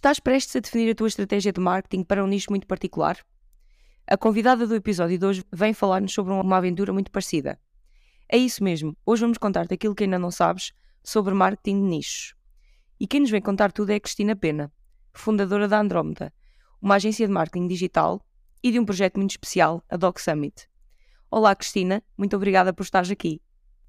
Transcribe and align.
Estás 0.00 0.18
prestes 0.18 0.56
a 0.56 0.60
definir 0.60 0.90
a 0.90 0.94
tua 0.94 1.08
estratégia 1.08 1.52
de 1.52 1.60
marketing 1.60 2.04
para 2.04 2.24
um 2.24 2.26
nicho 2.26 2.46
muito 2.48 2.66
particular? 2.66 3.18
A 4.06 4.16
convidada 4.16 4.66
do 4.66 4.74
episódio 4.74 5.18
de 5.18 5.26
hoje 5.26 5.44
vem 5.52 5.74
falar-nos 5.74 6.14
sobre 6.14 6.32
uma 6.32 6.56
aventura 6.56 6.90
muito 6.90 7.10
parecida. 7.10 7.60
É 8.26 8.38
isso 8.38 8.64
mesmo, 8.64 8.96
hoje 9.04 9.20
vamos 9.20 9.36
contar-te 9.36 9.74
aquilo 9.74 9.94
que 9.94 10.04
ainda 10.04 10.18
não 10.18 10.30
sabes 10.30 10.72
sobre 11.04 11.34
marketing 11.34 11.82
de 11.82 11.86
nichos. 11.86 12.34
E 12.98 13.06
quem 13.06 13.20
nos 13.20 13.30
vem 13.30 13.42
contar 13.42 13.72
tudo 13.72 13.90
é 13.90 13.96
a 13.96 14.00
Cristina 14.00 14.34
Pena, 14.34 14.72
fundadora 15.12 15.68
da 15.68 15.78
Andrómeda, 15.78 16.32
uma 16.80 16.94
agência 16.94 17.26
de 17.26 17.32
marketing 17.34 17.68
digital 17.68 18.24
e 18.62 18.72
de 18.72 18.78
um 18.78 18.86
projeto 18.86 19.18
muito 19.18 19.32
especial, 19.32 19.84
a 19.86 19.98
Doc 19.98 20.18
Summit. 20.18 20.66
Olá, 21.30 21.54
Cristina, 21.54 22.02
muito 22.16 22.34
obrigada 22.34 22.72
por 22.72 22.84
estares 22.84 23.10
aqui. 23.10 23.42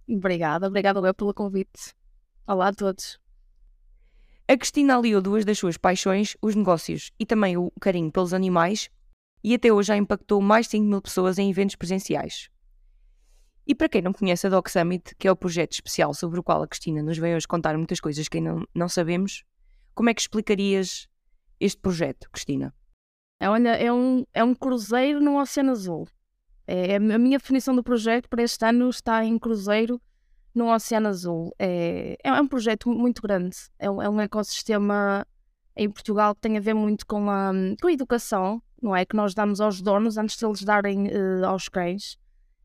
Obrigada, 0.09 0.67
obrigada 0.67 0.99
eu 0.99 1.13
pelo 1.13 1.33
convite. 1.33 1.95
Olá 2.45 2.67
a 2.67 2.73
todos. 2.73 3.17
A 4.51 4.57
Cristina 4.57 4.97
aliou 4.97 5.21
duas 5.21 5.45
das 5.45 5.57
suas 5.57 5.77
paixões, 5.77 6.35
os 6.41 6.55
negócios 6.55 7.09
e 7.17 7.25
também 7.25 7.55
o 7.55 7.71
carinho 7.79 8.11
pelos 8.11 8.33
animais, 8.33 8.89
e 9.41 9.53
até 9.53 9.71
hoje 9.71 9.87
já 9.87 9.95
impactou 9.95 10.41
mais 10.41 10.65
de 10.65 10.71
5 10.71 10.85
mil 10.87 11.01
pessoas 11.01 11.37
em 11.37 11.49
eventos 11.49 11.77
presenciais. 11.77 12.49
E 13.65 13.73
para 13.73 13.87
quem 13.87 14.01
não 14.01 14.11
conhece 14.11 14.45
a 14.45 14.49
Doc 14.49 14.67
Summit, 14.67 15.15
que 15.17 15.25
é 15.25 15.31
o 15.31 15.37
projeto 15.37 15.71
especial 15.71 16.13
sobre 16.13 16.37
o 16.37 16.43
qual 16.43 16.61
a 16.61 16.67
Cristina 16.67 17.01
nos 17.01 17.17
vem 17.17 17.33
hoje 17.33 17.47
contar 17.47 17.77
muitas 17.77 18.01
coisas 18.01 18.27
que 18.27 18.39
ainda 18.39 18.55
não, 18.55 18.67
não 18.75 18.89
sabemos, 18.89 19.45
como 19.95 20.09
é 20.09 20.13
que 20.13 20.19
explicarias 20.19 21.07
este 21.57 21.79
projeto, 21.79 22.29
Cristina? 22.29 22.75
É, 23.39 23.49
olha, 23.49 23.69
é 23.77 23.89
um, 23.89 24.25
é 24.33 24.43
um 24.43 24.53
cruzeiro 24.53 25.21
no 25.21 25.39
Oceano 25.39 25.71
Azul. 25.71 26.09
É, 26.67 26.97
a 26.97 26.99
minha 26.99 27.37
definição 27.37 27.73
do 27.73 27.81
projeto 27.81 28.27
para 28.27 28.43
este 28.43 28.65
ano 28.65 28.89
está 28.89 29.23
em 29.23 29.39
cruzeiro 29.39 30.01
no 30.53 30.73
Oceano 30.73 31.07
Azul. 31.07 31.53
É, 31.57 32.17
é 32.23 32.33
um 32.33 32.47
projeto 32.47 32.89
muito 32.89 33.21
grande. 33.21 33.57
É 33.79 33.89
um, 33.89 34.01
é 34.01 34.09
um 34.09 34.19
ecossistema 34.19 35.25
em 35.75 35.89
Portugal 35.89 36.35
que 36.35 36.41
tem 36.41 36.57
a 36.57 36.61
ver 36.61 36.73
muito 36.73 37.05
com 37.05 37.29
a, 37.29 37.51
com 37.81 37.87
a 37.87 37.93
educação, 37.93 38.61
não 38.81 38.95
é? 38.95 39.05
Que 39.05 39.15
nós 39.15 39.33
damos 39.33 39.61
aos 39.61 39.81
donos 39.81 40.17
antes 40.17 40.37
de 40.37 40.45
eles 40.45 40.63
darem 40.63 41.07
uh, 41.07 41.45
aos 41.45 41.69
cães. 41.69 42.17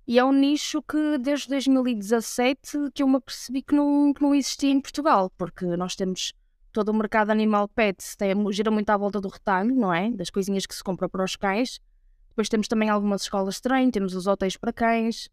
E 0.07 0.19
é 0.19 0.25
um 0.25 0.33
nicho 0.33 0.81
que 0.83 1.19
desde 1.19 1.49
2017 1.49 2.91
que 2.95 3.03
eu 3.03 3.09
me 3.09 3.21
percebi 3.21 3.63
que 3.63 3.75
não, 3.75 4.13
que 4.15 4.23
não 4.23 4.35
existia 4.35 4.71
em 4.71 4.81
Portugal, 4.81 5.33
porque 5.37 5.65
nós 5.77 5.97
temos 5.97 6.33
todo 6.73 6.91
o 6.91 6.95
mercado 6.95 7.31
animal 7.31 7.67
pet, 7.69 8.17
tem, 8.17 8.35
gira 8.53 8.71
muito 8.71 8.91
à 8.91 8.97
volta 8.97 9.21
do 9.21 9.29
retalho, 9.29 9.75
não 9.75 9.93
é? 9.93 10.11
Das 10.11 10.31
coisinhas 10.31 10.67
que 10.67 10.75
se 10.75 10.85
compra 10.85 11.09
para 11.09 11.25
os 11.25 11.35
cães. 11.35 11.81
Depois 12.29 12.49
temos 12.49 12.69
também 12.69 12.91
algumas 12.91 13.23
escolas 13.23 13.57
de 13.57 13.63
treino, 13.63 13.91
temos 13.91 14.15
os 14.15 14.27
hotéis 14.27 14.57
para 14.57 14.73
cães, 14.73 15.29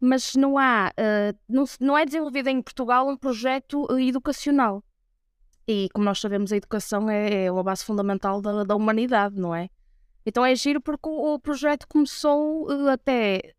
mas 0.00 0.34
não 0.34 0.58
há, 0.58 0.92
uh, 0.92 1.38
não, 1.48 1.64
não, 1.80 1.98
é 1.98 2.04
desenvolvido 2.04 2.48
em 2.48 2.60
Portugal 2.62 3.08
um 3.08 3.16
projeto 3.16 3.86
uh, 3.90 3.98
educacional. 3.98 4.82
E 5.66 5.88
como 5.92 6.04
nós 6.04 6.20
sabemos, 6.20 6.52
a 6.52 6.56
educação 6.56 7.10
é, 7.10 7.44
é 7.44 7.48
a 7.48 7.62
base 7.62 7.84
fundamental 7.84 8.40
da, 8.40 8.64
da, 8.64 8.76
humanidade, 8.76 9.36
não 9.36 9.54
é? 9.54 9.68
Então 10.24 10.44
é 10.44 10.54
giro 10.54 10.80
porque 10.80 11.08
o, 11.08 11.34
o 11.34 11.40
projeto 11.40 11.86
começou 11.88 12.70
uh, 12.70 12.88
até 12.88 13.54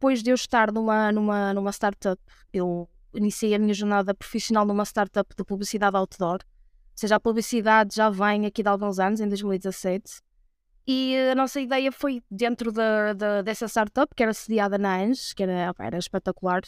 depois 0.00 0.22
de 0.22 0.30
eu 0.30 0.34
estar 0.34 0.72
numa, 0.72 1.12
numa, 1.12 1.52
numa 1.52 1.70
startup, 1.72 2.20
eu 2.52 2.88
iniciei 3.12 3.54
a 3.54 3.58
minha 3.58 3.74
jornada 3.74 4.14
profissional 4.14 4.64
numa 4.64 4.84
startup 4.84 5.34
de 5.36 5.44
publicidade 5.44 5.94
outdoor. 5.94 6.38
Ou 6.42 6.96
seja, 6.96 7.16
a 7.16 7.20
publicidade 7.20 7.96
já 7.96 8.08
vem 8.08 8.46
aqui 8.46 8.62
de 8.62 8.68
alguns 8.68 8.98
anos, 8.98 9.20
em 9.20 9.28
2017. 9.28 10.22
E 10.92 11.16
a 11.30 11.36
nossa 11.36 11.60
ideia 11.60 11.92
foi 11.92 12.20
dentro 12.28 12.72
da, 12.72 13.42
dessa 13.42 13.68
startup, 13.68 14.12
que 14.12 14.24
era 14.24 14.34
sediada 14.34 14.76
na 14.76 14.96
ANS, 14.96 15.32
que 15.32 15.44
era, 15.44 15.72
era 15.78 15.96
espetacular, 15.96 16.62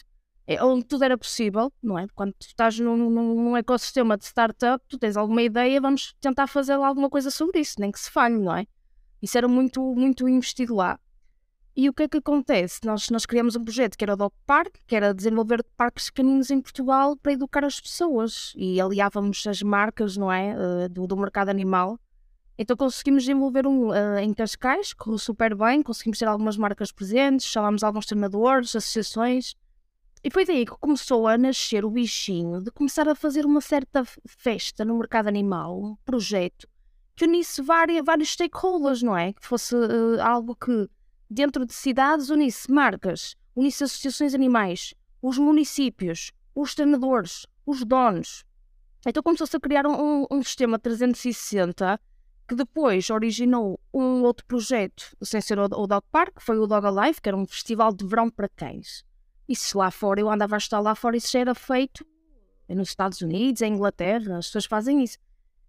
é, 0.47 0.63
onde 0.63 0.85
tudo 0.85 1.03
era 1.03 1.17
possível, 1.17 1.73
não 1.83 1.99
é? 1.99 2.07
Quando 2.15 2.31
tu 2.31 2.47
estás 2.47 2.79
num, 2.79 3.09
num, 3.09 3.57
ecossistema 3.57 4.17
de 4.17 4.23
startup, 4.23 4.81
tu 4.87 4.97
tens 4.97 5.17
alguma 5.17 5.41
ideia, 5.41 5.81
vamos 5.81 6.15
tentar 6.21 6.47
fazer 6.47 6.71
alguma 6.71 7.09
coisa 7.09 7.29
sobre 7.29 7.59
isso, 7.59 7.75
nem 7.81 7.91
que 7.91 7.99
se 7.99 8.09
falhe, 8.09 8.37
não 8.37 8.55
é? 8.55 8.65
Isso 9.21 9.37
era 9.37 9.45
muito, 9.45 9.81
muito 9.93 10.25
investido 10.29 10.73
lá. 10.73 10.97
E 11.75 11.89
o 11.89 11.93
que 11.93 12.03
é 12.03 12.07
que 12.07 12.19
acontece? 12.19 12.79
Nós, 12.85 13.09
nós 13.09 13.25
criamos 13.25 13.57
um 13.57 13.63
projeto 13.65 13.97
que 13.97 14.05
era 14.05 14.13
o 14.13 14.15
Dog 14.15 14.33
Park, 14.45 14.73
que 14.87 14.95
era 14.95 15.13
desenvolver 15.13 15.61
parques 15.75 16.09
caninos 16.09 16.49
em 16.49 16.61
Portugal 16.61 17.17
para 17.17 17.33
educar 17.33 17.65
as 17.65 17.81
pessoas 17.81 18.53
e 18.55 18.79
aliávamos 18.79 19.45
as 19.47 19.61
marcas, 19.61 20.15
não 20.15 20.31
é? 20.31 20.55
Uh, 20.55 20.87
do, 20.87 21.07
do 21.07 21.17
mercado 21.17 21.49
animal. 21.49 21.99
Então 22.57 22.77
conseguimos 22.77 23.23
desenvolver 23.23 23.65
um 23.65 23.89
uh, 23.89 24.17
em 24.19 24.33
Cascais, 24.33 24.93
correu 24.93 25.17
super 25.17 25.55
bem, 25.55 25.81
conseguimos 25.81 26.19
ter 26.19 26.27
algumas 26.27 26.55
marcas 26.55 26.91
presentes, 26.91 27.47
chamámos 27.47 27.83
alguns 27.83 28.05
treinadores, 28.05 28.75
associações. 28.75 29.55
E 30.23 30.29
foi 30.29 30.45
daí 30.45 30.65
que 30.65 30.71
começou 30.79 31.27
a 31.27 31.37
nascer 31.37 31.83
o 31.83 31.89
bichinho 31.89 32.61
de 32.61 32.71
começar 32.71 33.09
a 33.09 33.15
fazer 33.15 33.45
uma 33.45 33.59
certa 33.59 34.03
festa 34.25 34.85
no 34.85 34.97
mercado 34.97 35.27
animal, 35.27 35.81
um 35.81 35.95
projeto 36.05 36.67
que 37.15 37.25
unisse 37.25 37.61
várias, 37.61 38.03
vários 38.05 38.29
stakeholders, 38.29 39.03
não 39.03 39.17
é? 39.17 39.33
Que 39.33 39.45
fosse 39.45 39.75
uh, 39.75 40.21
algo 40.21 40.55
que 40.55 40.89
dentro 41.29 41.65
de 41.65 41.73
cidades 41.73 42.29
unisse 42.29 42.71
marcas, 42.71 43.35
unisse 43.55 43.83
associações 43.83 44.33
animais, 44.33 44.93
os 45.21 45.37
municípios, 45.37 46.31
os 46.55 46.75
treinadores, 46.75 47.45
os 47.65 47.83
donos. 47.83 48.45
Então 49.05 49.21
começou-se 49.21 49.55
a 49.55 49.59
criar 49.59 49.85
um, 49.85 50.25
um, 50.31 50.41
sistema 50.41 50.79
360 50.79 51.99
que 52.47 52.55
depois 52.55 53.09
originou 53.09 53.79
um 53.93 54.23
outro 54.23 54.45
projeto, 54.45 55.15
sem 55.21 55.41
ser 55.41 55.59
o, 55.59 55.65
o 55.65 55.87
Dog 55.87 56.05
Park, 56.11 56.35
que 56.37 56.43
foi 56.43 56.57
o 56.59 56.67
Dog 56.67 56.85
Alive, 56.85 57.21
que 57.21 57.29
era 57.29 57.37
um 57.37 57.45
festival 57.45 57.93
de 57.93 58.05
verão 58.05 58.29
para 58.29 58.49
cães. 58.49 59.05
Isso 59.47 59.77
lá 59.77 59.91
fora, 59.91 60.19
eu 60.19 60.29
andava 60.29 60.55
a 60.55 60.57
estar 60.57 60.79
lá 60.79 60.95
fora, 60.95 61.17
isso 61.17 61.31
já 61.31 61.39
era 61.39 61.55
feito 61.55 62.05
nos 62.69 62.89
Estados 62.89 63.21
Unidos, 63.21 63.61
em 63.61 63.73
Inglaterra, 63.73 64.37
as 64.37 64.47
pessoas 64.47 64.65
fazem 64.65 65.03
isso. 65.03 65.17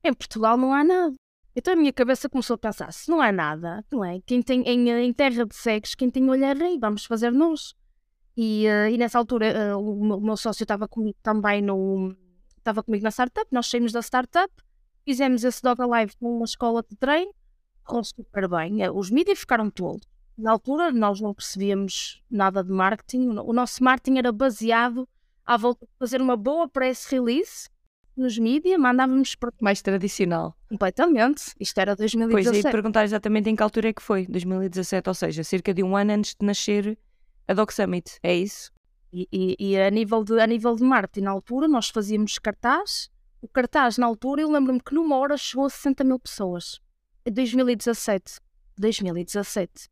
Em 0.03 0.13
Portugal 0.13 0.57
não 0.57 0.73
há 0.73 0.85
nada. 0.85 1.15
Então 1.57 1.73
a 1.73 1.77
minha 1.77 1.93
cabeça 1.93 2.29
começou 2.29 2.55
a 2.55 2.59
pensar: 2.59 2.93
se 2.93 3.09
não 3.11 3.21
há 3.21 3.31
nada, 3.31 3.85
não 3.91 4.05
é? 4.05 4.21
Quem 4.27 4.43
tem 4.43 4.63
em, 4.63 4.91
em 4.91 5.13
terra 5.13 5.47
de 5.47 5.55
cegos, 5.55 5.95
quem 5.95 6.11
tem 6.11 6.29
olho 6.29 6.45
é 6.45 6.53
rei, 6.53 6.79
vamos 6.79 7.05
fazer 7.05 7.31
nós. 7.31 7.75
E, 8.37 8.67
uh, 8.67 8.91
e 8.91 8.99
nessa 8.99 9.19
altura 9.19 9.77
uh, 9.77 9.81
o, 9.81 10.21
meu 10.21 10.37
sócio 10.37 10.65
estava 10.65 10.89
comigo 10.89 11.17
também 11.23 11.63
no. 11.63 12.15
estava 12.59 12.83
comigo 12.83 13.05
na 13.05 13.11
startup, 13.11 13.47
nós 13.53 13.69
saímos 13.69 13.93
da 13.93 14.03
startup, 14.03 14.53
fizemos 15.05 15.45
esse 15.45 15.63
Dog 15.63 15.81
Alive 15.83 16.15
numa 16.21 16.45
escola 16.45 16.85
de 16.89 16.97
treino, 16.97 17.33
correu 17.85 18.05
super 18.05 18.49
bem. 18.49 18.83
Eh, 18.83 18.91
os 18.91 19.11
mídias 19.11 19.41
ficaram 19.41 19.71
todos. 19.71 20.07
Na 20.37 20.51
altura 20.53 20.91
nós 20.91 21.21
não 21.21 21.33
percebíamos 21.33 22.23
nada 22.31 22.63
de 22.65 22.71
marketing, 22.71 23.37
o 23.39 23.53
nosso 23.53 23.83
marketing 23.85 24.19
era 24.19 24.33
baseado 24.33 25.09
à 25.47 25.57
volta 25.57 25.87
de 25.87 25.93
fazer 25.99 26.21
uma 26.21 26.37
boa 26.37 26.69
press 26.69 27.07
release 27.07 27.69
nos 28.17 28.39
mídias, 28.39 28.79
mandávamos 28.79 29.35
por... 29.35 29.53
Mais 29.61 29.83
tradicional. 29.83 30.57
Completamente. 30.69 31.53
Isto 31.59 31.79
era 31.81 31.97
2017. 31.97 32.51
Pois, 32.51 32.65
ia 32.65 32.71
perguntar 32.71 33.05
exatamente 33.05 33.51
em 33.51 33.57
que 33.57 33.63
altura 33.63 33.89
é 33.89 33.93
que 33.93 34.03
foi, 34.03 34.27
2017, 34.27 35.09
ou 35.09 35.15
seja, 35.15 35.45
cerca 35.45 35.75
de 35.75 35.83
um 35.83 35.97
ano 35.97 36.13
antes 36.13 36.35
de 36.39 36.47
nascer 36.47 36.99
a 37.47 37.55
Doc 37.55 37.73
Summit, 37.73 38.19
é 38.23 38.35
isso? 38.35 38.73
E, 39.13 39.29
e, 39.33 39.57
e 39.59 39.79
a, 39.79 39.91
nível 39.91 40.25
de, 40.25 40.41
a 40.41 40.47
nível 40.47 40.75
de 40.75 40.83
marketing, 40.83 41.25
na 41.25 41.31
altura, 41.31 41.69
nós 41.69 41.89
fazíamos 41.89 42.39
cartaz. 42.39 43.11
O 43.45 43.49
cartaz, 43.49 43.99
na 43.99 44.07
altura, 44.07 44.41
eu 44.41 44.51
lembro-me 44.51 44.81
que 44.81 44.95
numa 44.95 45.19
hora 45.19 45.37
chegou 45.37 45.67
a 45.67 45.69
60 45.69 46.03
mil 46.03 46.19
pessoas. 46.19 46.81
Em 47.27 47.31
2017. 47.31 48.41
2017. 48.79 49.91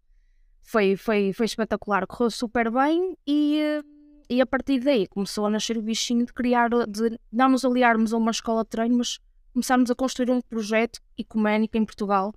Foi, 0.63 0.97
foi, 0.97 1.35
foi 1.35 1.45
espetacular, 1.45 2.07
correu 2.07 2.31
super 2.31 2.71
bem 2.71 3.15
e 3.27 3.61
eh, 3.61 3.83
e 4.31 4.41
a 4.41 4.47
partir 4.47 4.81
daí 4.81 5.07
começou 5.07 5.45
a 5.45 5.51
nascer 5.51 5.77
o 5.77 5.83
bichinho 5.83 6.25
de 6.25 6.33
criar, 6.33 6.71
de 6.89 7.21
não 7.31 7.51
nos 7.51 7.67
aliarmos 7.67 8.15
a 8.15 8.17
uma 8.17 8.31
escola 8.31 8.65
de 8.65 8.71
treino, 8.71 8.97
mas 8.97 9.19
começarmos 9.53 9.91
a 9.91 9.95
construir 9.95 10.31
um 10.31 10.41
projeto 10.41 11.01
ecuménico 11.19 11.77
em 11.77 11.85
Portugal 11.85 12.33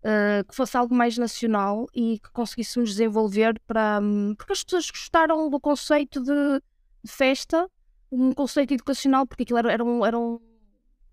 uh, 0.00 0.44
que 0.48 0.56
fosse 0.56 0.76
algo 0.76 0.92
mais 0.92 1.16
nacional 1.16 1.86
e 1.94 2.18
que 2.18 2.32
conseguíssemos 2.32 2.90
desenvolver 2.90 3.60
para. 3.64 4.00
Porque 4.36 4.54
as 4.54 4.64
pessoas 4.64 4.90
gostaram 4.90 5.48
do 5.48 5.60
conceito 5.60 6.20
de, 6.20 6.60
de, 7.04 7.12
festa, 7.12 7.70
um 8.10 8.32
conceito 8.32 8.74
educacional, 8.74 9.24
porque 9.24 9.44
aquilo 9.44 9.60
era, 9.60 9.70
era, 9.70 9.84
um, 9.84 10.04
era 10.04 10.18
um. 10.18 10.40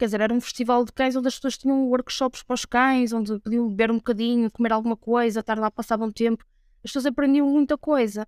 Quer 0.04 0.08
dizer, 0.08 0.20
era 0.20 0.34
um 0.34 0.42
festival 0.42 0.84
de 0.84 0.92
cães 0.92 1.16
onde 1.16 1.30
as 1.30 1.36
pessoas 1.36 1.58
tinham 1.58 1.88
workshops 1.88 2.44
para 2.44 2.56
os 2.56 2.66
cães, 2.66 3.14
onde 3.14 3.40
podiam 3.40 3.70
beber 3.70 3.90
um 3.90 3.96
bocadinho, 3.96 4.52
comer 4.52 4.74
alguma 4.74 4.98
coisa, 4.98 5.40
estar 5.40 5.58
lá, 5.58 5.72
passavam 5.72 6.12
tempo. 6.12 6.44
As 6.84 6.92
pessoas 6.92 7.06
aprendiam 7.06 7.48
muita 7.48 7.78
coisa. 7.78 8.28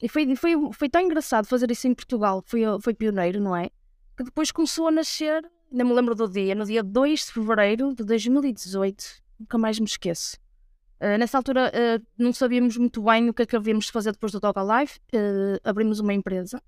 E 0.00 0.08
foi, 0.08 0.34
foi, 0.34 0.54
foi 0.72 0.88
tão 0.88 1.02
engraçado 1.02 1.44
fazer 1.44 1.70
isso 1.70 1.86
em 1.86 1.92
Portugal, 1.92 2.42
foi, 2.46 2.62
foi 2.80 2.94
pioneiro, 2.94 3.38
não 3.38 3.54
é? 3.54 3.68
Que 4.16 4.24
depois 4.24 4.50
começou 4.50 4.88
a 4.88 4.90
nascer, 4.90 5.44
ainda 5.70 5.84
me 5.84 5.92
lembro 5.92 6.14
do 6.14 6.26
dia, 6.26 6.54
no 6.54 6.64
dia 6.64 6.82
2 6.82 7.26
de 7.26 7.32
fevereiro 7.32 7.94
de 7.94 8.02
2018, 8.02 9.04
nunca 9.40 9.58
mais 9.58 9.78
me 9.78 9.84
esqueço. 9.84 10.38
Uh, 11.02 11.18
nessa 11.18 11.36
altura 11.36 11.70
uh, 11.70 12.06
não 12.16 12.32
sabíamos 12.32 12.78
muito 12.78 13.02
bem 13.02 13.28
o 13.28 13.34
que 13.34 13.42
é 13.42 13.46
que 13.46 13.56
havíamos 13.56 13.84
de 13.84 13.92
fazer 13.92 14.12
depois 14.12 14.32
do 14.32 14.40
Dog 14.40 14.58
Alive. 14.58 14.92
Uh, 15.12 15.60
abrimos 15.62 16.00
uma 16.00 16.14
empresa, 16.14 16.62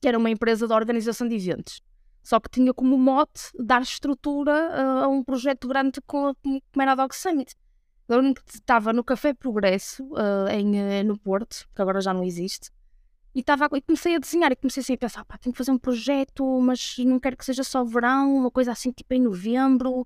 que 0.00 0.08
era 0.08 0.18
uma 0.18 0.28
empresa 0.28 0.66
de 0.66 0.72
organização 0.72 1.28
de 1.28 1.36
eventos. 1.36 1.80
Só 2.26 2.40
que 2.40 2.50
tinha 2.50 2.74
como 2.74 2.98
mote 2.98 3.52
dar 3.56 3.82
estrutura 3.82 5.04
a 5.04 5.06
um 5.06 5.22
projeto 5.22 5.68
grande 5.68 6.00
como, 6.04 6.36
era 6.76 6.90
a 6.90 6.94
Dog 6.96 7.14
Summit. 7.14 7.54
Que 8.08 8.56
estava 8.56 8.92
no 8.92 9.04
Café 9.04 9.32
Progresso, 9.32 10.02
uh, 10.06 10.48
em, 10.50 10.74
uh, 10.74 11.04
no 11.04 11.16
Porto, 11.16 11.68
que 11.72 11.80
agora 11.80 12.00
já 12.00 12.12
não 12.12 12.24
existe, 12.24 12.68
e, 13.32 13.44
tava, 13.44 13.68
e 13.76 13.80
comecei 13.80 14.16
a 14.16 14.18
desenhar 14.18 14.50
e 14.50 14.56
comecei 14.56 14.80
assim 14.80 14.94
a 14.94 14.98
pensar, 14.98 15.24
pá, 15.24 15.38
tenho 15.38 15.52
que 15.52 15.56
fazer 15.56 15.70
um 15.70 15.78
projeto, 15.78 16.60
mas 16.60 16.96
não 16.98 17.20
quero 17.20 17.36
que 17.36 17.44
seja 17.44 17.62
só 17.62 17.84
verão, 17.84 18.34
uma 18.38 18.50
coisa 18.50 18.72
assim 18.72 18.90
tipo 18.90 19.14
em 19.14 19.20
novembro, 19.20 20.04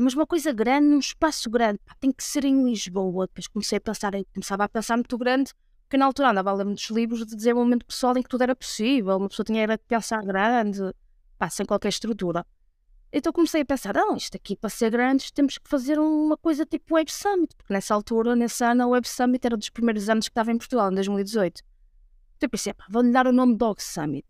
mas 0.00 0.14
uma 0.14 0.26
coisa 0.26 0.52
grande, 0.54 0.86
num 0.86 0.98
espaço 0.98 1.50
grande, 1.50 1.80
pá, 1.84 1.94
tem 2.00 2.10
que 2.10 2.24
ser 2.24 2.46
em 2.46 2.64
Lisboa. 2.64 3.26
Depois 3.26 3.46
comecei 3.46 3.76
a 3.76 3.80
pensar, 3.80 4.14
eu 4.14 4.24
começava 4.32 4.64
a 4.64 4.68
pensar 4.70 4.96
muito 4.96 5.18
grande, 5.18 5.52
porque 5.82 5.98
na 5.98 6.06
altura 6.06 6.30
andava 6.30 6.50
a 6.50 6.54
ler 6.54 6.64
muitos 6.64 6.88
livros 6.88 7.26
de 7.26 7.36
desenvolvimento 7.36 7.84
pessoal 7.84 8.16
em 8.16 8.22
que 8.22 8.28
tudo 8.28 8.42
era 8.42 8.56
possível, 8.56 9.18
uma 9.18 9.28
pessoa 9.28 9.44
tinha 9.44 9.66
de 9.66 9.78
pensar 9.86 10.22
grande, 10.22 10.80
pá, 11.38 11.48
sem 11.48 11.64
qualquer 11.64 11.88
estrutura. 11.88 12.44
Então 13.10 13.32
comecei 13.32 13.62
a 13.62 13.64
pensar, 13.64 13.96
ah, 13.96 14.14
isto 14.16 14.36
aqui 14.36 14.54
para 14.54 14.68
ser 14.68 14.90
grande 14.90 15.32
temos 15.32 15.56
que 15.56 15.68
fazer 15.68 15.98
uma 15.98 16.36
coisa 16.36 16.66
tipo 16.66 16.94
Web 16.94 17.10
Summit, 17.10 17.54
porque 17.56 17.72
nessa 17.72 17.94
altura, 17.94 18.36
nesse 18.36 18.62
ano, 18.62 18.82
a 18.82 18.86
Web 18.88 19.08
Summit 19.08 19.46
era 19.46 19.56
dos 19.56 19.70
primeiros 19.70 20.08
anos 20.10 20.26
que 20.28 20.32
estava 20.32 20.52
em 20.52 20.58
Portugal, 20.58 20.90
em 20.92 20.94
2018. 20.94 21.62
Então 22.36 22.46
eu 22.46 22.50
pensei, 22.50 22.74
vou-lhe 22.90 23.10
dar 23.10 23.26
o 23.26 23.32
nome 23.32 23.56
Dog 23.56 23.82
Summit. 23.82 24.26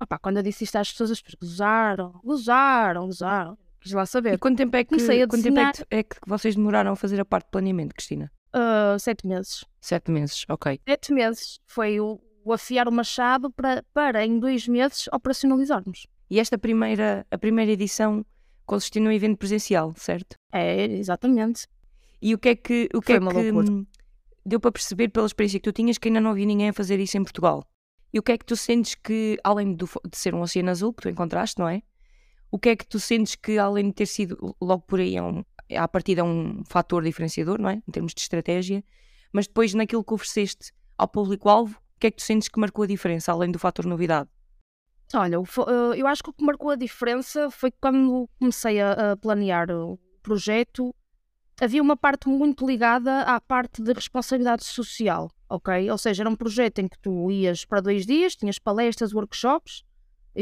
Opa, 0.00 0.18
quando 0.18 0.38
eu 0.38 0.42
disse 0.42 0.64
isto 0.64 0.76
às 0.76 0.90
pessoas, 0.90 1.10
as 1.10 1.20
pessoas 1.20 1.38
gozaram, 1.40 2.12
gozaram, 2.24 3.06
gozaram. 3.06 3.58
Quis 3.80 3.92
lá 3.92 4.06
saber. 4.06 4.32
E 4.34 4.38
quanto 4.38 4.56
tempo 4.56 4.74
é 4.76 4.84
que, 4.84 4.90
Comecei 4.90 5.22
a 5.22 5.28
quanto 5.28 5.42
tempo 5.42 5.58
é, 5.58 5.72
desenhar- 5.72 5.74
que, 5.74 5.84
é 5.90 6.02
que 6.02 6.16
vocês 6.26 6.56
demoraram 6.56 6.92
a 6.92 6.96
fazer 6.96 7.20
a 7.20 7.24
parte 7.24 7.44
de 7.44 7.50
planeamento, 7.50 7.94
Cristina? 7.94 8.32
Ah, 8.52 8.96
sete 8.98 9.26
meses. 9.26 9.64
Sete 9.80 10.10
meses, 10.10 10.46
ok. 10.48 10.80
Sete 10.88 11.12
meses 11.12 11.60
foi 11.66 12.00
o, 12.00 12.18
o 12.42 12.52
afiar 12.54 12.88
o 12.88 12.92
machado 12.92 13.50
para, 13.50 13.84
para, 13.92 14.24
em 14.24 14.38
dois 14.38 14.66
meses, 14.66 15.06
operacionalizarmos. 15.12 16.06
E 16.30 16.40
esta 16.40 16.58
primeira, 16.58 17.26
a 17.30 17.38
primeira 17.38 17.72
edição 17.72 18.24
consistiu 18.66 19.02
num 19.02 19.12
evento 19.12 19.36
presencial, 19.36 19.92
certo? 19.96 20.36
É, 20.52 20.84
exatamente. 20.84 21.66
E 22.20 22.34
o 22.34 22.38
que 22.38 22.48
é 22.50 22.56
que, 22.56 22.88
o 22.94 23.00
que, 23.00 23.06
Foi 23.06 23.16
é 23.16 23.18
que 23.18 23.50
loucura. 23.50 23.86
deu 24.44 24.58
para 24.58 24.72
perceber 24.72 25.08
pela 25.08 25.26
experiência 25.26 25.60
que 25.60 25.64
tu 25.64 25.72
tinhas 25.72 25.98
que 25.98 26.08
ainda 26.08 26.20
não 26.20 26.30
havia 26.30 26.46
ninguém 26.46 26.70
a 26.70 26.72
fazer 26.72 26.98
isso 26.98 27.18
em 27.18 27.22
Portugal? 27.22 27.62
E 28.12 28.18
o 28.18 28.22
que 28.22 28.32
é 28.32 28.38
que 28.38 28.44
tu 28.44 28.56
sentes 28.56 28.94
que, 28.94 29.38
além 29.42 29.74
do 29.74 29.86
de 29.86 30.16
ser 30.16 30.34
um 30.34 30.40
oceano 30.40 30.70
azul 30.70 30.92
que 30.92 31.02
tu 31.02 31.08
encontraste, 31.08 31.58
não 31.58 31.68
é? 31.68 31.82
O 32.50 32.58
que 32.58 32.68
é 32.68 32.76
que 32.76 32.86
tu 32.86 33.00
sentes 33.00 33.34
que, 33.34 33.58
além 33.58 33.88
de 33.88 33.92
ter 33.92 34.06
sido 34.06 34.56
logo 34.60 34.82
por 34.82 35.00
aí, 35.00 35.16
é 35.16 35.22
um, 35.22 35.44
é, 35.68 35.76
à 35.76 35.88
partida 35.88 36.20
é 36.20 36.24
um 36.24 36.62
fator 36.64 37.02
diferenciador, 37.02 37.60
não 37.60 37.68
é? 37.68 37.82
Em 37.86 37.90
termos 37.92 38.14
de 38.14 38.20
estratégia, 38.20 38.84
mas 39.32 39.46
depois 39.46 39.74
naquilo 39.74 40.04
que 40.04 40.14
ofereceste 40.14 40.72
ao 40.96 41.08
público-alvo, 41.08 41.76
o 41.96 42.00
que 42.00 42.06
é 42.06 42.10
que 42.10 42.18
tu 42.18 42.22
sentes 42.22 42.48
que 42.48 42.60
marcou 42.60 42.84
a 42.84 42.86
diferença, 42.86 43.32
além 43.32 43.50
do 43.50 43.58
fator 43.58 43.84
novidade? 43.84 44.30
Olha, 45.12 45.36
eh, 45.36 46.00
eu 46.00 46.06
acho 46.06 46.22
que 46.22 46.30
o 46.30 46.32
que 46.32 46.44
marcou 46.44 46.70
a 46.70 46.76
diferença 46.76 47.50
foi 47.50 47.70
quando 47.70 48.28
comecei 48.38 48.80
a, 48.80 49.16
planear 49.20 49.70
o 49.70 49.98
projeto, 50.22 50.94
havia 51.60 51.82
uma 51.82 51.96
parte 51.96 52.28
muito 52.28 52.66
ligada 52.66 53.22
à 53.22 53.40
parte 53.40 53.82
de 53.82 53.92
responsabilidade 53.92 54.64
social, 54.64 55.30
ok? 55.48 55.90
Ou 55.90 55.98
seja, 55.98 56.22
era 56.22 56.30
um 56.30 56.34
projeto 56.34 56.80
em 56.80 56.88
que 56.88 56.98
tu 56.98 57.30
ias 57.30 57.64
para 57.64 57.80
dois 57.80 58.06
dias, 58.06 58.34
tinhas 58.34 58.58
palestras, 58.58 59.12
workshops, 59.12 59.84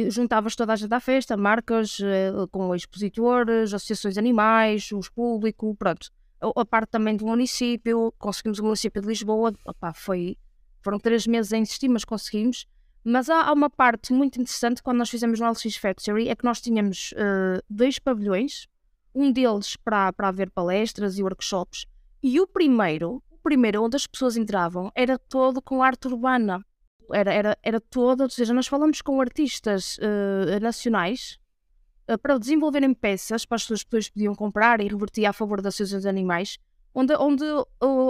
juntavas 0.08 0.56
toda 0.56 0.72
a 0.72 0.76
gente 0.76 0.92
à 0.92 1.00
festa, 1.00 1.36
marcas 1.36 1.98
eh, 2.00 2.32
com 2.50 2.74
expositores, 2.74 3.74
associações 3.74 4.14
de 4.14 4.20
animais, 4.20 4.90
os 4.92 5.08
público, 5.08 5.74
pronto. 5.74 6.10
A 6.56 6.64
parte 6.64 6.90
também 6.90 7.14
do 7.14 7.26
município, 7.26 8.12
conseguimos 8.18 8.58
o 8.58 8.64
município 8.64 9.00
de 9.00 9.06
Lisboa, 9.06 9.52
opá, 9.64 9.92
foi, 9.92 10.36
foram 10.82 10.98
três 10.98 11.26
meses 11.26 11.52
a 11.52 11.58
insistir, 11.58 11.88
mas 11.88 12.04
conseguimos. 12.04 12.66
Mas 13.04 13.28
há, 13.28 13.42
há 13.42 13.52
uma 13.52 13.68
parte 13.68 14.12
muito 14.12 14.40
interessante 14.40 14.82
quando 14.82 14.98
nós 14.98 15.10
fizemos 15.10 15.40
no 15.40 15.50
LX 15.50 15.76
Factory, 15.76 16.28
é 16.28 16.36
que 16.36 16.44
nós 16.44 16.60
tínhamos 16.60 17.12
eh, 17.16 17.60
dois 17.68 17.98
pavilhões, 17.98 18.68
um 19.14 19.32
deles 19.32 19.76
para, 19.76 20.12
para 20.12 20.28
haver 20.28 20.50
palestras 20.50 21.18
e 21.18 21.22
workshops, 21.22 21.84
e 22.22 22.40
o 22.40 22.46
primeiro, 22.46 23.22
o 23.28 23.38
primeiro 23.38 23.82
onde 23.82 23.96
as 23.96 24.06
pessoas 24.06 24.36
entravam, 24.36 24.92
era 24.94 25.18
todo 25.18 25.60
com 25.60 25.82
arte 25.82 26.06
urbana. 26.06 26.64
Era, 27.12 27.32
era, 27.32 27.58
era 27.62 27.80
todo, 27.80 28.22
ou 28.22 28.30
seja, 28.30 28.54
nós 28.54 28.68
falamos 28.68 29.02
com 29.02 29.20
artistas 29.20 29.98
eh, 30.00 30.60
nacionais 30.60 31.38
eh, 32.06 32.16
para 32.16 32.38
desenvolverem 32.38 32.94
peças 32.94 33.44
para 33.44 33.56
as 33.56 33.62
pessoas 33.62 33.80
depois 33.80 34.08
podiam 34.08 34.34
comprar 34.34 34.80
e 34.80 34.88
revertir 34.88 35.26
a 35.26 35.32
favor 35.32 35.60
da 35.60 35.68
associação 35.68 36.00
de 36.00 36.08
animais, 36.08 36.58
onde, 36.94 37.14
onde 37.16 37.44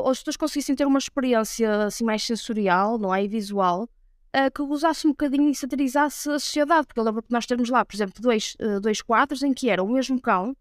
as 0.06 0.18
pessoas 0.18 0.36
conseguissem 0.36 0.76
ter 0.76 0.86
uma 0.86 0.98
experiência 0.98 1.84
assim 1.84 2.04
mais 2.04 2.22
sensorial, 2.22 2.98
não 2.98 3.14
é? 3.14 3.24
E 3.24 3.28
visual, 3.28 3.88
eh, 4.32 4.50
que 4.50 4.62
usasse 4.62 5.06
um 5.06 5.10
bocadinho 5.10 5.50
e 5.50 5.54
satirizasse 5.54 6.30
a 6.30 6.38
sociedade, 6.38 6.86
porque 6.86 7.00
eu 7.00 7.04
lembro 7.04 7.22
que 7.22 7.32
nós 7.32 7.46
temos 7.46 7.68
lá, 7.68 7.84
por 7.84 7.94
exemplo, 7.94 8.14
dois, 8.20 8.56
eh, 8.58 8.80
dois 8.80 9.02
quadros 9.02 9.42
em 9.42 9.52
que 9.52 9.68
era 9.68 9.82
o 9.82 9.88
mesmo 9.88 10.20
cão, 10.20 10.56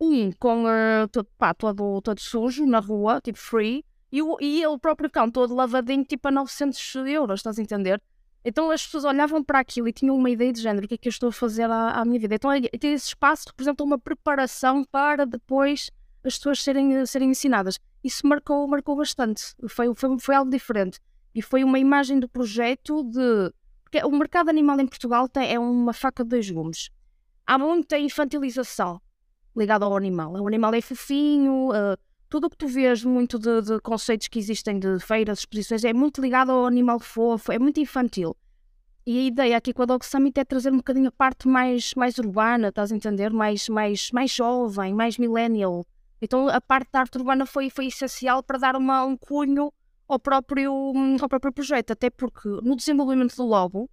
um 0.00 0.30
com 0.32 0.68
eh, 0.68 1.06
todo, 1.10 1.26
pá, 1.38 1.54
todo, 1.54 2.00
todo 2.02 2.20
sujo 2.20 2.66
na 2.66 2.80
rua, 2.80 3.20
tipo 3.22 3.38
free, 3.38 3.84
e 4.12 4.22
o, 4.22 4.36
e 4.40 4.66
o 4.66 4.78
próprio 4.78 5.10
cão 5.10 5.30
todo 5.30 5.54
lavadinho, 5.54 6.04
tipo 6.04 6.28
a 6.28 6.30
900 6.30 6.94
euros, 7.06 7.40
estás 7.40 7.58
a 7.58 7.62
entender? 7.62 8.00
Então 8.44 8.70
as 8.70 8.84
pessoas 8.84 9.04
olhavam 9.04 9.42
para 9.42 9.58
aquilo 9.60 9.88
e 9.88 9.92
tinham 9.92 10.14
uma 10.14 10.28
ideia 10.28 10.52
de 10.52 10.60
género, 10.60 10.84
o 10.84 10.88
que 10.88 10.94
é 10.94 10.98
que 10.98 11.08
eu 11.08 11.10
estou 11.10 11.30
a 11.30 11.32
fazer 11.32 11.70
à, 11.70 11.92
à 11.92 12.04
minha 12.04 12.20
vida? 12.20 12.34
Então 12.34 12.52
é- 12.52 12.60
ter 12.60 12.88
esse 12.88 13.06
espaço 13.06 13.46
representa 13.48 13.82
uma 13.82 13.98
preparação 13.98 14.84
para 14.84 15.24
depois 15.24 15.90
as 16.22 16.36
pessoas 16.36 16.62
serem, 16.62 17.04
serem 17.06 17.30
ensinadas. 17.30 17.78
Isso 18.02 18.26
marcou, 18.26 18.66
marcou 18.68 18.96
bastante, 18.96 19.54
foi, 19.66 19.94
foi, 19.94 20.18
foi 20.18 20.34
algo 20.34 20.50
diferente. 20.50 21.00
E 21.34 21.42
foi 21.42 21.64
uma 21.64 21.78
imagem 21.78 22.20
do 22.20 22.28
projeto 22.28 23.02
de... 23.04 23.52
Porque 23.82 24.04
o 24.04 24.10
mercado 24.10 24.48
animal 24.48 24.78
em 24.80 24.86
Portugal 24.86 25.28
tem, 25.28 25.52
é 25.52 25.58
uma 25.58 25.92
faca 25.92 26.22
de 26.22 26.30
dois 26.30 26.50
gumes. 26.50 26.90
Há 27.46 27.58
muita 27.58 27.98
infantilização 27.98 29.00
ligada 29.56 29.84
ao 29.84 29.96
animal. 29.96 30.32
O 30.32 30.46
animal 30.46 30.74
é 30.74 30.80
fofinho, 30.80 31.72
eh, 31.72 31.96
tudo 32.28 32.48
o 32.48 32.50
que 32.50 32.56
tu 32.56 32.66
vês 32.66 33.04
muito 33.04 33.38
de, 33.38 33.62
de 33.62 33.80
conceitos 33.80 34.26
que 34.26 34.38
existem 34.38 34.78
de 34.78 34.98
feiras, 34.98 35.40
exposições, 35.40 35.84
é 35.84 35.92
muito 35.92 36.20
ligado 36.20 36.50
ao 36.50 36.66
animal 36.66 36.98
fofo, 36.98 37.52
é 37.52 37.58
muito 37.58 37.78
infantil. 37.78 38.36
E 39.06 39.18
a 39.18 39.22
ideia 39.22 39.56
aqui 39.56 39.72
com 39.72 39.82
a 39.82 39.86
Dog 39.86 40.04
Summit 40.04 40.40
é 40.40 40.44
trazer 40.44 40.72
um 40.72 40.78
bocadinho 40.78 41.08
a 41.08 41.12
parte 41.12 41.46
mais, 41.46 41.92
mais 41.94 42.18
urbana, 42.18 42.68
estás 42.68 42.90
a 42.90 42.96
entender? 42.96 43.32
Mais, 43.32 43.68
mais, 43.68 44.10
mais 44.10 44.30
jovem, 44.30 44.94
mais 44.94 45.18
millennial. 45.18 45.86
Então 46.20 46.48
a 46.48 46.60
parte 46.60 46.90
da 46.90 47.00
arte 47.00 47.18
urbana 47.18 47.44
foi, 47.44 47.68
foi 47.68 47.86
essencial 47.86 48.42
para 48.42 48.58
dar 48.58 48.76
uma, 48.76 49.04
um 49.04 49.16
cunho 49.16 49.70
ao 50.06 50.18
próprio, 50.18 50.72
ao 51.20 51.28
próprio 51.28 51.52
projeto, 51.52 51.92
até 51.92 52.10
porque 52.10 52.48
no 52.62 52.76
desenvolvimento 52.76 53.36
do 53.36 53.44
logo, 53.44 53.90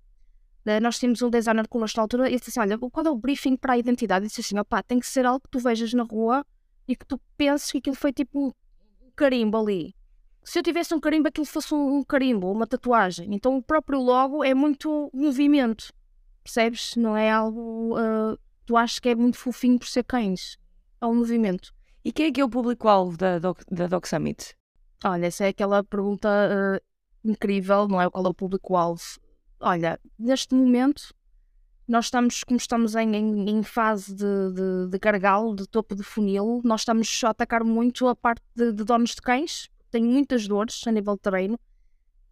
eh, 0.66 0.80
nós 0.80 1.00
tínhamos 1.00 1.22
um 1.22 1.30
designer 1.30 1.68
connosco 1.68 1.98
na 1.98 2.04
altura 2.04 2.30
e 2.30 2.36
disse 2.38 2.50
assim, 2.50 2.60
olha, 2.60 2.78
qual 2.78 3.06
é 3.06 3.10
o 3.10 3.16
briefing 3.16 3.56
para 3.56 3.74
a 3.74 3.78
identidade? 3.78 4.26
E 4.26 4.28
disse 4.28 4.42
assim, 4.42 4.60
opá, 4.60 4.84
tem 4.84 5.00
que 5.00 5.08
ser 5.08 5.26
algo 5.26 5.42
que 5.42 5.50
tu 5.50 5.60
vejas 5.60 5.94
na 5.94 6.04
rua 6.04 6.46
e 6.88 6.96
que 6.96 7.06
tu 7.06 7.20
penses 7.38 7.72
que 7.72 7.78
aquilo 7.78 7.96
foi 7.96 8.12
tipo 8.12 8.48
um 8.48 9.12
carimbo 9.16 9.58
ali. 9.58 9.96
Se 10.44 10.60
eu 10.60 10.64
tivesse 10.64 10.94
um 10.94 11.00
carimbo, 11.00 11.28
aquilo 11.28 11.46
fosse 11.46 11.74
um, 11.74 12.04
carimbo, 12.04 12.52
uma 12.52 12.68
tatuagem. 12.68 13.34
Então 13.34 13.58
o 13.58 13.64
próprio 13.64 14.02
logo 14.02 14.44
é 14.44 14.54
muito 14.54 15.10
movimento, 15.14 15.94
percebes? 16.44 16.96
Não 16.96 17.16
é 17.16 17.32
algo, 17.32 17.96
ah, 17.98 18.38
tu 18.66 18.76
achas 18.76 19.00
que 19.00 19.10
é 19.10 19.16
muito 19.16 19.38
fofinho 19.38 19.78
por 19.78 19.88
ser 19.88 20.04
cães. 20.04 20.58
É 21.00 21.06
um 21.06 21.16
movimento. 21.16 21.72
E 22.04 22.12
quem 22.12 22.28
é 22.28 22.32
que 22.32 22.42
é 22.42 22.44
o 22.44 22.50
público-alvo 22.50 23.16
da 23.16 23.38
da 23.40 23.88
Doc 23.88 24.08
Summit? 24.08 24.56
Olha, 25.04 25.26
essa 25.26 25.46
é 25.46 25.48
aquela 25.50 25.84
pergunta 25.84 26.30
ah, 26.30 26.82
incrível, 27.24 27.88
não 27.88 28.02
é? 28.02 28.10
Qual 28.10 28.26
é 28.26 28.30
o 28.30 28.34
público-alvo? 28.34 29.02
Olha, 29.60 30.00
neste 30.18 30.54
momento, 30.54 31.14
nós 31.88 32.06
estamos, 32.06 32.44
como 32.44 32.58
estamos 32.58 32.96
em, 32.96 33.16
em, 33.16 33.50
em 33.50 33.64
fase 33.64 34.14
de, 34.14 34.54
de, 34.54 34.88
de 34.90 35.00
gargalo, 35.00 35.56
de 35.56 35.68
topo 35.68 35.96
de 35.96 36.04
funil, 36.04 36.62
nós 36.64 36.82
estamos 36.82 37.22
a 37.24 37.30
atacar 37.30 37.64
muito 37.64 38.08
a 38.08 38.16
parte 38.16 38.44
de, 38.56 38.72
de 38.72 38.84
donos 38.84 39.12
de 39.12 39.22
cães, 39.22 39.70
têm 39.90 40.04
muitas 40.04 40.48
dores 40.48 40.82
a 40.88 40.92
nível 40.92 41.16
de 41.16 41.22
treino, 41.22 41.60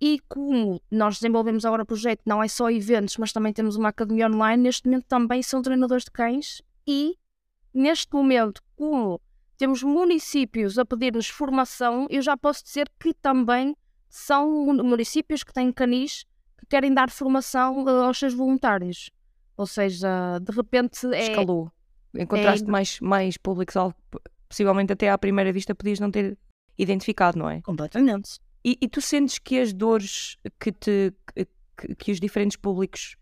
e 0.01 0.19
como 0.29 0.81
nós 0.89 1.15
desenvolvemos 1.15 1.65
agora 1.65 1.83
o 1.83 1.85
projeto, 1.85 2.21
não 2.25 2.41
é 2.41 2.47
só 2.47 2.71
eventos, 2.71 3.17
mas 3.17 3.33
também 3.33 3.51
temos 3.51 3.75
uma 3.75 3.89
academia 3.89 4.27
online, 4.27 4.63
neste 4.63 4.88
momento 4.88 5.05
também 5.07 5.43
são 5.43 5.61
treinadores 5.61 6.05
de 6.05 6.11
cães, 6.11 6.61
e 6.88 7.17
neste 7.73 8.13
momento, 8.13 8.61
como 8.75 9.19
temos 9.59 9.83
municípios 9.83 10.79
a 10.79 10.85
pedir-nos 10.85 11.27
formação, 11.27 12.07
eu 12.09 12.21
já 12.21 12.35
posso 12.37 12.63
dizer 12.63 12.89
que 12.97 13.13
também 13.13 13.75
são 14.07 14.49
mun- 14.65 14.83
municípios 14.83 15.43
que 15.43 15.53
têm 15.53 15.71
canis 15.71 16.23
que 16.57 16.65
querem 16.65 16.93
dar 16.93 17.09
formação 17.11 17.87
eh, 17.87 18.05
aos 18.05 18.17
seus 18.17 18.33
voluntários. 18.33 19.11
Ou 19.57 19.67
seja, 19.67 20.39
de 20.41 20.51
repente 20.55 21.05
é. 21.13 21.23
Escalou. 21.23 21.69
Encontraste 22.15 22.65
mais, 22.67 22.99
mais 23.01 23.37
públicos-alvo, 23.37 23.93
p- 24.09 24.19
possivelmente 24.47 24.93
até 24.93 25.09
à 25.11 25.17
primeira 25.17 25.51
vista 25.51 25.75
podias 25.75 25.99
não 25.99 26.09
ter 26.09 26.37
identificado, 26.77 27.37
não 27.37 27.49
é? 27.49 27.61
Completamente. 27.61 28.39
E, 28.63 28.77
e 28.81 28.87
tu 28.87 29.01
sentes 29.01 29.37
que 29.37 29.59
as 29.59 29.73
dores 29.73 30.37
que, 30.59 30.71
te, 30.71 31.13
que, 31.77 31.95
que 31.95 32.11
os 32.13 32.19
diferentes 32.19 32.55
públicos 32.57 33.17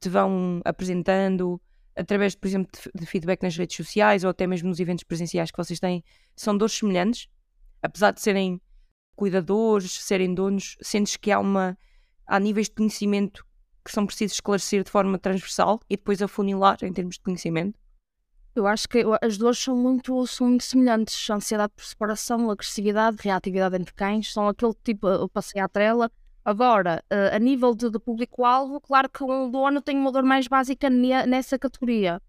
te 0.00 0.08
vão 0.08 0.60
apresentando, 0.64 1.60
através, 2.00 2.34
por 2.34 2.48
exemplo, 2.48 2.70
de, 2.94 3.06
feedback 3.06 3.42
nas 3.42 3.56
redes 3.56 3.76
sociais 3.76 4.24
ou 4.24 4.30
até 4.30 4.46
mesmo 4.46 4.68
nos 4.68 4.80
eventos 4.80 5.04
presenciais 5.04 5.50
que 5.50 5.56
vocês 5.56 5.78
têm, 5.78 6.02
são 6.34 6.56
dores 6.56 6.74
semelhantes? 6.74 7.28
Apesar 7.82 8.12
de 8.12 8.20
serem 8.20 8.60
cuidadores, 9.14 9.92
serem 9.92 10.34
donos, 10.34 10.76
sentes 10.80 11.16
que 11.16 11.30
há 11.30 11.38
uma 11.38 11.76
há 12.26 12.38
níveis 12.38 12.68
de 12.68 12.74
conhecimento 12.74 13.44
que 13.84 13.90
são 13.90 14.06
precisos 14.06 14.36
esclarecer 14.36 14.84
de 14.84 14.90
forma 14.90 15.18
transversal 15.18 15.80
e 15.88 15.96
depois 15.96 16.22
afunilar 16.22 16.78
em 16.82 16.92
termos 16.92 17.16
de 17.16 17.22
conhecimento? 17.22 17.78
Eu 18.54 18.66
acho 18.66 18.88
que 18.88 19.04
as 19.22 19.38
dores 19.38 19.58
são 19.58 19.76
muito, 19.76 20.26
são 20.26 20.48
muito 20.48 20.64
semelhantes. 20.64 21.28
Ansiedade 21.30 21.72
por 21.74 21.84
separação, 21.84 22.50
agressividade, 22.50 23.16
reatividade 23.20 23.76
entre 23.76 23.94
cães, 23.94 24.32
são 24.32 24.48
aquele 24.48 24.74
tipo, 24.82 25.08
eu 25.08 25.28
passei 25.28 25.60
à 25.60 25.68
trela. 25.68 26.10
Agora, 26.44 27.04
eh, 27.10 27.36
a 27.36 27.38
nível 27.38 27.74
de, 27.74 27.90
de 27.90 27.98
público-alvo, 27.98 28.80
claro 28.80 29.08
que 29.10 29.22
um 29.22 29.50
dono 29.50 29.80
tem 29.82 29.96
uma 29.96 30.10
dor 30.10 30.22
mais 30.22 30.48
básica 30.48 30.88
ne- 30.88 31.26
nessa 31.26 31.58
categoria. 31.58 32.20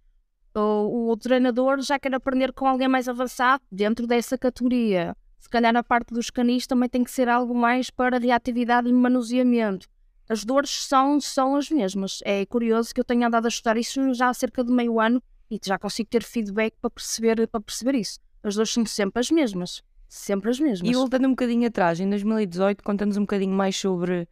o, 0.55 1.11
o 1.11 1.17
treinador 1.17 1.81
já 1.81 1.97
quer 1.99 2.13
aprender 2.13 2.51
com 2.53 2.67
alguém 2.67 2.87
mais 2.87 3.07
avançado 3.07 3.63
dentro 3.71 4.05
dessa 4.07 4.37
categoria. 4.37 5.15
Se 5.39 5.49
calhar 5.49 5.75
a 5.75 5.83
parte 5.83 6.13
dos 6.13 6.29
canis 6.29 6.67
também 6.67 6.89
tem 6.89 7.03
que 7.03 7.11
ser 7.11 7.29
algo 7.29 7.55
mais 7.55 7.89
para 7.89 8.17
reatividade 8.19 8.89
e 8.89 8.93
manuseamento. 8.93 9.87
As 10.29 10.43
dores 10.45 10.69
são, 10.85 11.19
são 11.19 11.55
as 11.55 11.69
mesmas. 11.69 12.19
É 12.23 12.45
curioso 12.45 12.93
que 12.93 12.99
eu 13.01 13.05
tenha 13.05 13.27
andado 13.27 13.45
a 13.45 13.49
estudar 13.49 13.77
isso 13.77 14.13
já 14.13 14.29
há 14.29 14.33
cerca 14.33 14.63
de 14.63 14.71
meio 14.71 14.99
ano 14.99 15.21
e 15.49 15.59
já 15.63 15.79
consigo 15.79 16.09
ter 16.09 16.23
feedback 16.23 16.73
para 16.81 16.89
perceber, 16.89 17.47
para 17.47 17.61
perceber 17.61 17.95
isso. 17.95 18.19
As 18.43 18.55
dores 18.55 18.71
são 18.71 18.85
sempre 18.85 19.19
as 19.19 19.31
mesmas. 19.31 19.81
Sempre 20.13 20.49
as 20.49 20.59
mesmas. 20.59 20.91
E 20.91 20.93
voltando 20.93 21.25
um 21.25 21.29
bocadinho 21.29 21.65
atrás, 21.65 21.97
em 21.97 22.09
2018, 22.09 22.83
conta-nos 22.83 23.15
um 23.15 23.21
bocadinho 23.21 23.53
mais 23.53 23.77
sobre 23.77 24.27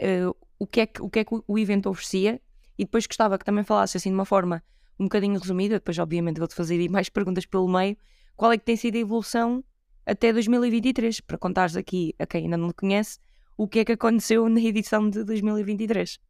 uh, 0.00 0.36
o, 0.56 0.68
que 0.68 0.82
é 0.82 0.86
que, 0.86 1.02
o 1.02 1.10
que 1.10 1.18
é 1.18 1.24
que 1.24 1.42
o 1.48 1.58
evento 1.58 1.90
oferecia 1.90 2.40
e 2.78 2.84
depois 2.84 3.08
gostava 3.08 3.36
que 3.36 3.44
também 3.44 3.64
falasse 3.64 3.96
assim 3.96 4.10
de 4.10 4.14
uma 4.14 4.24
forma 4.24 4.62
um 5.00 5.06
bocadinho 5.06 5.36
resumida, 5.36 5.74
depois 5.74 5.98
obviamente 5.98 6.38
vou-te 6.38 6.54
fazer 6.54 6.88
mais 6.88 7.08
perguntas 7.08 7.44
pelo 7.44 7.66
meio, 7.66 7.96
qual 8.36 8.52
é 8.52 8.56
que 8.56 8.64
tem 8.64 8.76
sido 8.76 8.94
a 8.94 8.98
evolução 8.98 9.64
até 10.06 10.32
2023, 10.32 11.20
para 11.22 11.36
contares 11.36 11.74
aqui 11.76 12.14
a 12.20 12.24
quem 12.24 12.44
ainda 12.44 12.56
não 12.56 12.70
conhece 12.70 13.18
o 13.56 13.66
que 13.66 13.80
é 13.80 13.84
que 13.84 13.92
aconteceu 13.92 14.48
na 14.48 14.60
edição 14.60 15.10
de 15.10 15.24
2023. 15.24 16.20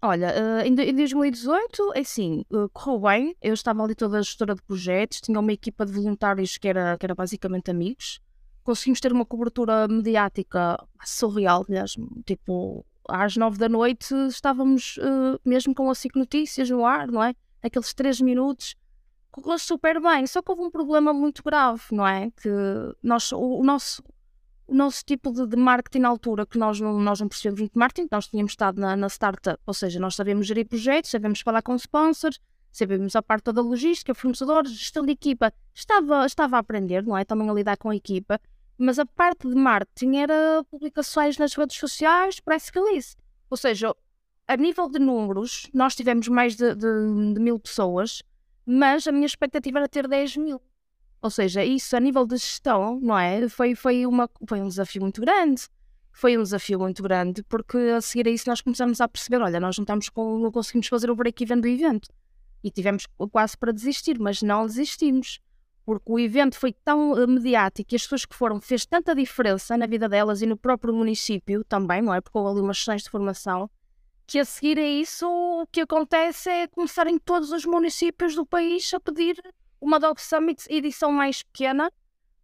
Olha, 0.00 0.32
uh, 0.32 0.66
em, 0.66 0.74
2018, 0.74 1.92
é 1.94 2.00
assim, 2.00 2.46
uh, 2.50 2.66
correu 2.70 2.98
bem. 2.98 3.36
Eu 3.42 3.52
estava 3.52 3.84
ali 3.84 3.94
toda 3.94 4.18
a 4.18 4.22
gestora 4.22 4.54
de 4.54 4.62
projetos, 4.62 5.20
tinha 5.20 5.38
uma 5.38 5.52
equipa 5.52 5.84
de 5.84 5.92
voluntários 5.92 6.56
que 6.56 6.66
era, 6.66 6.96
que 6.96 7.04
era 7.04 7.14
basicamente 7.14 7.70
amigos. 7.70 8.22
Conseguimos 8.68 9.00
ter 9.00 9.14
uma 9.14 9.24
cobertura 9.24 9.88
mediática 9.88 10.76
surreal, 11.02 11.64
mesmo. 11.70 12.06
Tipo, 12.26 12.84
às 13.08 13.34
nove 13.34 13.56
da 13.56 13.66
noite 13.66 14.14
estávamos 14.26 14.98
uh, 14.98 15.40
mesmo 15.42 15.74
com 15.74 15.88
a 15.88 15.94
SIC 15.94 16.14
Notícias 16.14 16.68
no 16.68 16.84
ar, 16.84 17.08
não 17.08 17.22
é? 17.22 17.34
Aqueles 17.62 17.94
três 17.94 18.20
minutos. 18.20 18.76
Correu 19.30 19.58
super 19.58 19.98
bem, 20.02 20.26
só 20.26 20.42
que 20.42 20.50
houve 20.50 20.64
um 20.64 20.70
problema 20.70 21.14
muito 21.14 21.42
grave, 21.42 21.80
não 21.90 22.06
é? 22.06 22.30
Que 22.30 22.50
nós, 23.02 23.32
o, 23.32 23.60
o 23.60 23.64
nosso 23.64 24.02
o 24.66 24.74
nosso 24.74 25.02
tipo 25.02 25.32
de, 25.32 25.46
de, 25.46 25.56
marketing 25.56 26.00
na 26.00 26.08
altura, 26.10 26.44
que 26.44 26.58
nós 26.58 26.78
não, 26.78 27.00
nós 27.00 27.20
não 27.20 27.28
percebemos 27.28 27.60
muito 27.60 27.78
marketing, 27.78 28.08
nós 28.12 28.28
tínhamos 28.28 28.52
estado 28.52 28.78
na, 28.78 28.94
na 28.94 29.06
startup, 29.06 29.58
ou 29.64 29.72
seja, 29.72 29.98
nós 29.98 30.14
sabemos 30.14 30.46
gerir 30.46 30.68
projetos, 30.68 31.10
sabemos 31.10 31.40
falar 31.40 31.62
com 31.62 31.74
sponsors, 31.74 32.38
sabemos 32.70 33.16
a 33.16 33.22
parte 33.22 33.50
da 33.50 33.62
logística, 33.62 34.14
fornecedores, 34.14 34.72
gestão 34.72 35.06
de 35.06 35.12
equipa, 35.12 35.54
estava, 35.74 36.26
estava 36.26 36.56
a 36.56 36.58
aprender, 36.58 37.02
não 37.02 37.16
é? 37.16 37.24
Também 37.24 37.48
a 37.48 37.54
lidar 37.54 37.78
com 37.78 37.88
a 37.88 37.96
equipa, 37.96 38.38
mas 38.78 38.98
a 38.98 39.04
parte 39.04 39.48
de 39.48 39.54
marketing 39.54 40.16
era 40.16 40.64
publicações 40.70 41.36
nas 41.36 41.54
redes 41.54 41.76
sociais, 41.76 42.38
press 42.38 42.70
release. 42.72 43.16
Ou 43.50 43.56
seja, 43.56 43.94
a 44.46 44.56
nível 44.56 44.88
de 44.88 44.98
números, 44.98 45.68
nós 45.74 45.94
tivemos 45.94 46.28
mais 46.28 46.56
de, 46.56 46.74
de, 46.74 47.34
de 47.34 47.40
mil 47.40 47.58
pessoas, 47.58 48.22
mas 48.64 49.06
a 49.06 49.12
minha 49.12 49.26
expectativa 49.26 49.78
era 49.78 49.88
ter 49.88 50.06
10 50.06 50.36
mil. 50.36 50.62
Ou 51.20 51.30
seja, 51.30 51.64
isso 51.64 51.96
a 51.96 52.00
nível 52.00 52.24
de 52.26 52.36
gestão, 52.36 53.00
não 53.00 53.18
é? 53.18 53.48
Foi, 53.48 53.74
foi, 53.74 54.06
uma, 54.06 54.30
foi 54.46 54.60
um 54.60 54.68
desafio 54.68 55.02
muito 55.02 55.20
grande. 55.20 55.68
Foi 56.12 56.36
um 56.36 56.42
desafio 56.42 56.78
muito 56.78 57.02
grande, 57.02 57.42
porque 57.44 57.76
a 57.76 58.00
seguir 58.00 58.26
a 58.26 58.30
isso 58.30 58.48
nós 58.48 58.60
começamos 58.60 59.00
a 59.00 59.08
perceber: 59.08 59.40
olha, 59.40 59.60
nós 59.60 59.76
não, 59.76 59.82
estamos 59.82 60.08
com, 60.08 60.38
não 60.38 60.50
conseguimos 60.50 60.86
fazer 60.88 61.10
o 61.10 61.16
break-even 61.16 61.60
do 61.60 61.68
evento. 61.68 62.08
E 62.62 62.70
tivemos 62.70 63.06
quase 63.30 63.56
para 63.56 63.72
desistir, 63.72 64.18
mas 64.18 64.42
não 64.42 64.66
desistimos. 64.66 65.40
Porque 65.88 66.12
o 66.12 66.18
evento 66.18 66.58
foi 66.58 66.70
tão 66.70 67.12
uh, 67.12 67.26
mediático 67.26 67.94
e 67.94 67.96
as 67.96 68.02
pessoas 68.02 68.26
que 68.26 68.36
foram 68.36 68.60
fez 68.60 68.84
tanta 68.84 69.14
diferença 69.14 69.74
na 69.74 69.86
vida 69.86 70.06
delas 70.06 70.42
e 70.42 70.46
no 70.46 70.54
próprio 70.54 70.92
município 70.92 71.64
também, 71.64 72.02
não 72.02 72.12
é? 72.12 72.20
Porque 72.20 72.36
houve 72.36 72.50
ali 72.50 72.60
umas 72.60 72.76
sessões 72.76 73.04
de 73.04 73.08
formação, 73.08 73.70
que 74.26 74.38
a 74.38 74.44
seguir 74.44 74.78
a 74.78 74.86
isso 74.86 75.26
o 75.26 75.66
que 75.72 75.80
acontece 75.80 76.50
é 76.50 76.66
começarem 76.66 77.18
todos 77.18 77.52
os 77.52 77.64
municípios 77.64 78.34
do 78.34 78.44
país 78.44 78.92
a 78.92 79.00
pedir 79.00 79.42
uma 79.80 79.98
Dog 79.98 80.20
Summit 80.20 80.62
edição 80.68 81.10
mais 81.10 81.42
pequena, 81.42 81.90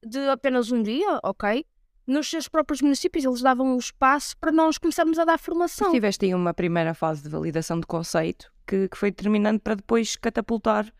de 0.03 0.27
apenas 0.31 0.73
um 0.73 0.83
dia, 0.83 1.21
ok? 1.23 1.67
Nos 2.07 2.31
seus 2.31 2.49
próprios 2.49 2.81
municípios, 2.81 3.27
eles 3.27 3.43
davam 3.43 3.77
o 3.77 3.79
espaço 3.79 4.39
para 4.39 4.53
nós 4.53 4.79
começarmos 4.79 5.19
a 5.19 5.27
dar 5.27 5.39
formação. 5.39 5.93
Tiveste 5.93 6.25
aí 6.25 6.35
uma 6.35 6.55
primeira 6.55 6.95
fase 6.95 7.23
de 7.23 7.29
validação 7.29 7.79
de 7.79 7.87
conceito 7.87 8.51
que, 8.67 8.89
que 8.89 8.97
foi 8.97 9.11
determinante 9.11 9.59
para 9.59 9.75
depois 9.75 10.17
catapultar 10.17 10.91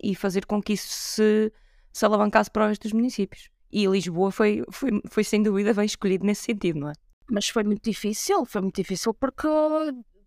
e 0.00 0.14
fazer 0.14 0.46
com 0.46 0.62
que 0.62 0.74
isso 0.74 0.86
se, 0.88 1.52
se 1.92 2.04
alavancasse 2.04 2.50
para 2.50 2.64
o 2.64 2.68
resto 2.68 2.82
dos 2.82 2.92
municípios. 2.92 3.48
E 3.70 3.86
Lisboa 3.86 4.30
foi, 4.30 4.64
foi, 4.70 5.00
foi 5.08 5.24
sem 5.24 5.42
dúvida 5.42 5.72
bem 5.72 5.86
escolhido 5.86 6.26
nesse 6.26 6.42
sentido, 6.42 6.80
não 6.80 6.90
é? 6.90 6.92
Mas 7.30 7.48
foi 7.48 7.64
muito 7.64 7.82
difícil, 7.82 8.44
foi 8.44 8.60
muito 8.60 8.76
difícil 8.76 9.14
porque 9.14 9.48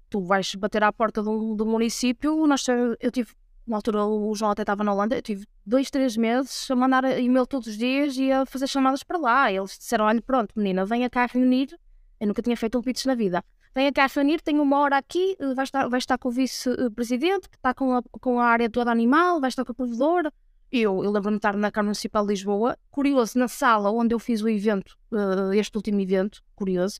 tu 0.09 0.21
vais 0.21 0.55
bater 0.55 0.83
à 0.83 0.91
porta 0.91 1.21
do, 1.21 1.55
do 1.55 1.65
município. 1.65 2.47
Nós, 2.47 2.65
eu 2.67 3.11
tive 3.11 3.33
na 3.67 3.77
altura 3.77 4.05
o 4.05 4.33
João 4.35 4.51
até 4.51 4.61
estava 4.61 4.83
na 4.83 4.93
Holanda, 4.93 5.15
eu 5.15 5.21
tive 5.21 5.45
dois, 5.65 5.89
três 5.89 6.15
meses 6.15 6.69
a 6.69 6.75
mandar 6.75 7.03
e-mail 7.19 7.47
todos 7.47 7.67
os 7.67 7.77
dias 7.77 8.15
e 8.17 8.31
a 8.31 8.45
fazer 8.45 8.67
chamadas 8.67 9.03
para 9.03 9.17
lá. 9.17 9.51
Eles 9.51 9.77
disseram: 9.77 10.05
olha, 10.05 10.21
pronto, 10.21 10.53
menina, 10.55 10.85
venha 10.85 11.09
cá 11.09 11.25
reunir. 11.25 11.77
Eu 12.19 12.27
nunca 12.27 12.41
tinha 12.41 12.55
feito 12.55 12.77
um 12.77 12.81
pitch 12.81 13.05
na 13.05 13.15
vida. 13.15 13.43
Venha 13.73 13.91
cá 13.91 14.07
reunir, 14.07 14.41
tenho 14.41 14.61
uma 14.61 14.79
hora 14.79 14.97
aqui, 14.97 15.35
vai 15.53 15.65
estar, 15.65 15.87
vai 15.89 15.97
estar 15.97 16.17
com 16.17 16.29
o 16.29 16.31
vice-presidente, 16.31 17.49
está 17.53 17.73
com 17.73 17.93
a, 17.93 18.01
com 18.21 18.39
a 18.39 18.45
área 18.45 18.69
toda 18.69 18.89
animal, 18.89 19.41
vai 19.41 19.49
estar 19.49 19.65
com 19.65 19.73
o 19.73 19.75
provedor. 19.75 20.31
Eu, 20.71 21.03
eu 21.03 21.11
lembro-me 21.11 21.35
de 21.35 21.37
estar 21.37 21.55
na 21.55 21.71
Câmara 21.71 21.87
Municipal 21.87 22.25
de 22.25 22.33
Lisboa, 22.33 22.77
curioso, 22.91 23.37
na 23.37 23.47
sala 23.47 23.91
onde 23.91 24.13
eu 24.13 24.19
fiz 24.19 24.41
o 24.41 24.49
evento, 24.49 24.97
uh, 25.11 25.53
este 25.53 25.75
último 25.77 25.99
evento, 26.01 26.43
curioso, 26.55 26.99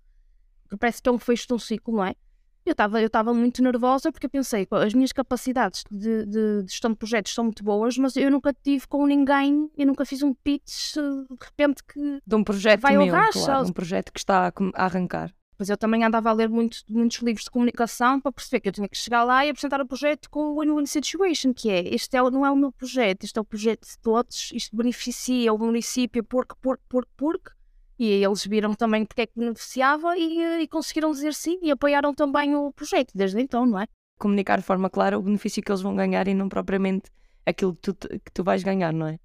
que 0.69 0.77
parece 0.77 1.01
que 1.01 1.09
um 1.09 1.17
fecho 1.17 1.47
de 1.47 1.53
um 1.53 1.59
ciclo, 1.59 1.95
não 1.95 2.05
é? 2.05 2.15
Eu 2.65 2.71
estava 2.71 3.29
eu 3.29 3.35
muito 3.35 3.61
nervosa 3.61 4.11
porque 4.11 4.25
eu 4.25 4.29
pensei, 4.29 4.67
as 4.71 4.93
minhas 4.93 5.11
capacidades 5.11 5.83
de, 5.91 6.25
de, 6.25 6.63
de, 6.63 6.71
gestão 6.71 6.89
de 6.89 6.97
projetos 6.97 7.31
são 7.31 7.43
muito 7.43 7.63
boas, 7.63 7.95
mas 7.95 8.15
eu 8.15 8.31
nunca 8.31 8.51
tive 8.51 8.87
com 8.87 9.05
ninguém, 9.05 9.69
eu 9.77 9.85
nunca 9.85 10.03
fiz 10.03 10.23
um 10.23 10.33
pitch 10.33 10.95
de 10.95 11.45
repente 11.45 11.83
que 11.83 12.19
de 12.25 12.35
um 12.35 12.43
projeto 12.43 12.81
vai 12.81 12.97
meu, 12.97 13.15
ao 13.15 13.29
claro, 13.31 13.67
um 13.67 13.71
projeto 13.71 14.11
que 14.11 14.17
está 14.17 14.51
a 14.73 14.83
arrancar. 14.83 15.31
Mas 15.57 15.69
eu 15.69 15.77
também 15.77 16.03
andava 16.03 16.29
a 16.29 16.33
ler 16.33 16.49
muito, 16.49 16.79
muitos 16.89 17.17
livros 17.19 17.45
de 17.45 17.51
comunicação 17.51 18.19
para 18.19 18.31
perceber 18.31 18.59
que 18.59 18.69
eu 18.69 18.73
tinha 18.73 18.89
que 18.89 18.97
chegar 18.97 19.23
lá 19.23 19.45
e 19.45 19.49
apresentar 19.49 19.79
o 19.81 19.87
projeto 19.87 20.29
com 20.29 20.51
o 20.51 20.59
win-win 20.59 20.85
situation, 20.85 21.53
que 21.53 21.69
é, 21.69 21.93
este 21.93 22.17
é, 22.17 22.21
não 22.29 22.45
é 22.45 22.51
o 22.51 22.55
meu 22.55 22.71
projeto, 22.71 23.23
este 23.23 23.37
é 23.37 23.41
o 23.41 23.45
projeto 23.45 23.87
de 23.87 23.97
todos, 23.99 24.51
isto 24.53 24.75
beneficia 24.75 25.53
o 25.53 25.57
município 25.57 26.23
porque, 26.23 26.55
porque, 26.61 26.83
porque, 26.89 27.11
porque, 27.15 27.51
e 27.97 28.05
eles 28.23 28.45
viram 28.45 28.73
também 28.73 29.05
porque 29.05 29.21
é 29.21 29.25
que 29.25 29.39
beneficiava 29.39 30.17
e, 30.17 30.41
eh, 30.41 30.61
e, 30.63 30.67
conseguiram 30.67 31.11
dizer 31.11 31.33
sim 31.33 31.59
e 31.61 31.71
apoiaram 31.71 32.13
também 32.13 32.53
o 32.55 32.71
projeto 32.73 33.11
desde 33.15 33.39
então, 33.39 33.65
não 33.65 33.79
é? 33.79 33.87
Comunicar 34.19 34.57
de 34.57 34.65
forma 34.65 34.89
clara 34.89 35.17
o 35.17 35.21
benefício 35.21 35.63
que 35.63 35.71
eles 35.71 35.81
vão 35.81 35.95
ganhar 35.95 36.27
e 36.27 36.33
não 36.33 36.49
propriamente 36.49 37.09
aquilo 37.45 37.75
que 37.75 37.93
tu, 37.93 37.95
que 37.95 38.31
tu 38.33 38.43
vais 38.43 38.63
ganhar, 38.63 38.91
não 38.91 39.07
é? 39.07 39.19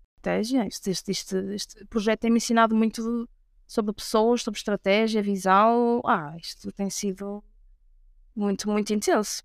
Este, 0.67 0.91
este, 0.91 1.11
este, 1.11 1.37
este 1.55 1.85
projeto 1.87 2.21
tem-me 2.21 2.37
ensinado 2.37 2.75
muito 2.77 3.29
sobre 3.71 3.93
pessoas, 3.93 4.43
sobre 4.43 4.59
estratégia, 4.59 5.23
visão. 5.23 6.03
Ah, 6.05 6.35
isto 6.37 6.73
tem 6.73 6.91
sido 6.91 7.41
muito, 8.35 8.69
muito 8.69 8.93
intenso. 8.93 9.45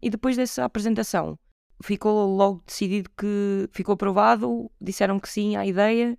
E 0.00 0.08
depois 0.08 0.34
dessa 0.34 0.64
apresentação, 0.64 1.38
ficou 1.82 2.26
logo 2.34 2.62
decidido 2.66 3.10
que 3.10 3.68
ficou 3.70 3.92
aprovado? 3.92 4.70
Disseram 4.80 5.20
que 5.20 5.28
sim 5.28 5.56
à 5.56 5.66
ideia? 5.66 6.18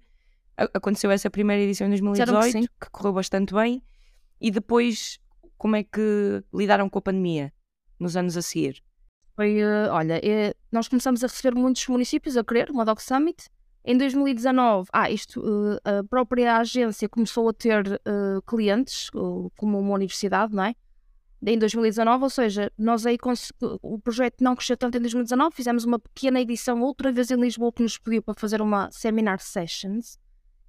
aconteceu 0.75 1.09
essa 1.09 1.27
primeira 1.27 1.63
edição 1.63 1.87
em 1.87 1.89
2018, 1.89 2.59
que, 2.59 2.67
que, 2.67 2.91
correu 2.91 3.13
bastante 3.13 3.51
bem, 3.51 3.81
e 4.39 4.51
depois 4.51 5.17
como 5.57 5.75
é 5.75 5.83
que 5.83 6.43
lidaram 6.53 6.87
com 6.87 6.99
a 6.99 7.01
pandemia 7.01 7.51
nos 7.99 8.15
anos 8.15 8.37
a 8.37 8.43
seguir? 8.43 8.83
Foi, 9.35 9.63
uh, 9.63 9.89
olha, 9.89 10.21
é, 10.23 10.53
nós 10.71 10.87
começamos 10.87 11.23
a 11.23 11.27
receber 11.27 11.57
muitos 11.57 11.87
municípios 11.87 12.37
a 12.37 12.43
querer 12.43 12.69
uma 12.69 12.85
Doc 12.85 12.99
Summit. 12.99 13.49
Em 13.83 13.97
2019, 13.97 14.89
ah, 14.93 15.09
isto, 15.09 15.41
uh, 15.41 15.79
a 15.83 16.03
própria 16.03 16.57
agência 16.57 17.09
começou 17.09 17.49
a 17.49 17.53
ter 17.53 17.87
uh, 17.87 18.41
clientes, 18.45 19.09
como 19.09 19.79
uma 19.79 19.95
universidade, 19.95 20.53
não 20.55 20.63
é? 20.63 20.75
Em 21.43 21.57
2019, 21.57 22.23
ou 22.23 22.29
seja, 22.29 22.71
nós 22.77 23.05
aí 23.07 23.17
o 23.81 23.97
projeto 23.97 24.43
não 24.43 24.55
cresceu 24.55 24.77
tanto 24.77 24.97
em 24.97 25.01
2019, 25.01 25.55
fizemos 25.55 25.83
uma 25.83 25.97
pequena 25.97 26.39
edição 26.39 26.79
outra 26.81 27.11
vez 27.11 27.31
em 27.31 27.41
Lisboa 27.41 27.71
que 27.73 27.81
nos 27.81 27.97
pediu 27.97 28.21
para 28.21 28.35
fazer 28.35 28.61
uma 28.61 28.91
seminar 28.91 29.39
sessions 29.39 30.19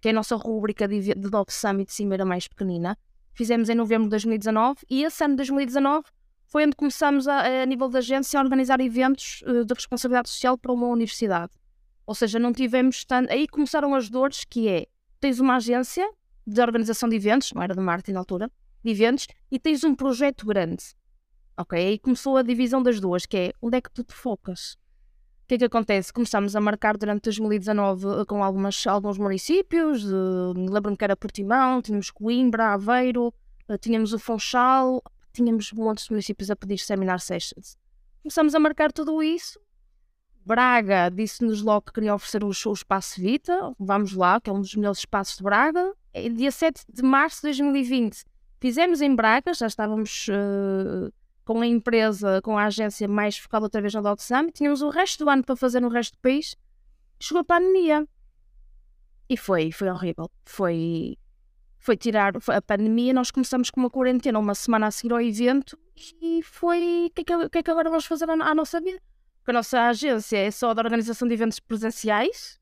que 0.02 0.08
é 0.08 0.10
a 0.10 0.14
nossa 0.14 0.34
rúbrica 0.34 0.88
de, 0.88 1.00
de 1.00 1.30
Dog 1.30 1.50
Summit 1.52 1.92
Cimeira 1.92 2.24
mais 2.24 2.48
pequenina. 2.48 2.98
Fizemos 3.32 3.68
em 3.68 3.74
novembro 3.76 4.04
de 4.04 4.10
2019 4.10 4.80
e 4.90 5.04
esse 5.04 5.24
ano 5.24 5.34
de 5.34 5.36
2019 5.36 6.04
foi 6.44 6.66
onde 6.66 6.74
começamos 6.74 7.28
a, 7.28 7.62
a 7.62 7.64
nível 7.64 7.88
da 7.88 8.00
agência 8.00 8.38
a 8.38 8.42
organizar 8.42 8.80
eventos 8.80 9.42
uh, 9.46 9.64
de 9.64 9.72
responsabilidade 9.72 10.28
social 10.28 10.58
para 10.58 10.72
uma 10.72 10.88
universidade. 10.88 11.52
Ou 12.12 12.14
seja, 12.14 12.38
não 12.38 12.52
tivemos 12.52 13.06
tanto. 13.06 13.32
Aí 13.32 13.48
começaram 13.48 13.94
as 13.94 14.10
dores, 14.10 14.44
que 14.44 14.68
é 14.68 14.84
tens 15.18 15.40
uma 15.40 15.56
agência 15.56 16.06
de 16.46 16.60
organização 16.60 17.08
de 17.08 17.16
eventos, 17.16 17.50
não 17.54 17.62
era 17.62 17.74
de 17.74 17.80
marketing 17.80 18.12
na 18.12 18.18
altura, 18.18 18.52
de 18.84 18.90
eventos, 18.90 19.26
e 19.50 19.58
tens 19.58 19.82
um 19.82 19.94
projeto 19.94 20.44
grande. 20.44 20.84
Ok? 21.56 21.78
Aí 21.78 21.98
começou 21.98 22.36
a 22.36 22.42
divisão 22.42 22.82
das 22.82 23.00
duas, 23.00 23.24
que 23.24 23.34
é 23.38 23.52
onde 23.62 23.78
é 23.78 23.80
que 23.80 23.90
tu 23.90 24.04
te 24.04 24.12
focas? 24.12 24.74
O 24.74 25.46
que 25.48 25.54
é 25.54 25.58
que 25.58 25.64
acontece? 25.64 26.12
Começámos 26.12 26.54
a 26.54 26.60
marcar 26.60 26.98
durante 26.98 27.22
2019 27.22 28.06
eh, 28.06 28.24
com 28.26 28.44
algumas, 28.44 28.86
alguns 28.86 29.16
municípios, 29.16 30.04
lembro-me 30.04 30.98
que 30.98 31.04
era 31.04 31.16
Portimão, 31.16 31.80
tínhamos 31.80 32.10
Coimbra, 32.10 32.74
Aveiro, 32.74 33.32
uh, 33.70 33.78
tínhamos 33.78 34.12
o 34.12 34.18
Funchal, 34.18 35.02
tínhamos 35.32 35.64
de 35.64 35.74
municípios 36.10 36.50
a 36.50 36.56
pedir 36.56 36.76
seminar 36.76 37.20
sessions. 37.20 37.78
Começámos 38.22 38.54
a 38.54 38.58
marcar 38.58 38.92
tudo 38.92 39.22
isso, 39.22 39.58
Braga 40.44 41.10
disse-nos 41.10 41.62
logo 41.62 41.86
que 41.86 41.92
queria 41.92 42.14
oferecer 42.14 42.42
o, 42.42 42.48
o 42.48 42.72
Espaço 42.72 43.20
Vita, 43.20 43.74
vamos 43.78 44.12
lá, 44.12 44.40
que 44.40 44.50
é 44.50 44.52
um 44.52 44.60
dos 44.60 44.74
melhores 44.74 44.98
espaços 44.98 45.36
de 45.36 45.42
Braga. 45.42 45.94
E 46.14 46.28
dia 46.28 46.50
7 46.50 46.84
de 46.92 47.02
março 47.02 47.36
de 47.38 47.48
2020 47.48 48.24
fizemos 48.60 49.00
em 49.00 49.14
Braga, 49.14 49.52
já 49.54 49.66
estávamos 49.66 50.28
uh, 50.28 51.12
com 51.44 51.60
a 51.60 51.66
empresa, 51.66 52.40
com 52.42 52.56
a 52.56 52.66
agência 52.66 53.08
mais 53.08 53.36
focada 53.36 53.66
outra 53.66 53.80
vez 53.80 53.92
na 53.92 54.00
Dog 54.00 54.22
Summit, 54.22 54.52
tínhamos 54.52 54.82
o 54.82 54.88
resto 54.88 55.24
do 55.24 55.30
ano 55.30 55.42
para 55.42 55.56
fazer 55.56 55.80
no 55.80 55.88
resto 55.88 56.12
do 56.12 56.20
país, 56.20 56.54
chegou 57.18 57.40
a 57.40 57.44
pandemia. 57.44 58.06
E 59.28 59.36
foi, 59.36 59.72
foi 59.72 59.88
horrível. 59.88 60.30
Foi, 60.44 61.16
foi 61.78 61.96
tirar 61.96 62.40
foi 62.40 62.54
a 62.54 62.62
pandemia, 62.62 63.12
nós 63.12 63.32
começamos 63.32 63.68
com 63.68 63.80
uma 63.80 63.90
quarentena 63.90 64.38
uma 64.38 64.54
semana 64.54 64.86
a 64.86 64.90
seguir 64.92 65.12
ao 65.12 65.20
evento 65.20 65.76
e 66.20 66.40
foi, 66.44 67.06
o 67.06 67.10
que, 67.10 67.22
é 67.22 67.24
que, 67.24 67.48
que, 67.48 67.58
é 67.58 67.62
que 67.64 67.70
agora 67.70 67.90
vamos 67.90 68.06
fazer 68.06 68.30
à, 68.30 68.34
à 68.34 68.54
nossa 68.54 68.80
vida? 68.80 69.00
Porque 69.42 69.50
a 69.50 69.54
nossa 69.54 69.88
agência 69.88 70.36
é 70.36 70.50
só 70.52 70.72
da 70.72 70.82
organização 70.82 71.26
de 71.26 71.34
eventos 71.34 71.58
presenciais, 71.58 72.60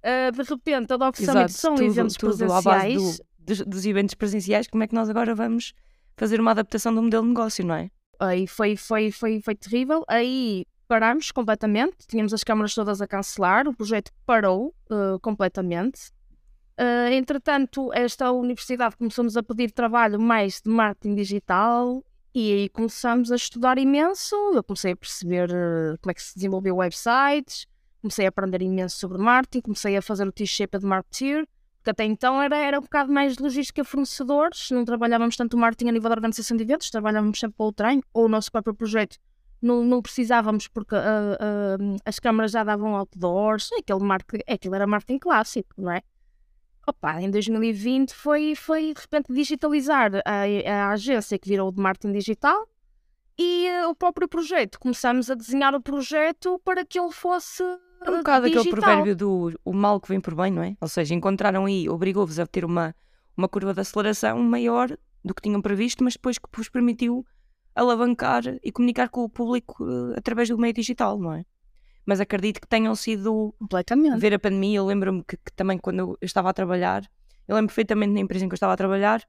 uh, 0.00 0.32
de 0.32 0.42
repente 0.42 0.92
a 0.92 0.96
Dog 0.96 1.16
Summit 1.22 1.52
são 1.52 1.74
tudo, 1.74 1.84
eventos 1.84 2.16
tudo 2.16 2.36
presenciais. 2.36 3.18
Do, 3.18 3.24
dos, 3.38 3.60
dos 3.60 3.86
eventos 3.86 4.14
presenciais, 4.14 4.66
como 4.66 4.82
é 4.82 4.86
que 4.86 4.94
nós 4.94 5.10
agora 5.10 5.34
vamos 5.34 5.74
fazer 6.16 6.40
uma 6.40 6.52
adaptação 6.52 6.94
do 6.94 7.02
modelo 7.02 7.24
de 7.24 7.28
negócio, 7.28 7.66
não 7.66 7.74
é? 7.74 7.90
Aí 8.18 8.46
foi, 8.46 8.74
foi, 8.74 9.10
foi, 9.10 9.42
foi 9.42 9.54
terrível. 9.54 10.02
Aí 10.08 10.64
parámos 10.88 11.30
completamente, 11.30 12.06
tínhamos 12.08 12.32
as 12.32 12.42
câmaras 12.42 12.74
todas 12.74 13.02
a 13.02 13.06
cancelar, 13.06 13.68
o 13.68 13.74
projeto 13.74 14.10
parou 14.24 14.74
uh, 14.90 15.20
completamente. 15.20 16.10
Uh, 16.80 17.12
entretanto, 17.12 17.92
esta 17.92 18.32
universidade 18.32 18.96
começou-nos 18.96 19.36
a 19.36 19.42
pedir 19.42 19.72
trabalho 19.72 20.18
mais 20.18 20.62
de 20.62 20.70
marketing 20.70 21.14
digital 21.16 22.02
e 22.34 22.52
aí 22.52 22.68
começamos 22.68 23.30
a 23.30 23.36
estudar 23.36 23.78
imenso. 23.78 24.34
Eu 24.52 24.64
comecei 24.64 24.92
a 24.92 24.96
perceber 24.96 25.50
uh, 25.50 25.98
como 26.00 26.10
é 26.10 26.14
que 26.14 26.22
se 26.22 26.34
desenvolveu 26.34 26.76
websites, 26.76 27.66
comecei 28.02 28.26
a 28.26 28.28
aprender 28.28 28.60
imenso 28.60 28.98
sobre 28.98 29.18
marketing, 29.18 29.60
comecei 29.60 29.96
a 29.96 30.02
fazer 30.02 30.26
o 30.26 30.32
T-shape 30.32 30.78
de 30.78 30.86
marketeer, 30.86 31.46
porque 31.76 31.90
até 31.90 32.04
então 32.04 32.42
era, 32.42 32.56
era 32.56 32.78
um 32.78 32.82
bocado 32.82 33.12
mais 33.12 33.38
logística 33.38 33.84
fornecedores, 33.84 34.70
não 34.70 34.84
trabalhávamos 34.84 35.36
tanto 35.36 35.56
o 35.56 35.60
marketing 35.60 35.90
a 35.90 35.92
nível 35.92 36.10
da 36.10 36.16
organização 36.16 36.56
de 36.56 36.64
eventos, 36.64 36.90
trabalhávamos 36.90 37.38
sempre 37.38 37.56
para 37.56 37.66
o 37.66 37.72
trem 37.72 38.02
ou 38.12 38.24
o 38.24 38.28
nosso 38.28 38.50
próprio 38.50 38.74
projeto 38.74 39.18
não, 39.64 39.82
não 39.82 40.02
precisávamos 40.02 40.68
porque 40.68 40.94
uh, 40.94 40.98
uh, 40.98 41.96
as 42.04 42.18
câmaras 42.18 42.52
já 42.52 42.62
davam 42.62 42.94
outdoors, 42.94 43.70
aquele 43.72 44.00
marketing, 44.00 44.44
aquilo 44.46 44.74
era 44.74 44.86
marketing 44.86 45.18
clássico, 45.18 45.74
não 45.78 45.90
é? 45.90 46.02
Opa, 46.86 47.20
em 47.20 47.30
2020 47.30 48.12
foi, 48.12 48.54
foi 48.54 48.92
de 48.92 49.00
repente 49.00 49.32
digitalizar 49.32 50.10
a, 50.24 50.70
a 50.70 50.90
agência 50.90 51.38
que 51.38 51.48
virou 51.48 51.72
de 51.72 51.80
marketing 51.80 52.12
digital 52.12 52.68
e 53.38 53.68
uh, 53.68 53.90
o 53.90 53.94
próprio 53.94 54.28
projeto. 54.28 54.78
Começamos 54.78 55.30
a 55.30 55.34
desenhar 55.34 55.74
o 55.74 55.80
projeto 55.80 56.60
para 56.64 56.84
que 56.84 56.98
ele 56.98 57.10
fosse. 57.10 57.62
É 57.62 58.10
um 58.10 58.18
bocado 58.18 58.46
digital. 58.46 58.62
aquele 58.62 58.70
provérbio 58.70 59.16
do 59.16 59.60
o 59.64 59.72
mal 59.72 59.98
que 59.98 60.08
vem 60.08 60.20
por 60.20 60.34
bem, 60.34 60.52
não 60.52 60.62
é? 60.62 60.76
Ou 60.80 60.88
seja, 60.88 61.14
encontraram 61.14 61.64
aí, 61.64 61.88
obrigou-vos 61.88 62.38
a 62.38 62.46
ter 62.46 62.64
uma, 62.64 62.94
uma 63.36 63.48
curva 63.48 63.72
de 63.72 63.80
aceleração 63.80 64.38
maior 64.40 64.94
do 65.24 65.34
que 65.34 65.42
tinham 65.42 65.62
previsto, 65.62 66.04
mas 66.04 66.12
depois 66.14 66.38
que 66.38 66.48
vos 66.54 66.68
permitiu 66.68 67.24
alavancar 67.74 68.42
e 68.62 68.70
comunicar 68.70 69.08
com 69.08 69.24
o 69.24 69.28
público 69.28 69.82
uh, 69.84 70.12
através 70.16 70.48
do 70.50 70.58
meio 70.58 70.74
digital, 70.74 71.18
não 71.18 71.32
é? 71.32 71.44
Mas 72.06 72.20
acredito 72.20 72.60
que 72.60 72.66
tenham 72.66 72.94
sido. 72.94 73.54
Completamente. 73.58 74.18
Ver 74.18 74.34
a 74.34 74.38
pandemia, 74.38 74.78
eu 74.78 74.86
lembro-me 74.86 75.22
que, 75.22 75.36
que, 75.36 75.52
também 75.52 75.78
quando 75.78 75.98
eu 75.98 76.18
estava 76.20 76.50
a 76.50 76.52
trabalhar, 76.52 77.02
eu 77.48 77.54
lembro 77.54 77.68
perfeitamente 77.68 78.12
na 78.12 78.20
empresa 78.20 78.44
em 78.44 78.48
que 78.48 78.52
eu 78.52 78.56
estava 78.56 78.72
a 78.72 78.76
trabalhar, 78.76 79.22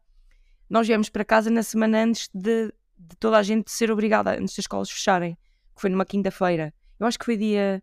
nós 0.69 0.87
viemos 0.87 1.09
para 1.09 1.23
casa 1.23 1.49
na 1.49 1.63
semana 1.63 2.03
antes 2.03 2.29
de, 2.33 2.73
de 2.97 3.15
toda 3.19 3.37
a 3.37 3.43
gente 3.43 3.71
ser 3.71 3.91
obrigada, 3.91 4.31
antes 4.31 4.55
das 4.55 4.59
escolas 4.59 4.89
fecharem, 4.89 5.35
que 5.75 5.81
foi 5.81 5.89
numa 5.89 6.05
quinta-feira. 6.05 6.73
Eu 6.99 7.07
acho 7.07 7.19
que 7.19 7.25
foi 7.25 7.37
dia 7.37 7.81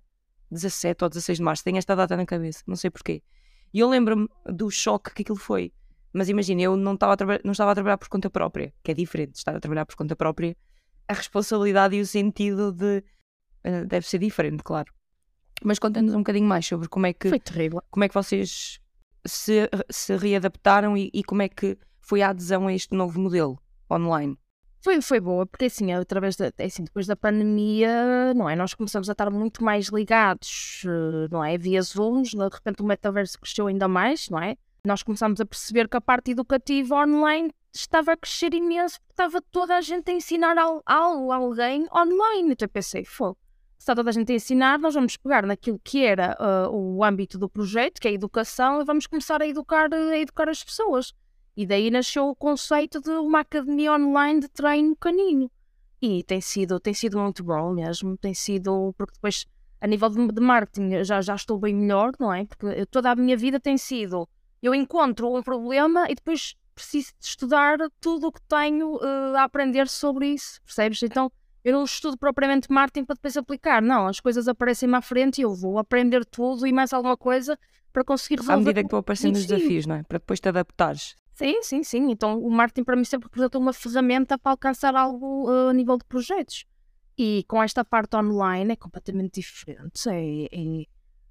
17 0.51 1.05
ou 1.05 1.09
16 1.09 1.39
de 1.39 1.45
março, 1.45 1.65
tenho 1.65 1.79
esta 1.79 1.95
data 1.95 2.16
na 2.16 2.27
cabeça, 2.27 2.62
não 2.66 2.77
sei 2.77 2.90
porquê. 2.90 3.23
E 3.73 3.81
eu 3.81 3.88
lembro-me 3.88 4.29
do 4.47 4.71
choque 4.71 5.14
que 5.14 5.23
aquilo 5.23 5.38
foi. 5.38 5.73
Mas 6.12 6.29
imagina, 6.29 6.61
eu 6.61 6.77
não 6.77 6.93
estava, 6.95 7.14
a 7.14 7.40
não 7.43 7.53
estava 7.53 7.73
a 7.73 7.75
trabalhar 7.75 7.97
por 7.97 8.09
conta 8.09 8.29
própria, 8.29 8.73
que 8.83 8.90
é 8.90 8.95
diferente 8.95 9.33
de 9.33 9.38
estar 9.38 9.57
a 9.57 9.61
trabalhar 9.61 9.87
por 9.87 9.97
conta 9.97 10.14
própria. 10.14 10.55
A 11.09 11.14
responsabilidade 11.14 11.97
e 11.97 12.01
o 12.01 12.07
sentido 12.07 12.71
de. 12.71 13.03
Uh, 13.64 13.87
deve 13.87 14.07
ser 14.07 14.18
diferente, 14.18 14.62
claro. 14.62 14.92
Mas 15.64 15.79
conta-nos 15.79 16.14
um 16.14 16.18
bocadinho 16.18 16.46
mais 16.46 16.66
sobre 16.66 16.88
como 16.88 17.07
é 17.07 17.12
que. 17.12 17.29
Foi 17.29 17.38
terrível. 17.38 17.83
Como 17.90 18.05
é 18.05 18.09
que 18.09 18.14
vocês 18.14 18.81
se, 19.25 19.68
se 19.90 20.16
readaptaram 20.16 20.96
e, 20.96 21.11
e 21.12 21.22
como 21.22 21.42
é 21.42 21.48
que 21.48 21.79
foi 22.01 22.22
a 22.22 22.31
adesão 22.31 22.66
a 22.66 22.72
este 22.72 22.94
novo 22.94 23.20
modelo 23.20 23.59
online? 23.90 24.37
Foi, 24.81 25.01
foi 25.01 25.20
boa, 25.20 25.46
porque 25.46 25.66
assim, 25.66 25.92
através 25.92 26.35
da, 26.35 26.53
é 26.59 26.64
assim, 26.64 26.83
depois 26.83 27.07
da 27.07 27.14
pandemia, 27.14 28.35
não 28.35 28.51
é? 28.51 28.57
Nós 28.57 28.75
começamos 28.75 29.09
a 29.09 29.12
estar 29.12 29.31
muito 29.31 29.62
mais 29.62 29.87
ligados, 29.87 30.83
eh, 30.85 31.29
não 31.31 31.44
é? 31.44 31.57
Via 31.57 31.81
Zooms, 31.81 32.31
de 32.31 32.48
repente 32.48 32.83
o 32.83 32.85
metaverso 32.85 33.38
cresceu 33.38 33.68
ainda 33.68 33.87
mais, 33.87 34.29
não 34.29 34.40
é? 34.40 34.57
nós 34.85 35.03
começámos 35.03 35.40
a 35.40 35.46
perceber 35.46 35.88
que 35.88 35.96
a 35.96 36.01
parte 36.01 36.33
educativa 36.33 36.96
online 36.96 37.53
estava 37.72 38.12
a 38.12 38.16
crescer 38.16 38.53
imenso, 38.53 39.01
porque 39.01 39.12
estava 39.12 39.40
toda 39.40 39.77
a 39.77 39.81
gente 39.81 40.11
a 40.11 40.14
ensinar 40.14 40.59
algo 40.59 40.83
a 41.31 41.37
alguém 41.37 41.87
online. 41.94 42.53
Então 42.53 42.66
eu 42.66 42.68
pensei, 42.68 43.05
fogo, 43.05 43.38
está 43.83 43.95
toda 43.95 44.11
a 44.11 44.12
gente 44.12 44.33
a 44.33 44.35
ensinar, 44.35 44.79
nós 44.79 44.95
vamos 44.95 45.16
pegar 45.16 45.45
naquilo 45.45 45.81
que 45.83 46.05
era 46.05 46.37
uh, 46.40 46.71
o 46.71 47.05
âmbito 47.05 47.38
do 47.38 47.49
projeto, 47.49 48.01
que 48.01 48.09
é 48.09 48.11
a 48.11 48.14
educação, 48.14 48.81
e 48.81 48.85
vamos 48.85 49.07
começar 49.07 49.42
a 49.42 49.47
educar, 49.47 49.92
a 49.92 50.18
educar 50.18 50.49
as 50.49 50.62
pessoas. 50.62 51.12
E 51.57 51.66
daí 51.66 51.90
nasceu 51.90 52.29
o 52.29 52.35
conceito 52.35 53.01
de 53.01 53.11
uma 53.11 53.40
academia 53.40 53.92
online 53.92 54.40
de 54.40 54.49
treino 54.49 54.97
canino. 54.97 55.51
E 56.01 56.23
tem 56.25 56.40
sido, 56.40 56.81
tem 56.81 56.95
sido 56.95 57.18
muito 57.18 57.45
bom 57.45 57.73
mesmo, 57.73 58.16
tem 58.16 58.35
sido, 58.35 58.95
porque 58.97 59.14
depois, 59.14 59.47
a 59.81 59.87
nível 59.87 60.09
de, 60.09 60.29
de 60.29 60.40
marketing, 60.40 61.05
já, 61.05 61.21
já 61.21 61.35
estou 61.35 61.59
bem 61.59 61.75
melhor, 61.75 62.12
não 62.18 62.33
é? 62.33 62.45
Porque 62.47 62.87
toda 62.87 63.11
a 63.11 63.16
minha 63.16 63.37
vida 63.37 63.61
tem 63.61 63.77
sido 63.77 64.29
eu 64.62 64.75
encontro 64.75 65.35
um 65.35 65.42
problema 65.42 66.07
e 66.09 66.14
depois 66.14 66.55
preciso 66.75 67.12
de 67.18 67.27
estudar 67.27 67.79
tudo 68.01 68.29
o 68.29 68.33
que 68.33 68.40
tenho 68.42 68.95
uh, 68.95 69.37
a 69.37 69.42
aprender 69.42 69.88
sobre 69.88 70.29
isso, 70.29 70.62
percebes? 70.62 71.03
Então 71.03 71.31
eu 71.64 71.72
não 71.72 71.85
estudo 71.85 72.16
propriamente 72.16 72.70
marketing 72.70 73.05
para 73.05 73.14
depois 73.14 73.37
aplicar, 73.37 73.81
não, 73.81 74.07
as 74.07 74.20
coisas 74.20 74.48
aparecem-me 74.48 74.94
à 74.96 75.01
frente 75.01 75.38
e 75.38 75.42
eu 75.42 75.55
vou 75.55 75.79
aprender 75.79 76.25
tudo 76.25 76.66
e 76.66 76.72
mais 76.72 76.92
alguma 76.92 77.16
coisa 77.16 77.59
para 77.92 78.05
conseguir 78.05 78.37
resolver. 78.37 78.55
À 78.55 78.59
medida 78.59 78.83
que 78.83 78.90
vão 78.90 79.01
aparecendo 79.01 79.37
os 79.37 79.46
desafios, 79.46 79.87
não 79.87 79.96
é? 79.96 80.03
Para 80.03 80.18
depois 80.18 80.40
te 80.40 80.48
adaptares. 80.48 81.14
Sim, 81.35 81.62
sim, 81.62 81.83
sim. 81.83 82.11
Então 82.11 82.38
o 82.38 82.51
marketing 82.51 82.85
para 82.85 82.96
mim 82.96 83.05
sempre 83.05 83.27
representa 83.27 83.59
uma 83.59 83.72
ferramenta 83.72 84.38
para 84.38 84.53
alcançar 84.53 84.94
algo 84.94 85.51
uh, 85.51 85.68
a 85.68 85.72
nível 85.72 85.96
de 85.98 86.05
projetos. 86.05 86.64
E 87.16 87.44
com 87.46 87.62
esta 87.62 87.85
parte 87.85 88.16
online 88.16 88.72
é 88.72 88.77
completamente 88.77 89.40
diferente. 89.40 90.09
É, 90.09 90.44
é 90.51 90.87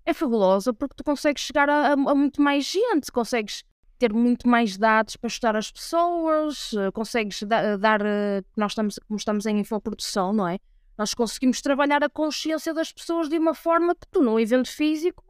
é 0.06 0.13
fabulosa 0.13 0.74
porque 0.74 0.96
tu 0.96 1.04
consegues 1.04 1.44
chegar 1.44 1.70
a, 1.70 1.89
a, 1.89 1.91
a 1.94 2.15
muito 2.15 2.41
mais 2.41 2.65
gente, 2.65 3.12
consegues 3.12 3.63
ter 4.02 4.12
muito 4.12 4.48
mais 4.48 4.78
dados 4.78 5.16
para 5.16 5.28
estudar 5.28 5.56
as 5.56 5.72
pessoas, 5.72 6.74
eh, 6.74 6.90
consegues 6.90 7.44
da, 7.44 7.78
dar, 7.78 8.02
eh, 8.04 8.42
nós 8.58 8.72
estamos, 8.72 9.00
como 9.08 9.18
estamos 9.20 9.46
em 9.46 9.60
infoprodução, 9.60 10.34
não 10.34 10.48
é? 10.48 10.58
Nós 10.98 11.14
conseguimos 11.14 11.62
trabalhar 11.62 12.04
a 12.04 12.10
consciência 12.10 12.74
das 12.74 12.92
pessoas 12.92 13.30
de 13.30 13.38
uma 13.38 13.54
forma 13.54 13.94
que 13.94 14.08
tu, 14.10 14.24
num 14.24 14.40
evento 14.40 14.70
físico, 14.70 15.24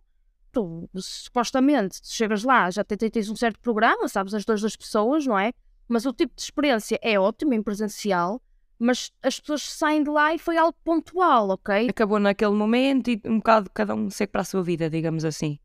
tu, 0.54 0.90
supostamente, 0.96 2.00
chegas 2.02 2.46
lá, 2.46 2.72
já 2.72 2.82
tens 2.86 3.30
um 3.30 3.36
certo 3.36 3.60
programa, 3.60 4.08
sabes 4.08 4.34
as 4.34 4.46
dores 4.46 4.62
das 4.62 4.78
pessoas, 4.78 5.28
não 5.28 5.38
é? 5.38 5.52
Mas 5.86 6.06
o 6.06 6.14
tipo 6.14 6.34
de 6.34 6.42
experiência 6.42 6.98
é 7.02 7.20
ótimo 7.20 7.54
em 7.54 7.62
presencial, 7.62 8.42
mas 8.80 9.12
as 9.22 9.38
pessoas 9.38 9.64
saem 9.64 10.02
de 10.02 10.10
lá 10.10 10.34
e 10.34 10.40
foi 10.40 10.56
algo 10.56 10.78
pontual, 10.82 11.50
ok? 11.50 11.90
Acabou 11.90 12.20
naquele 12.20 12.54
momento 12.54 13.10
e 13.10 13.22
um 13.26 13.38
bocado 13.38 13.70
cada 13.74 13.94
um 13.94 14.10
segue 14.10 14.32
para 14.32 14.42
a 14.42 14.46
sua 14.46 14.64
vida, 14.64 14.90
digamos 14.90 15.26
assim. 15.26 15.60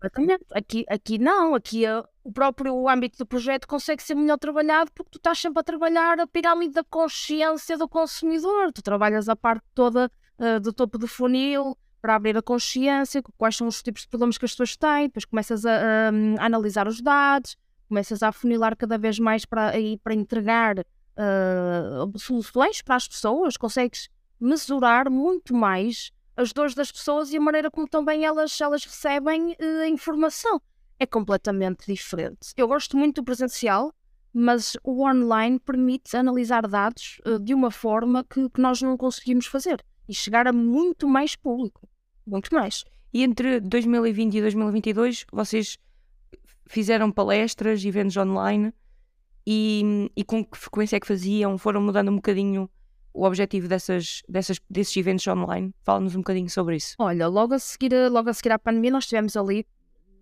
Exatamente. 0.00 0.44
Aqui, 0.52 0.84
aqui 0.88 1.18
não, 1.18 1.54
aqui 1.54 1.84
uh, 1.86 2.04
o 2.28 2.32
próprio 2.32 2.86
âmbito 2.86 3.16
do 3.16 3.24
projeto 3.24 3.66
consegue 3.66 4.02
ser 4.02 4.14
melhor 4.14 4.36
trabalhado 4.36 4.92
porque 4.94 5.12
tu 5.12 5.16
estás 5.16 5.38
sempre 5.38 5.60
a 5.60 5.62
trabalhar 5.62 6.20
a 6.20 6.26
pirâmide 6.26 6.74
da 6.74 6.84
consciência 6.84 7.78
do 7.78 7.88
consumidor. 7.88 8.70
Tu 8.70 8.82
trabalhas 8.82 9.30
a 9.30 9.34
parte 9.34 9.64
toda 9.74 10.10
uh, 10.38 10.60
do 10.60 10.70
topo 10.70 10.98
do 10.98 11.08
funil 11.08 11.74
para 12.02 12.16
abrir 12.16 12.36
a 12.36 12.42
consciência, 12.42 13.22
quais 13.38 13.56
são 13.56 13.66
os 13.66 13.82
tipos 13.82 14.02
de 14.02 14.08
problemas 14.08 14.36
que 14.36 14.44
as 14.44 14.50
pessoas 14.50 14.76
têm, 14.76 15.04
depois 15.04 15.24
começas 15.24 15.64
a, 15.64 15.72
a, 15.72 16.42
a 16.42 16.44
analisar 16.44 16.86
os 16.86 17.00
dados, 17.00 17.56
começas 17.88 18.22
a 18.22 18.28
afunilar 18.28 18.76
cada 18.76 18.98
vez 18.98 19.18
mais 19.18 19.46
para, 19.46 19.72
para 20.04 20.12
entregar 20.12 20.78
uh, 20.78 22.18
soluções 22.18 22.82
para 22.82 22.96
as 22.96 23.08
pessoas, 23.08 23.56
consegues 23.56 24.10
mesurar 24.38 25.10
muito 25.10 25.54
mais 25.54 26.12
as 26.36 26.52
dores 26.52 26.74
das 26.74 26.92
pessoas 26.92 27.32
e 27.32 27.38
a 27.38 27.40
maneira 27.40 27.70
como 27.70 27.88
também 27.88 28.26
elas, 28.26 28.60
elas 28.60 28.84
recebem 28.84 29.52
uh, 29.52 29.82
a 29.82 29.88
informação. 29.88 30.60
É 30.98 31.06
completamente 31.06 31.86
diferente. 31.86 32.52
Eu 32.56 32.68
gosto 32.68 32.96
muito 32.96 33.20
do 33.20 33.24
presencial, 33.24 33.92
mas 34.32 34.76
o 34.82 35.04
online 35.04 35.58
permite 35.58 36.16
analisar 36.16 36.66
dados 36.66 37.20
uh, 37.26 37.38
de 37.38 37.54
uma 37.54 37.70
forma 37.70 38.24
que, 38.24 38.48
que 38.50 38.60
nós 38.60 38.82
não 38.82 38.96
conseguimos 38.96 39.46
fazer 39.46 39.84
e 40.08 40.14
chegar 40.14 40.46
a 40.46 40.52
muito 40.52 41.08
mais 41.08 41.36
público. 41.36 41.88
Muito 42.26 42.54
mais. 42.54 42.84
E 43.12 43.22
entre 43.22 43.60
2020 43.60 44.34
e 44.34 44.40
2022, 44.40 45.26
vocês 45.32 45.78
fizeram 46.66 47.10
palestras, 47.10 47.84
eventos 47.84 48.16
online 48.16 48.72
e, 49.46 50.10
e 50.14 50.24
com 50.24 50.44
que 50.44 50.58
frequência 50.58 50.96
é 50.96 51.00
que 51.00 51.06
faziam? 51.06 51.56
Foram 51.56 51.80
mudando 51.80 52.10
um 52.10 52.16
bocadinho 52.16 52.68
o 53.14 53.24
objetivo 53.24 53.66
dessas, 53.66 54.22
dessas, 54.28 54.60
desses 54.68 54.96
eventos 54.96 55.26
online? 55.26 55.74
Fala-nos 55.82 56.14
um 56.14 56.18
bocadinho 56.18 56.50
sobre 56.50 56.76
isso. 56.76 56.94
Olha, 56.98 57.26
logo 57.28 57.54
a 57.54 57.58
seguir, 57.58 57.92
logo 58.10 58.28
a 58.28 58.34
seguir 58.34 58.52
à 58.52 58.58
pandemia, 58.58 58.90
nós 58.90 59.06
tivemos 59.06 59.36
ali 59.36 59.66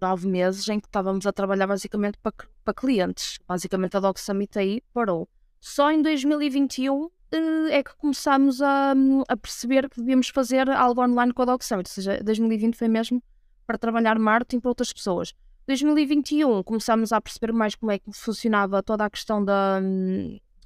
nove 0.01 0.27
meses 0.29 0.69
em 0.69 0.81
que 0.81 0.87
estávamos 0.87 1.27
a 1.27 1.33
trabalhar 1.33 1.67
basicamente 1.67 2.19
para, 2.23 2.33
para 2.65 2.75
clientes. 2.75 3.39
Basicamente 3.47 3.97
a 3.97 4.01
Dog 4.01 4.21
Summit 4.21 4.59
aí 4.59 4.83
parou. 4.93 5.29
Só 5.61 5.91
em 5.91 6.03
2021 6.03 7.11
eh, 7.33 7.79
é 7.79 7.83
que 7.83 7.97
começámos 7.97 8.63
a, 8.63 8.95
a, 9.29 9.37
perceber 9.37 9.89
que 9.89 9.97
devíamos 9.99 10.29
fazer 10.29 10.69
algo 10.71 11.03
online 11.03 11.33
com 11.33 11.43
a 11.43 11.45
Dog 11.45 11.65
Summit. 11.65 11.89
Ou 11.91 11.95
seja, 11.95 12.21
2020 12.23 12.77
foi 12.77 12.89
mesmo 12.89 13.23
para 13.67 13.79
trabalhar 13.79 14.19
marketing 14.19 14.61
para 14.61 14.71
outras 14.71 14.93
pessoas. 14.93 15.35
2021 15.67 16.63
começámos 16.63 17.13
a 17.13 17.21
perceber 17.21 17.53
mais 17.53 17.75
como 17.75 17.91
é 17.91 17.99
que 17.99 18.13
funcionava 18.13 18.83
toda 18.83 19.05
a 19.05 19.11
questão 19.11 19.45
da, 19.45 19.81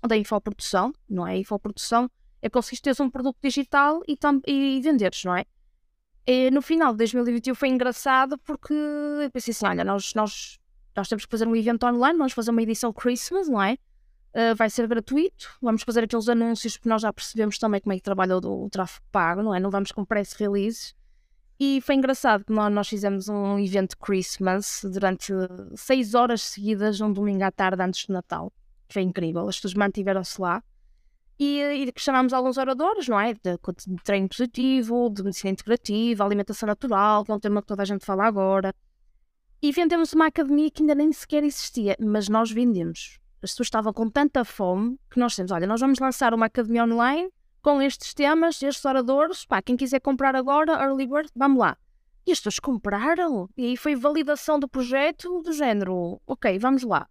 da 0.07 0.17
infoprodução, 0.17 0.93
não 1.09 1.27
é? 1.27 1.33
A 1.33 1.39
infoprodução 1.39 2.11
é 2.43 2.51
conseguir 2.51 2.83
ter 2.83 3.03
um 3.03 3.09
produto 3.09 3.39
digital 3.43 4.03
e, 4.07 4.19
e 4.47 4.81
venderes, 4.83 5.25
não 5.25 5.35
é? 5.35 5.47
E 6.27 6.51
no 6.51 6.63
final 6.63 6.93
de 6.93 6.99
2021 6.99 7.55
foi 7.55 7.69
engraçado 7.69 8.39
porque 8.39 8.73
eu 8.73 9.31
pensei 9.31 9.53
assim: 9.53 9.67
olha, 9.67 9.85
nós, 9.85 10.15
nós, 10.15 10.59
nós 10.95 11.09
temos 11.09 11.25
que 11.25 11.31
fazer 11.31 11.47
um 11.47 11.57
evento 11.57 11.87
online, 11.87 12.19
vamos 12.19 12.33
fazer 12.33 12.51
uma 12.51 12.63
edição 12.63 12.93
Christmas, 12.93 13.49
não 13.49 13.63
é? 13.63 13.79
Uh, 14.33 14.55
vai 14.55 14.71
ser 14.71 14.87
gratuito, 14.87 15.57
vamos 15.61 15.83
fazer 15.83 16.05
aqueles 16.05 16.29
anúncios 16.29 16.77
porque 16.77 16.89
nós 16.89 17.03
já 17.03 17.13
percebemos 17.13 17.59
também 17.59 17.81
como 17.81 17.93
é 17.93 17.97
que 17.97 18.03
trabalha 18.03 18.39
o, 18.39 18.65
o 18.65 18.71
tráfego 18.71 19.05
pago, 19.11 19.43
não 19.43 19.55
é? 19.55 19.59
Não 19.59 19.71
vamos 19.71 19.91
com 19.91 20.05
press 20.05 20.33
releases. 20.35 20.95
E 21.59 21.81
foi 21.83 21.97
engraçado 21.97 22.45
que 22.45 22.53
nós, 22.53 22.73
nós 22.73 22.89
fizemos 22.89 23.29
um 23.29 23.59
evento 23.59 23.99
Christmas 23.99 24.83
durante 24.85 25.33
seis 25.75 26.15
horas 26.15 26.43
seguidas, 26.43 27.01
um 27.01 27.13
domingo 27.13 27.45
à 27.45 27.51
tarde 27.51 27.83
antes 27.83 28.07
do 28.07 28.13
Natal. 28.13 28.53
Foi 28.89 29.03
incrível, 29.03 29.49
as 29.49 29.57
pessoas 29.57 29.75
mantiveram-se 29.75 30.41
lá 30.41 30.63
e, 31.41 31.87
e 31.89 31.93
chamámos 31.97 32.35
alguns 32.35 32.59
oradores, 32.59 33.09
não 33.09 33.19
é? 33.19 33.33
De, 33.33 33.59
de, 33.87 34.03
treino 34.05 34.29
positivo, 34.29 35.09
de 35.09 35.23
medicina 35.23 35.53
integrativa, 35.53 36.23
alimentação 36.23 36.67
natural, 36.67 37.25
que 37.25 37.33
é 37.33 37.35
um 37.35 37.41
tema 37.41 37.63
que 37.63 37.67
toda 37.67 37.81
a 37.81 37.87
gente 37.87 38.05
fala 38.05 38.27
agora. 38.27 38.75
E 39.63 39.73
vendemos 39.73 40.13
uma 40.13 40.27
academia 40.27 40.71
que 40.71 40.83
ainda 40.83 40.95
nem 40.95 41.11
sequer 41.11 41.43
existia, 41.43 41.97
mas 41.99 42.29
nós 42.29 42.51
vendemos. 42.51 43.19
As 43.43 43.53
pessoas 43.53 43.69
estavam 43.69 43.91
com 43.91 44.11
tanta 44.11 44.45
fome 44.45 44.99
que 45.11 45.19
nós 45.19 45.35
temos, 45.35 45.51
olha, 45.51 45.67
nós 45.67 45.81
vamos 45.81 45.99
lançar 45.99 46.35
uma 46.35 46.45
academia 46.45 46.85
online 46.85 47.31
com 47.63 47.81
estes 47.81 48.13
temas, 48.13 48.63
estes 48.63 48.85
oradores, 48.85 49.47
pá, 49.47 49.63
quem 49.63 49.79
quiser 49.79 50.01
comprar 50.01 50.37
agora, 50.37 50.73
early 50.73 51.07
bird, 51.07 51.31
vamos 51.35 51.59
lá. 51.59 51.75
E 52.27 52.33
as 52.33 52.39
pessoas 52.39 52.59
compraram, 52.59 53.49
e 53.57 53.65
aí 53.65 53.77
foi 53.79 53.97
validação 53.97 54.59
do 54.59 54.69
projeto 54.69 55.41
do 55.41 55.55
género, 55.55 56.21
ok, 56.27 56.59
vamos 56.59 56.83
lá. 56.83 57.09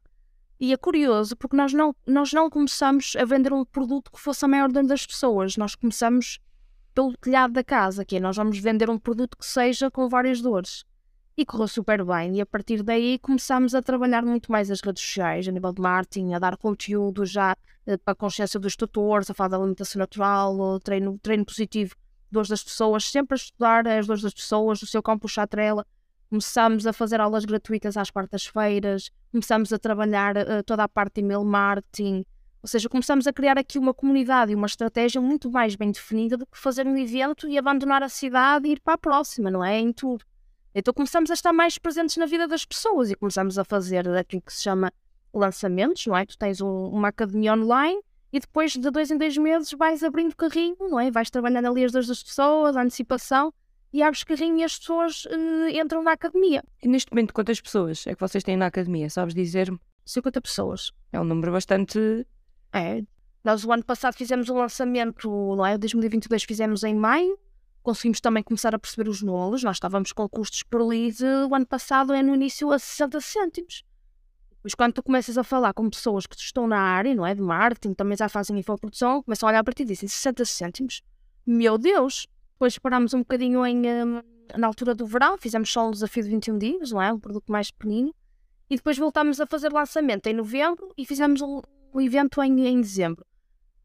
E 0.60 0.74
é 0.74 0.78
curioso 0.78 1.38
porque 1.38 1.56
nós 1.56 1.72
não, 1.72 1.96
nós 2.06 2.34
não 2.34 2.50
começamos 2.50 3.16
a 3.18 3.24
vender 3.24 3.54
um 3.54 3.64
produto 3.64 4.12
que 4.12 4.20
fosse 4.20 4.44
a 4.44 4.48
maior 4.48 4.70
das 4.70 5.06
pessoas. 5.06 5.56
Nós 5.56 5.74
começamos 5.74 6.40
pelo 6.94 7.16
telhado 7.16 7.54
da 7.54 7.64
casa, 7.64 8.04
que 8.04 8.18
é 8.18 8.20
nós 8.20 8.36
vamos 8.36 8.60
vender 8.60 8.90
um 8.90 9.00
produto 9.00 9.38
que 9.38 9.46
seja 9.46 9.90
com 9.90 10.10
várias 10.10 10.42
dores. 10.42 10.84
E 11.38 11.46
correu 11.46 11.70
super 11.70 12.04
bem. 12.04 12.36
E 12.36 12.42
a 12.42 12.46
partir 12.46 12.84
daí 12.84 13.18
começamos 13.20 13.74
a 13.74 13.82
trabalhar 13.82 14.26
muito 14.26 14.52
mais 14.52 14.70
as 14.70 14.82
redes 14.82 15.02
sociais, 15.02 15.48
a 15.48 15.52
nível 15.52 15.72
de 15.72 15.82
marketing, 15.82 16.34
a 16.34 16.40
dar 16.40 16.58
conteúdo 16.58 17.26
já 17.26 17.56
eh, 17.86 17.96
para 17.96 18.12
a 18.12 18.16
consciência 18.16 18.60
dos 18.60 18.76
tutores, 18.76 19.30
a 19.30 19.34
falar 19.34 19.48
da 19.48 19.58
alimentação 19.58 20.00
natural, 20.00 20.78
treino, 20.82 21.18
treino 21.20 21.46
positivo, 21.46 21.96
dores 22.30 22.50
das 22.50 22.62
pessoas, 22.62 23.06
sempre 23.06 23.36
a 23.36 23.38
estudar 23.38 23.88
as 23.88 24.06
dores 24.06 24.22
das 24.22 24.34
pessoas, 24.34 24.82
o 24.82 24.86
seu 24.86 25.02
campo 25.02 25.22
puxar 25.22 25.48
trela 25.48 25.88
Começámos 26.30 26.86
a 26.86 26.94
fazer 26.94 27.20
aulas 27.20 27.44
gratuitas 27.44 27.98
às 27.98 28.12
quartas-feiras, 28.12 29.10
começámos 29.32 29.74
a 29.74 29.80
trabalhar 29.80 30.38
uh, 30.38 30.64
toda 30.64 30.84
a 30.84 30.88
parte 30.88 31.16
de 31.16 31.22
email 31.22 31.44
marketing, 31.44 32.24
ou 32.62 32.68
seja, 32.68 32.90
começámos 32.90 33.26
a 33.26 33.34
criar 33.34 33.58
aqui 33.58 33.80
uma 33.80 33.94
comunidade 33.94 34.52
e 34.52 34.56
uma 34.56 34.68
estratégia 34.68 35.20
muito 35.22 35.50
mais 35.50 35.76
bem 35.76 35.92
definida 35.92 36.38
do 36.38 36.46
que 36.46 36.58
fazer 36.58 36.86
um 36.86 36.96
evento 36.98 37.48
e 37.48 37.58
abandonar 37.58 38.04
a 38.04 38.10
cidade 38.10 38.68
e 38.68 38.74
ir 38.74 38.82
para 38.82 38.94
a 38.96 38.98
próxima, 38.98 39.50
não 39.50 39.64
é? 39.64 39.80
Em 39.80 39.94
tudo. 39.94 40.24
Então 40.76 40.94
começamos 40.94 41.32
a 41.32 41.34
estar 41.34 41.54
mais 41.54 41.78
presentes 41.78 42.18
na 42.18 42.26
vida 42.26 42.48
das 42.48 42.66
pessoas 42.66 43.10
e 43.10 43.16
começamos 43.16 43.58
a 43.58 43.64
fazer 43.64 44.08
aquilo 44.10 44.42
que 44.42 44.54
se 44.54 44.62
chama 44.62 44.92
lançamentos, 45.34 46.06
não 46.06 46.18
é? 46.18 46.26
Tu 46.26 46.38
tens 46.38 46.62
um, 46.62 46.90
uma 46.90 47.08
academia 47.08 47.54
online 47.54 48.02
e 48.32 48.40
depois 48.40 48.74
de 48.74 48.92
dois 48.92 49.10
em 49.10 49.18
dois 49.18 49.36
meses 49.38 49.72
vais 49.72 50.04
abrindo 50.04 50.36
carrinho, 50.36 50.78
não 50.80 51.00
é? 51.00 51.10
Vais 51.10 51.30
trabalhando 51.30 51.68
ali 51.68 51.86
as 51.86 51.92
dores 51.92 52.08
das 52.08 52.22
pessoas, 52.22 52.76
a 52.76 52.82
antecipação 52.82 53.54
e 53.92 54.04
abres 54.04 54.24
carrinho 54.24 54.60
e 54.60 54.64
as 54.64 54.78
pessoas 54.78 55.26
uh, 55.26 55.70
entram 55.72 56.04
na 56.04 56.12
academia. 56.12 56.64
E 56.82 56.88
neste 56.88 57.12
momento, 57.12 57.34
quantas 57.34 57.60
pessoas 57.60 58.06
é 58.06 58.14
que 58.14 58.20
vocês 58.20 58.44
têm 58.44 58.56
na 58.56 58.68
academia? 58.68 59.10
Sabes 59.10 59.34
dizer-me? 59.34 59.80
50 60.06 60.42
pessoas. 60.42 60.92
É 61.12 61.20
um 61.20 61.24
número 61.24 61.52
bastante. 61.52 62.26
É. 62.74 63.04
Nós 63.44 63.64
o 63.64 63.72
ano 63.72 63.84
passado 63.84 64.16
fizemos 64.16 64.50
um 64.50 64.58
lançamento, 64.58 65.30
não 65.56 65.66
é? 65.66 65.78
2022 65.78 66.44
fizemos 66.44 66.84
em 66.84 66.96
maio. 66.96 67.38
Conseguimos 67.82 68.20
também 68.20 68.44
começar 68.44 68.76
a 68.76 68.80
perceber 68.80 69.10
os 69.10 69.22
números. 69.22 69.64
Nós 69.64 69.78
estávamos 69.78 70.12
com 70.12 70.28
custos 70.28 70.64
por 70.64 70.86
lead 70.86 71.24
o 71.50 71.56
ano 71.56 71.66
passado, 71.66 72.14
é 72.14 72.22
no 72.22 72.36
início 72.36 72.72
a 72.72 72.78
60 72.78 73.22
cêntimos. 73.22 73.84
Depois, 74.58 74.76
quando 74.76 74.94
tu 74.94 75.04
começas 75.04 75.38
a 75.38 75.44
falar 75.44 75.74
com 75.74 75.90
pessoas 75.90 76.28
que 76.28 76.36
estão 76.36 76.68
na 76.68 76.80
área, 76.80 77.16
não 77.16 77.26
é? 77.26 77.34
De 77.34 77.42
marketing, 77.42 77.94
também 77.94 78.18
já 78.18 78.28
fazem 78.28 78.60
infoprodução, 78.60 79.24
começam 79.24 79.48
a 79.48 79.52
olhar 79.52 79.64
para 79.64 79.74
ti 79.74 79.84
e 79.84 79.86
dizem 79.86 80.10
60 80.10 80.44
cêntimos. 80.44 81.02
Meu 81.46 81.78
Deus! 81.78 82.28
Depois 82.60 82.78
parámos 82.78 83.14
um 83.14 83.20
bocadinho 83.20 83.66
em, 83.66 83.88
um, 83.88 84.22
na 84.58 84.68
altura 84.68 84.94
do 84.94 85.06
verão, 85.06 85.38
fizemos 85.38 85.72
só 85.72 85.88
um 85.88 85.92
desafio 85.92 86.24
de 86.24 86.30
21 86.30 86.58
dias, 86.58 86.92
não 86.92 87.02
é? 87.02 87.14
Um 87.14 87.18
produto 87.18 87.50
mais 87.50 87.72
pequenino. 87.72 88.14
E 88.70 88.76
depois 88.76 88.98
voltámos 88.98 89.40
a 89.40 89.48
fazer 89.48 89.72
lançamento 89.72 90.28
em 90.28 90.34
novembro 90.34 90.94
e 90.98 91.06
fizemos 91.06 91.40
um, 91.40 91.62
um 91.94 92.02
evento 92.02 92.44
em, 92.44 92.68
em 92.68 92.82
dezembro. 92.82 93.26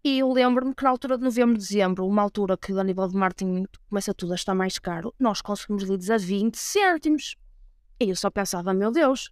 E 0.03 0.19
eu 0.19 0.33
lembro-me 0.33 0.75
que 0.75 0.83
na 0.83 0.91
altura 0.91 1.17
de 1.17 1.23
novembro, 1.23 1.57
dezembro, 1.57 2.05
uma 2.05 2.21
altura 2.21 2.57
que 2.57 2.73
a 2.73 2.83
nível 2.83 3.07
de 3.07 3.15
marketing 3.17 3.65
começa 3.89 4.13
tudo 4.13 4.33
a 4.33 4.35
estar 4.35 4.57
mais 4.57 4.77
caro, 4.77 5.15
nós 5.21 5.41
conseguimos 5.41 5.89
leads 5.89 6.11
a 6.11 6.19
20 6.19 6.57
cêntimos. 6.57 7.37
E 8.01 8.11
eu 8.11 8.17
só 8.17 8.29
pensava, 8.29 8.75
meu 8.75 8.91
Deus. 8.91 9.31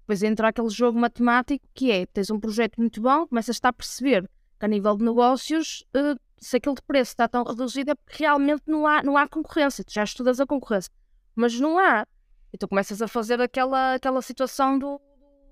Depois 0.00 0.24
entra 0.24 0.48
aquele 0.48 0.68
jogo 0.68 0.98
matemático 0.98 1.64
que 1.72 1.92
é, 1.92 2.06
tens 2.06 2.28
um 2.28 2.40
projeto 2.40 2.76
muito 2.78 3.00
bom, 3.00 3.28
começas 3.28 3.60
a 3.62 3.68
a 3.68 3.72
perceber 3.72 4.28
que 4.58 4.66
a 4.66 4.68
nível 4.68 4.96
de 4.96 5.04
negócios 5.04 5.84
uh, 5.94 6.18
se 6.40 6.56
aquele 6.56 6.76
preço 6.86 7.12
está 7.12 7.28
tão 7.28 7.44
reduzido 7.44 7.90
é 7.90 7.94
porque 7.94 8.18
realmente 8.18 8.62
não 8.66 8.86
há, 8.86 9.02
não 9.02 9.16
há 9.16 9.28
concorrência. 9.28 9.84
Tu 9.84 9.92
já 9.92 10.04
estudas 10.04 10.40
a 10.40 10.46
concorrência, 10.46 10.90
mas 11.36 11.58
não 11.60 11.78
há. 11.78 12.06
E 12.52 12.58
tu 12.58 12.66
começas 12.66 13.02
a 13.02 13.06
fazer 13.06 13.40
aquela, 13.40 13.94
aquela 13.94 14.22
situação 14.22 14.78
do, 14.78 15.00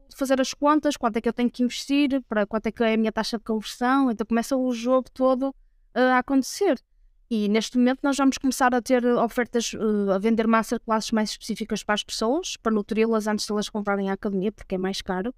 de 0.09 0.17
fazer 0.17 0.41
as 0.41 0.55
contas, 0.55 0.97
quanto 0.97 1.19
é 1.19 1.21
que 1.21 1.29
eu 1.29 1.33
tenho 1.33 1.51
que 1.51 1.63
investir, 1.63 2.23
para 2.29 2.47
quanto 2.47 2.67
é 2.67 2.73
que 2.73 2.83
é 2.83 2.95
a 2.95 2.97
minha 2.97 3.13
taxa 3.13 3.37
de 3.37 3.45
conversão. 3.45 4.11
Então 4.11 4.27
começa 4.27 4.57
o 4.57 4.73
jogo 4.73 5.09
todo 5.13 5.51
uh, 5.51 5.55
a 6.15 6.19
acontecer. 6.19 6.81
E 7.31 7.47
neste 7.47 7.77
momento 7.77 8.01
nós 8.03 8.17
vamos 8.17 8.39
começar 8.39 8.75
a 8.75 8.81
ter 8.81 9.05
ofertas, 9.05 9.75
uh, 9.75 10.13
a 10.13 10.19
vender 10.19 10.47
masterclasses 10.47 11.13
mais 11.13 11.31
específicas 11.31 11.85
para 11.85 11.95
as 11.95 12.03
pessoas, 12.03 12.57
para 12.57 12.73
nutri-las 12.73 13.27
antes 13.27 13.45
de 13.45 13.53
elas 13.53 13.69
comprarem 13.69 14.09
a 14.09 14.15
academia, 14.15 14.51
porque 14.51 14.75
é 14.75 14.79
mais 14.79 15.03
caro. 15.03 15.35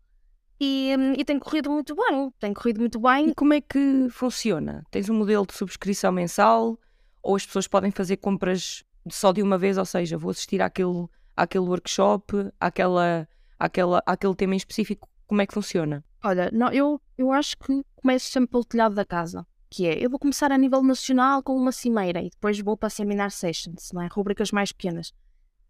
E, 0.60 0.94
e, 1.16 1.24
tem 1.24 1.38
corrido 1.38 1.70
muito 1.70 1.96
bem, 1.96 2.30
tem 2.38 2.52
corrido 2.52 2.80
muito 2.80 3.00
bem. 3.00 3.30
E 3.30 3.34
como 3.34 3.54
é 3.54 3.62
que 3.62 4.08
funciona? 4.10 4.84
Tens 4.90 5.08
um 5.08 5.14
modelo 5.14 5.46
de 5.46 5.54
subscrição 5.54 6.12
mensal 6.12 6.78
ou 7.22 7.36
as 7.36 7.46
pessoas 7.46 7.66
podem 7.66 7.90
fazer 7.90 8.18
compras 8.18 8.84
só 9.08 9.32
de 9.32 9.42
uma 9.42 9.56
vez, 9.56 9.78
ou 9.78 9.84
seja, 9.84 10.18
vou 10.18 10.30
assistir 10.30 10.60
àquele, 10.60 11.06
àquele 11.36 11.64
workshop, 11.64 12.50
àquela, 12.60 13.26
àquela, 13.58 14.02
àquele 14.04 14.34
tema 14.34 14.54
em 14.54 14.58
específico, 14.58 15.08
como 15.26 15.40
é 15.40 15.46
que 15.46 15.54
funciona? 15.54 16.04
Olha, 16.22 16.50
não, 16.52 16.70
eu, 16.70 17.00
eu 17.16 17.32
acho 17.32 17.56
que 17.56 17.82
começo 17.96 18.30
sempre 18.30 18.50
pelo 18.50 18.64
telhado 18.64 18.94
da 18.94 19.04
casa, 19.04 19.46
que 19.70 19.86
é, 19.86 20.04
eu 20.04 20.10
vou 20.10 20.18
começar 20.18 20.52
a 20.52 20.58
nível 20.58 20.82
nacional 20.82 21.42
com 21.42 21.56
uma 21.56 21.72
cimeira 21.72 22.20
e 22.20 22.28
depois 22.28 22.58
vou 22.60 22.76
para 22.76 22.90
seminar 22.90 23.30
sessions, 23.30 23.90
não 23.92 24.02
é? 24.02 24.08
rubricas 24.12 24.50
mais 24.50 24.72
pequenas. 24.72 25.14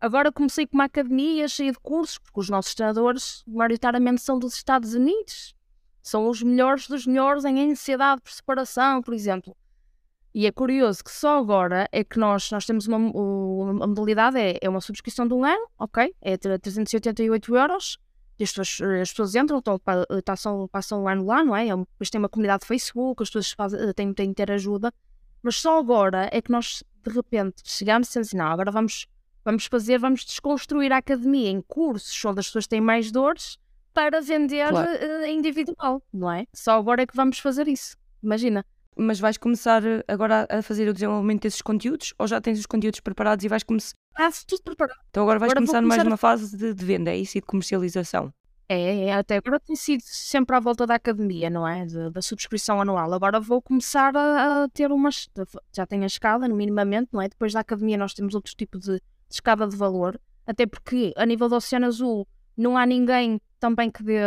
Agora 0.00 0.32
comecei 0.32 0.66
com 0.66 0.78
uma 0.78 0.84
academia 0.84 1.46
cheia 1.46 1.72
de 1.72 1.78
cursos, 1.78 2.16
porque 2.16 2.40
os 2.40 2.48
nossos 2.48 2.74
treinadores, 2.74 3.44
maioritariamente, 3.46 4.22
são 4.22 4.38
dos 4.38 4.54
Estados 4.54 4.94
Unidos. 4.94 5.54
São 6.02 6.26
os 6.26 6.42
melhores 6.42 6.88
dos 6.88 7.06
melhores 7.06 7.44
em 7.44 7.70
ansiedade 7.70 8.22
por 8.22 8.32
separação, 8.32 9.02
por 9.02 9.12
exemplo. 9.12 9.54
E 10.32 10.46
é 10.46 10.52
curioso 10.52 11.04
que 11.04 11.10
só 11.10 11.38
agora 11.38 11.86
é 11.92 12.02
que 12.02 12.18
nós, 12.18 12.50
nós 12.50 12.64
temos 12.64 12.86
uma, 12.86 12.96
uma 12.96 13.86
modalidade, 13.86 14.38
é, 14.38 14.58
é 14.62 14.68
uma 14.70 14.80
subscrição 14.80 15.28
de 15.28 15.34
um 15.34 15.44
ano, 15.44 15.66
ok? 15.78 16.14
É 16.22 16.36
388 16.36 17.56
euros. 17.56 17.98
As 18.40 18.52
pessoas, 18.52 19.00
as 19.02 19.10
pessoas 19.10 19.34
entram, 19.34 19.58
então, 19.58 19.78
passam, 20.24 20.66
passam 20.68 21.02
um 21.02 21.08
ano 21.08 21.26
lá, 21.26 21.44
não 21.44 21.54
é? 21.54 21.68
é 21.68 21.76
depois 21.76 22.08
tem 22.08 22.18
uma 22.18 22.28
comunidade 22.28 22.62
de 22.62 22.68
Facebook, 22.68 23.22
as 23.22 23.28
pessoas 23.28 23.50
fazem, 23.50 23.92
têm, 23.92 24.14
têm 24.14 24.32
ter 24.32 24.50
ajuda. 24.50 24.90
Mas 25.42 25.56
só 25.56 25.78
agora 25.78 26.26
é 26.32 26.40
que 26.40 26.50
nós, 26.50 26.82
de 27.04 27.12
repente, 27.12 27.56
chegamos 27.64 28.08
e 28.08 28.10
dizemos, 28.10 28.32
não, 28.32 28.46
agora 28.46 28.70
vamos 28.70 29.06
Vamos 29.44 29.66
fazer, 29.66 29.98
vamos 29.98 30.24
desconstruir 30.24 30.92
a 30.92 30.98
academia 30.98 31.50
em 31.50 31.62
cursos 31.62 32.24
onde 32.24 32.40
as 32.40 32.46
pessoas 32.46 32.66
têm 32.66 32.80
mais 32.80 33.10
dores 33.10 33.58
para 33.92 34.20
vender 34.20 34.68
claro. 34.68 34.90
uh, 34.90 35.26
individual, 35.26 36.02
não 36.12 36.30
é? 36.30 36.46
Só 36.54 36.76
agora 36.78 37.02
é 37.02 37.06
que 37.06 37.16
vamos 37.16 37.38
fazer 37.38 37.66
isso. 37.68 37.96
Imagina. 38.22 38.64
Mas 38.96 39.18
vais 39.18 39.38
começar 39.38 39.84
eh, 39.84 40.04
agora 40.06 40.46
a 40.50 40.60
fazer 40.60 40.88
o 40.88 40.92
desenvolvimento 40.92 41.42
desses 41.42 41.62
conteúdos 41.62 42.12
ou 42.18 42.26
já 42.26 42.40
tens 42.40 42.58
os 42.58 42.66
conteúdos 42.66 43.00
preparados 43.00 43.44
e 43.44 43.48
vais 43.48 43.62
começar. 43.62 43.94
Ah, 44.14 44.28
tudo 44.46 44.62
preparado. 44.62 44.98
Então 45.08 45.22
agora 45.22 45.38
vais 45.38 45.52
agora 45.52 45.60
começar, 45.60 45.80
começar 45.80 45.96
mais 45.96 46.06
a... 46.06 46.10
uma 46.10 46.16
fase 46.16 46.56
de, 46.56 46.74
de, 46.74 46.84
venda, 46.84 47.10
é 47.10 47.16
isso? 47.16 47.38
E 47.38 47.40
de 47.40 47.46
comercialização. 47.46 48.32
É, 48.68 49.06
é, 49.06 49.14
até 49.14 49.36
agora 49.36 49.58
tem 49.58 49.74
sido 49.74 50.02
sempre 50.04 50.54
à 50.54 50.60
volta 50.60 50.86
da 50.86 50.96
academia, 50.96 51.48
não 51.48 51.66
é? 51.66 51.86
De, 51.86 52.10
da 52.10 52.20
subscrição 52.20 52.80
anual. 52.80 53.12
Agora 53.14 53.40
vou 53.40 53.62
começar 53.62 54.14
a, 54.14 54.64
a, 54.64 54.68
ter 54.68 54.92
umas. 54.92 55.28
Já 55.74 55.86
tenho 55.86 56.02
a 56.02 56.06
escala, 56.06 56.46
minimamente, 56.48 57.08
não 57.12 57.22
é? 57.22 57.28
Depois 57.28 57.52
da 57.52 57.60
academia 57.60 57.96
nós 57.96 58.12
temos 58.12 58.34
outro 58.34 58.54
tipo 58.54 58.78
de, 58.78 59.00
de 59.30 59.36
escala 59.36 59.66
de 59.66 59.76
valor. 59.76 60.20
Até 60.46 60.66
porque 60.66 61.14
a 61.16 61.24
nível 61.24 61.48
do 61.48 61.54
Oceano 61.54 61.86
Azul 61.86 62.26
não 62.56 62.76
há 62.76 62.84
ninguém 62.84 63.40
também 63.58 63.90
que 63.90 64.02
dê 64.02 64.18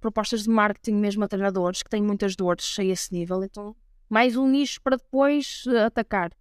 propostas 0.00 0.44
de 0.44 0.50
marketing 0.50 0.94
mesmo 0.94 1.24
a 1.24 1.28
treinadores, 1.28 1.82
que 1.82 1.90
têm 1.90 2.02
muitas 2.02 2.34
dores 2.34 2.76
a 2.78 2.84
esse 2.84 3.12
nível. 3.12 3.44
Então, 3.44 3.76
mais 4.08 4.36
um 4.36 4.48
nicho 4.48 4.80
para 4.82 4.96
depois 4.96 5.64
uh, 5.66 5.86
atacar. 5.86 6.32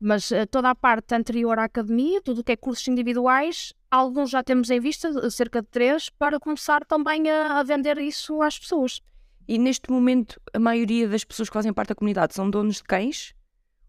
Mas 0.00 0.30
uh, 0.30 0.46
toda 0.50 0.70
a 0.70 0.74
parte 0.74 1.14
anterior 1.14 1.58
à 1.58 1.64
academia, 1.64 2.20
tudo 2.20 2.40
o 2.40 2.44
que 2.44 2.52
é 2.52 2.56
cursos 2.56 2.86
individuais, 2.86 3.72
alguns 3.90 4.30
já 4.30 4.42
temos 4.42 4.70
em 4.70 4.78
vista, 4.78 5.30
cerca 5.30 5.62
de 5.62 5.68
três, 5.68 6.10
para 6.10 6.38
começar 6.38 6.84
também 6.84 7.28
a, 7.30 7.58
a 7.58 7.62
vender 7.62 7.98
isso 7.98 8.42
às 8.42 8.58
pessoas. 8.58 9.00
E 9.46 9.56
neste 9.56 9.90
momento, 9.90 10.38
a 10.52 10.58
maioria 10.58 11.08
das 11.08 11.24
pessoas 11.24 11.48
que 11.48 11.54
fazem 11.54 11.72
parte 11.72 11.88
da 11.88 11.94
comunidade 11.94 12.34
são 12.34 12.50
donos 12.50 12.76
de 12.76 12.84
cães? 12.84 13.34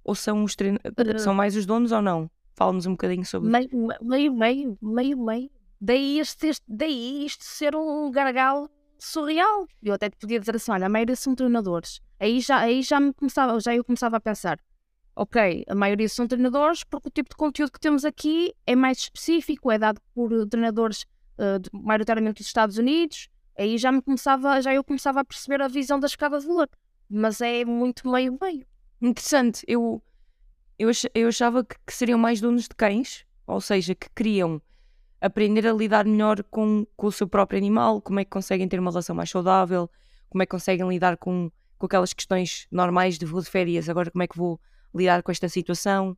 Ou 0.03 0.15
são, 0.15 0.43
os 0.43 0.55
trein... 0.55 0.75
uh, 0.75 1.19
são 1.19 1.33
mais 1.33 1.55
os 1.55 1.65
donos 1.65 1.91
ou 1.91 2.01
não? 2.01 2.31
Fala-nos 2.59 2.85
um 2.85 2.91
bocadinho 2.91 3.25
sobre 3.25 3.49
meio, 3.49 3.69
meio, 4.01 4.33
meio, 4.33 4.77
meio, 4.81 5.17
meio. 5.17 5.49
Daí, 5.79 6.19
este, 6.19 6.47
este, 6.47 6.65
daí 6.67 7.25
isto 7.25 7.45
ser 7.45 7.73
um 7.73 8.11
gargalo 8.11 8.69
surreal. 8.97 9.65
Eu 9.81 9.93
até 9.93 10.09
te 10.09 10.17
podia 10.17 10.41
dizer 10.41 10.57
assim: 10.57 10.73
olha, 10.73 10.87
a 10.87 10.89
maioria 10.89 11.15
são 11.15 11.33
treinadores. 11.33 12.01
Aí 12.19 12.41
já, 12.41 12.57
aí 12.57 12.81
já, 12.81 12.99
me 12.99 13.13
começava, 13.13 13.57
já 13.61 13.73
eu 13.73 13.81
começava 13.81 14.17
a 14.17 14.19
pensar: 14.19 14.59
ok, 15.15 15.63
a 15.69 15.73
maioria 15.73 16.09
são 16.09 16.27
treinadores, 16.27 16.83
porque 16.83 17.07
o 17.07 17.11
tipo 17.11 17.29
de 17.29 17.37
conteúdo 17.37 17.71
que 17.71 17.79
temos 17.79 18.03
aqui 18.03 18.53
é 18.67 18.75
mais 18.75 18.97
específico, 18.97 19.71
é 19.71 19.77
dado 19.77 20.01
por 20.13 20.29
treinadores 20.49 21.03
uh, 21.37 21.61
maioritariamente 21.71 22.41
dos 22.41 22.47
Estados 22.47 22.77
Unidos. 22.77 23.29
Aí 23.57 23.77
já 23.77 23.89
me 23.89 24.01
começava, 24.01 24.61
já 24.61 24.73
eu 24.73 24.83
começava 24.83 25.21
a 25.21 25.23
perceber 25.23 25.61
a 25.61 25.69
visão 25.69 25.97
da 25.97 26.07
escada 26.07 26.37
de 26.37 26.45
valor. 26.45 26.69
Mas 27.09 27.39
é 27.39 27.63
muito 27.63 28.05
meio-meio. 28.05 28.65
Interessante. 29.01 29.63
Eu, 29.65 30.03
eu, 30.79 30.89
eu 31.13 31.27
achava 31.27 31.63
que, 31.63 31.75
que 31.85 31.93
seriam 31.93 32.17
mais 32.17 32.39
donos 32.39 32.63
de 32.63 32.69
cães, 32.69 33.25
ou 33.45 33.59
seja, 33.59 33.93
que 33.93 34.07
queriam 34.15 34.61
aprender 35.19 35.67
a 35.67 35.73
lidar 35.73 36.05
melhor 36.05 36.41
com, 36.43 36.87
com 36.95 37.07
o 37.07 37.11
seu 37.11 37.27
próprio 37.27 37.57
animal, 37.57 38.01
como 38.01 38.21
é 38.21 38.23
que 38.23 38.31
conseguem 38.31 38.67
ter 38.67 38.79
uma 38.79 38.89
relação 38.89 39.13
mais 39.13 39.29
saudável, 39.29 39.89
como 40.29 40.41
é 40.41 40.45
que 40.45 40.51
conseguem 40.51 40.87
lidar 40.87 41.17
com, 41.17 41.51
com 41.77 41.85
aquelas 41.85 42.13
questões 42.13 42.65
normais 42.71 43.17
de 43.17 43.25
vou 43.25 43.41
de 43.41 43.49
férias, 43.49 43.89
agora 43.89 44.09
como 44.09 44.23
é 44.23 44.27
que 44.27 44.37
vou 44.37 44.59
lidar 44.95 45.21
com 45.21 45.31
esta 45.31 45.49
situação, 45.49 46.15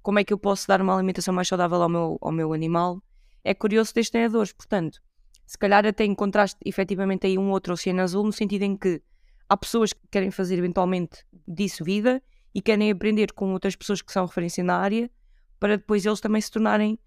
como 0.00 0.20
é 0.20 0.24
que 0.24 0.32
eu 0.32 0.38
posso 0.38 0.68
dar 0.68 0.80
uma 0.80 0.94
alimentação 0.94 1.34
mais 1.34 1.48
saudável 1.48 1.82
ao 1.82 1.88
meu, 1.88 2.18
ao 2.20 2.30
meu 2.30 2.52
animal. 2.52 3.02
É 3.42 3.52
curioso 3.52 3.92
destes 3.92 4.10
treinadores, 4.10 4.52
portanto, 4.52 5.02
se 5.44 5.58
calhar 5.58 5.84
até 5.84 6.04
encontraste 6.04 6.60
efetivamente 6.64 7.26
aí 7.26 7.36
um 7.36 7.50
outro 7.50 7.72
oceano 7.72 8.02
azul, 8.02 8.22
no 8.22 8.32
sentido 8.32 8.62
em 8.62 8.76
que 8.76 9.02
há 9.48 9.56
pessoas 9.56 9.92
que 9.92 10.00
querem 10.10 10.30
fazer 10.30 10.58
eventualmente 10.58 11.26
disso 11.48 11.82
vida 11.82 12.22
e 12.54 12.62
querem 12.62 12.90
aprender 12.90 13.32
com 13.32 13.52
outras 13.52 13.74
pessoas 13.74 14.00
que 14.00 14.12
são 14.12 14.26
referência 14.26 14.62
na 14.62 14.76
área 14.76 15.10
para 15.58 15.76
depois 15.76 16.04
eles 16.04 16.20
também 16.20 16.40
se 16.40 16.50
tornarem 16.50 16.98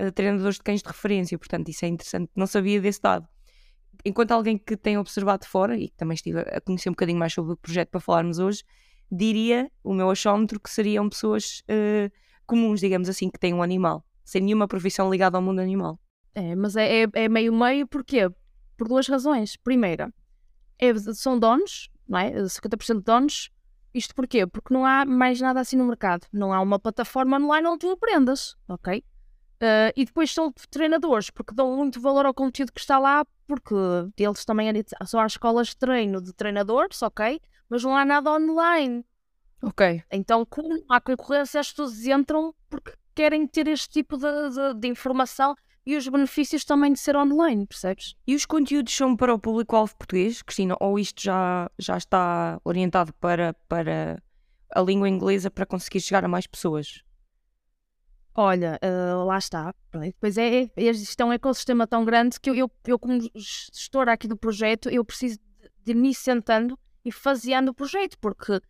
uh, 0.00 0.12
treinadores 0.12 0.56
de 0.56 0.62
cães 0.62 0.82
de 0.82 0.88
referência. 0.88 1.36
Portanto, 1.38 1.68
isso 1.68 1.84
é 1.84 1.88
interessante. 1.88 2.30
Não 2.36 2.46
sabia 2.46 2.80
desse 2.80 3.02
dado. 3.02 3.26
Enquanto 4.04 4.32
alguém 4.32 4.56
que 4.56 4.76
tem 4.76 4.96
observado 4.96 5.42
de 5.42 5.48
fora 5.48 5.76
e 5.76 5.88
que 5.88 5.96
também 5.96 6.14
estive 6.14 6.40
a 6.40 6.60
conhecer 6.60 6.88
um 6.88 6.92
bocadinho 6.92 7.18
mais 7.18 7.32
sobre 7.32 7.52
o 7.52 7.56
projeto 7.56 7.90
para 7.90 8.00
falarmos 8.00 8.38
hoje, 8.38 8.64
diria, 9.10 9.70
o 9.82 9.92
meu 9.92 10.10
achómetro, 10.10 10.60
que 10.60 10.70
seriam 10.70 11.08
pessoas 11.08 11.62
uh, 11.68 12.10
comuns, 12.46 12.80
digamos 12.80 13.08
assim, 13.08 13.28
que 13.28 13.38
têm 13.38 13.52
um 13.52 13.62
animal, 13.62 14.06
sem 14.24 14.40
nenhuma 14.40 14.68
profissão 14.68 15.10
ligada 15.10 15.36
ao 15.36 15.42
mundo 15.42 15.60
animal. 15.60 15.98
É, 16.34 16.54
mas 16.54 16.76
é, 16.76 17.02
é, 17.02 17.08
é 17.12 17.28
meio-meio 17.28 17.86
porquê? 17.86 18.30
Por 18.76 18.88
duas 18.88 19.08
razões. 19.08 19.56
Primeira, 19.56 20.12
é, 20.78 20.94
são 21.12 21.38
donos, 21.38 21.90
não 22.08 22.18
é? 22.18 22.30
50% 22.30 23.02
donos. 23.02 23.50
Isto 23.92 24.14
porquê? 24.14 24.46
Porque 24.46 24.72
não 24.72 24.84
há 24.84 25.04
mais 25.04 25.40
nada 25.40 25.60
assim 25.60 25.76
no 25.76 25.84
mercado. 25.84 26.26
Não 26.32 26.52
há 26.52 26.60
uma 26.60 26.78
plataforma 26.78 27.38
online 27.38 27.66
onde 27.66 27.80
tu 27.80 27.90
aprendas, 27.90 28.56
ok? 28.68 29.04
Uh, 29.62 29.92
e 29.94 30.04
depois 30.04 30.32
são 30.32 30.52
treinadores, 30.70 31.28
porque 31.28 31.54
dão 31.54 31.76
muito 31.76 32.00
valor 32.00 32.24
ao 32.24 32.32
conteúdo 32.32 32.72
que 32.72 32.80
está 32.80 32.98
lá, 32.98 33.26
porque 33.46 33.74
eles 34.16 34.44
também 34.44 34.72
são 35.06 35.20
as 35.20 35.32
escolas 35.32 35.68
de 35.68 35.76
treino 35.76 36.22
de 36.22 36.32
treinadores, 36.32 37.02
ok? 37.02 37.40
Mas 37.68 37.84
não 37.84 37.94
há 37.94 38.04
nada 38.04 38.32
online. 38.32 39.04
Ok. 39.62 40.02
Então, 40.10 40.46
como 40.46 40.82
há 40.88 41.00
concorrência, 41.00 41.60
as 41.60 41.70
pessoas 41.70 42.06
entram 42.06 42.54
porque 42.70 42.92
querem 43.14 43.46
ter 43.46 43.68
este 43.68 43.90
tipo 43.90 44.16
de, 44.16 44.24
de, 44.50 44.80
de 44.80 44.88
informação 44.88 45.54
e 45.84 45.96
os 45.96 46.06
benefícios 46.06 46.64
também 46.64 46.92
de 46.92 46.98
ser 46.98 47.16
online, 47.16 47.66
percebes? 47.66 48.14
E 48.26 48.34
os 48.34 48.44
conteúdos 48.44 48.94
são 48.94 49.16
para 49.16 49.34
o 49.34 49.38
público-alvo 49.38 49.96
português, 49.96 50.42
Cristina? 50.42 50.76
Ou 50.80 50.98
isto 50.98 51.22
já, 51.22 51.70
já 51.78 51.96
está 51.96 52.60
orientado 52.64 53.12
para, 53.14 53.54
para 53.68 54.22
a 54.74 54.80
língua 54.80 55.08
inglesa 55.08 55.50
para 55.50 55.66
conseguir 55.66 56.00
chegar 56.00 56.24
a 56.24 56.28
mais 56.28 56.46
pessoas? 56.46 57.02
Olha, 58.34 58.78
uh, 58.82 59.24
lá 59.24 59.38
está. 59.38 59.74
Depois 59.92 60.38
é, 60.38 60.62
é, 60.62 60.70
isto 60.76 61.20
é 61.20 61.24
um 61.24 61.32
ecossistema 61.32 61.86
tão 61.86 62.04
grande 62.04 62.38
que 62.38 62.50
eu, 62.50 62.54
eu, 62.54 62.70
eu, 62.86 62.98
como 62.98 63.20
gestora 63.34 64.12
aqui 64.12 64.28
do 64.28 64.36
projeto, 64.36 64.88
eu 64.88 65.04
preciso 65.04 65.38
de, 65.38 65.92
de 65.92 65.94
me 65.94 66.14
sentando 66.14 66.78
e 67.04 67.10
faseando 67.10 67.72
o 67.72 67.74
projeto, 67.74 68.16
porque 68.18 68.60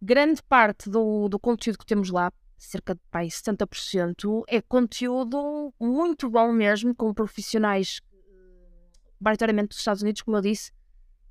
grande 0.00 0.42
parte 0.42 0.90
do, 0.90 1.28
do 1.28 1.38
conteúdo 1.38 1.78
que 1.78 1.86
temos 1.86 2.10
lá, 2.10 2.32
cerca 2.64 2.94
de 2.94 3.00
pai, 3.10 3.26
70%, 3.26 4.44
é 4.48 4.60
conteúdo 4.60 5.74
muito 5.80 6.30
bom 6.30 6.52
mesmo, 6.52 6.94
com 6.94 7.12
profissionais, 7.12 8.00
maioritariamente 9.20 9.70
dos 9.70 9.78
Estados 9.78 10.02
Unidos, 10.02 10.22
como 10.22 10.36
eu 10.36 10.40
disse, 10.40 10.72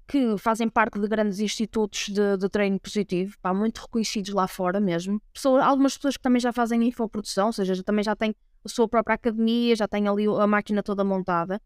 que 0.08 0.38
fazem 0.38 0.68
parte 0.68 1.00
de 1.00 1.08
grandes 1.08 1.40
institutos 1.40 2.10
de, 2.10 2.38
de 2.38 2.50
treino 2.50 2.78
positivo, 2.80 3.38
pá, 3.42 3.54
muito 3.54 3.80
reconhecidos 3.80 4.34
lá 4.34 4.46
fora 4.46 4.80
mesmo. 4.80 5.22
Algumas 5.64 5.96
pessoas 5.96 6.18
que 6.18 6.24
também 6.24 6.42
já 6.42 6.52
fazem 6.52 6.84
infoprodução, 6.84 7.48
ou 7.48 7.54
seja, 7.54 7.82
também 7.82 8.04
já 8.04 8.16
têm 8.16 8.36
a 8.66 8.70
sua 8.70 8.90
própria 8.90 9.16
academia, 9.16 9.76
já 9.76 9.88
têm 9.88 10.08
ali 10.08 10.26
a 10.28 10.46
máquina 10.46 10.84
toda 10.84 11.04
montada. 11.04 11.62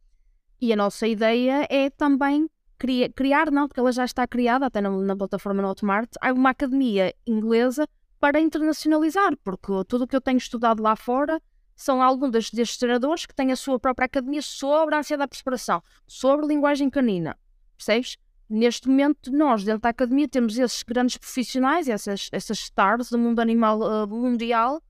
E 0.61 0.71
a 0.71 0.75
nossa 0.75 1.07
ideia 1.07 1.67
é 1.69 1.89
também 1.89 2.47
criar, 2.77 3.09
criar 3.09 3.51
não, 3.51 3.67
porque 3.67 3.79
ela 3.79 3.91
já 3.91 4.05
está 4.05 4.27
criada 4.27 4.67
até 4.67 4.79
na, 4.79 4.91
na 4.91 5.15
plataforma 5.15 5.61
no 5.61 5.69
Hotmart, 5.69 6.11
há 6.21 6.31
uma 6.31 6.51
academia 6.51 7.13
inglesa 7.25 7.87
para 8.25 8.39
internacionalizar, 8.39 9.37
porque 9.43 9.71
tudo 9.87 10.05
o 10.05 10.07
que 10.07 10.15
eu 10.15 10.19
tenho 10.19 10.39
estudado 10.39 10.81
lá 10.81 10.95
fora 10.95 11.39
são 11.75 12.01
alguns 12.01 12.31
destes 12.31 12.75
treinadores 12.75 13.27
que 13.27 13.35
têm 13.35 13.51
a 13.51 13.55
sua 13.55 13.79
própria 13.79 14.07
academia 14.07 14.41
sobre 14.41 14.95
a 14.95 14.97
ansiedade 14.97 15.29
da 15.29 15.35
preparação, 15.35 15.83
sobre 16.07 16.47
linguagem 16.47 16.89
canina, 16.89 17.37
percebes? 17.77 18.17
Neste 18.49 18.89
momento, 18.89 19.31
nós, 19.31 19.63
dentro 19.63 19.81
da 19.81 19.89
academia, 19.89 20.27
temos 20.27 20.57
esses 20.57 20.81
grandes 20.81 21.17
profissionais, 21.17 21.87
essas, 21.87 22.27
essas 22.31 22.57
stars 22.57 23.11
do 23.11 23.19
mundo 23.19 23.41
animal 23.41 23.79
uh, 23.81 24.07
mundial, 24.07 24.81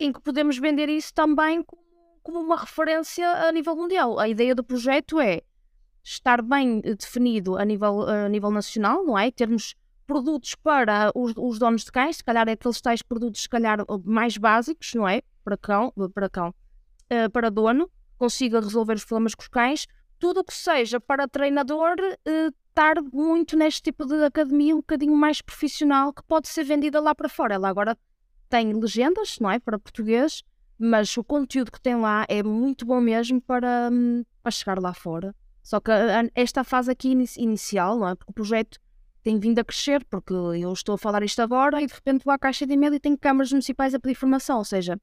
em 0.00 0.12
que 0.12 0.20
podemos 0.20 0.58
vender 0.58 0.88
isso 0.88 1.14
também 1.14 1.62
como, 1.62 1.80
como, 2.24 2.40
uma 2.40 2.56
referência 2.56 3.46
a 3.46 3.52
nível 3.52 3.76
mundial. 3.76 4.18
A 4.18 4.28
ideia 4.28 4.52
do 4.52 4.64
projeto 4.64 5.20
é 5.20 5.42
estar 6.02 6.42
bem 6.42 6.80
definido 6.80 7.56
a 7.56 7.64
nível, 7.64 8.02
a 8.02 8.28
nível 8.28 8.50
nacional, 8.50 9.04
não 9.04 9.16
é? 9.16 9.30
Termos 9.30 9.76
produtos 10.06 10.54
para 10.54 11.10
os, 11.14 11.34
os 11.36 11.58
donos 11.58 11.84
de 11.84 11.92
cães, 11.92 12.16
se 12.16 12.24
calhar 12.24 12.48
é 12.48 12.52
aqueles 12.52 12.80
tais 12.80 13.02
produtos, 13.02 13.42
se 13.42 13.48
calhar, 13.48 13.78
mais 14.04 14.36
básicos, 14.36 14.92
não 14.94 15.06
é? 15.06 15.22
Para 15.42 15.56
cão, 15.56 15.92
para 16.12 16.28
cão, 16.28 16.48
uh, 16.48 17.30
para 17.30 17.50
dono, 17.50 17.90
consiga 18.18 18.60
resolver 18.60 18.94
os 18.94 19.04
problemas 19.04 19.34
com 19.34 19.42
os 19.42 19.48
cães. 19.48 19.86
Tudo 20.18 20.40
o 20.40 20.44
que 20.44 20.54
seja 20.54 21.00
para 21.00 21.28
treinador, 21.28 21.96
uh, 22.00 22.54
estar 22.68 23.00
muito 23.12 23.56
neste 23.56 23.82
tipo 23.82 24.04
de 24.04 24.24
academia 24.24 24.74
um 24.74 24.78
bocadinho 24.78 25.14
mais 25.14 25.40
profissional 25.40 26.12
que 26.12 26.22
pode 26.24 26.48
ser 26.48 26.64
vendida 26.64 27.00
lá 27.00 27.14
para 27.14 27.28
fora. 27.28 27.54
Ela 27.54 27.68
agora 27.68 27.96
tem 28.48 28.72
legendas, 28.72 29.38
não 29.40 29.50
é? 29.50 29.58
Para 29.58 29.78
português, 29.78 30.42
mas 30.78 31.16
o 31.16 31.22
conteúdo 31.22 31.70
que 31.70 31.80
tem 31.80 31.96
lá 31.96 32.26
é 32.28 32.42
muito 32.42 32.84
bom 32.84 33.00
mesmo 33.00 33.40
para, 33.40 33.88
hum, 33.92 34.24
para 34.42 34.50
chegar 34.50 34.78
lá 34.80 34.92
fora. 34.92 35.34
Só 35.62 35.80
que 35.80 35.90
esta 36.34 36.62
fase 36.62 36.90
aqui 36.90 37.16
inicial, 37.38 37.98
não 37.98 38.08
é? 38.08 38.14
Porque 38.14 38.30
o 38.30 38.34
projeto 38.34 38.78
tem 39.24 39.40
vindo 39.40 39.58
a 39.58 39.64
crescer, 39.64 40.04
porque 40.04 40.34
eu 40.34 40.70
estou 40.70 40.94
a 40.94 40.98
falar 40.98 41.22
isto 41.22 41.40
agora 41.40 41.80
e 41.80 41.86
de 41.86 41.94
repente 41.94 42.24
vou 42.24 42.32
à 42.32 42.38
caixa 42.38 42.66
de 42.66 42.74
e-mail 42.74 42.94
e 42.94 43.00
tenho 43.00 43.16
câmaras 43.16 43.50
municipais 43.50 43.94
a 43.94 43.98
pedir 43.98 44.12
informação. 44.12 44.58
Ou 44.58 44.64
seja, 44.64 45.00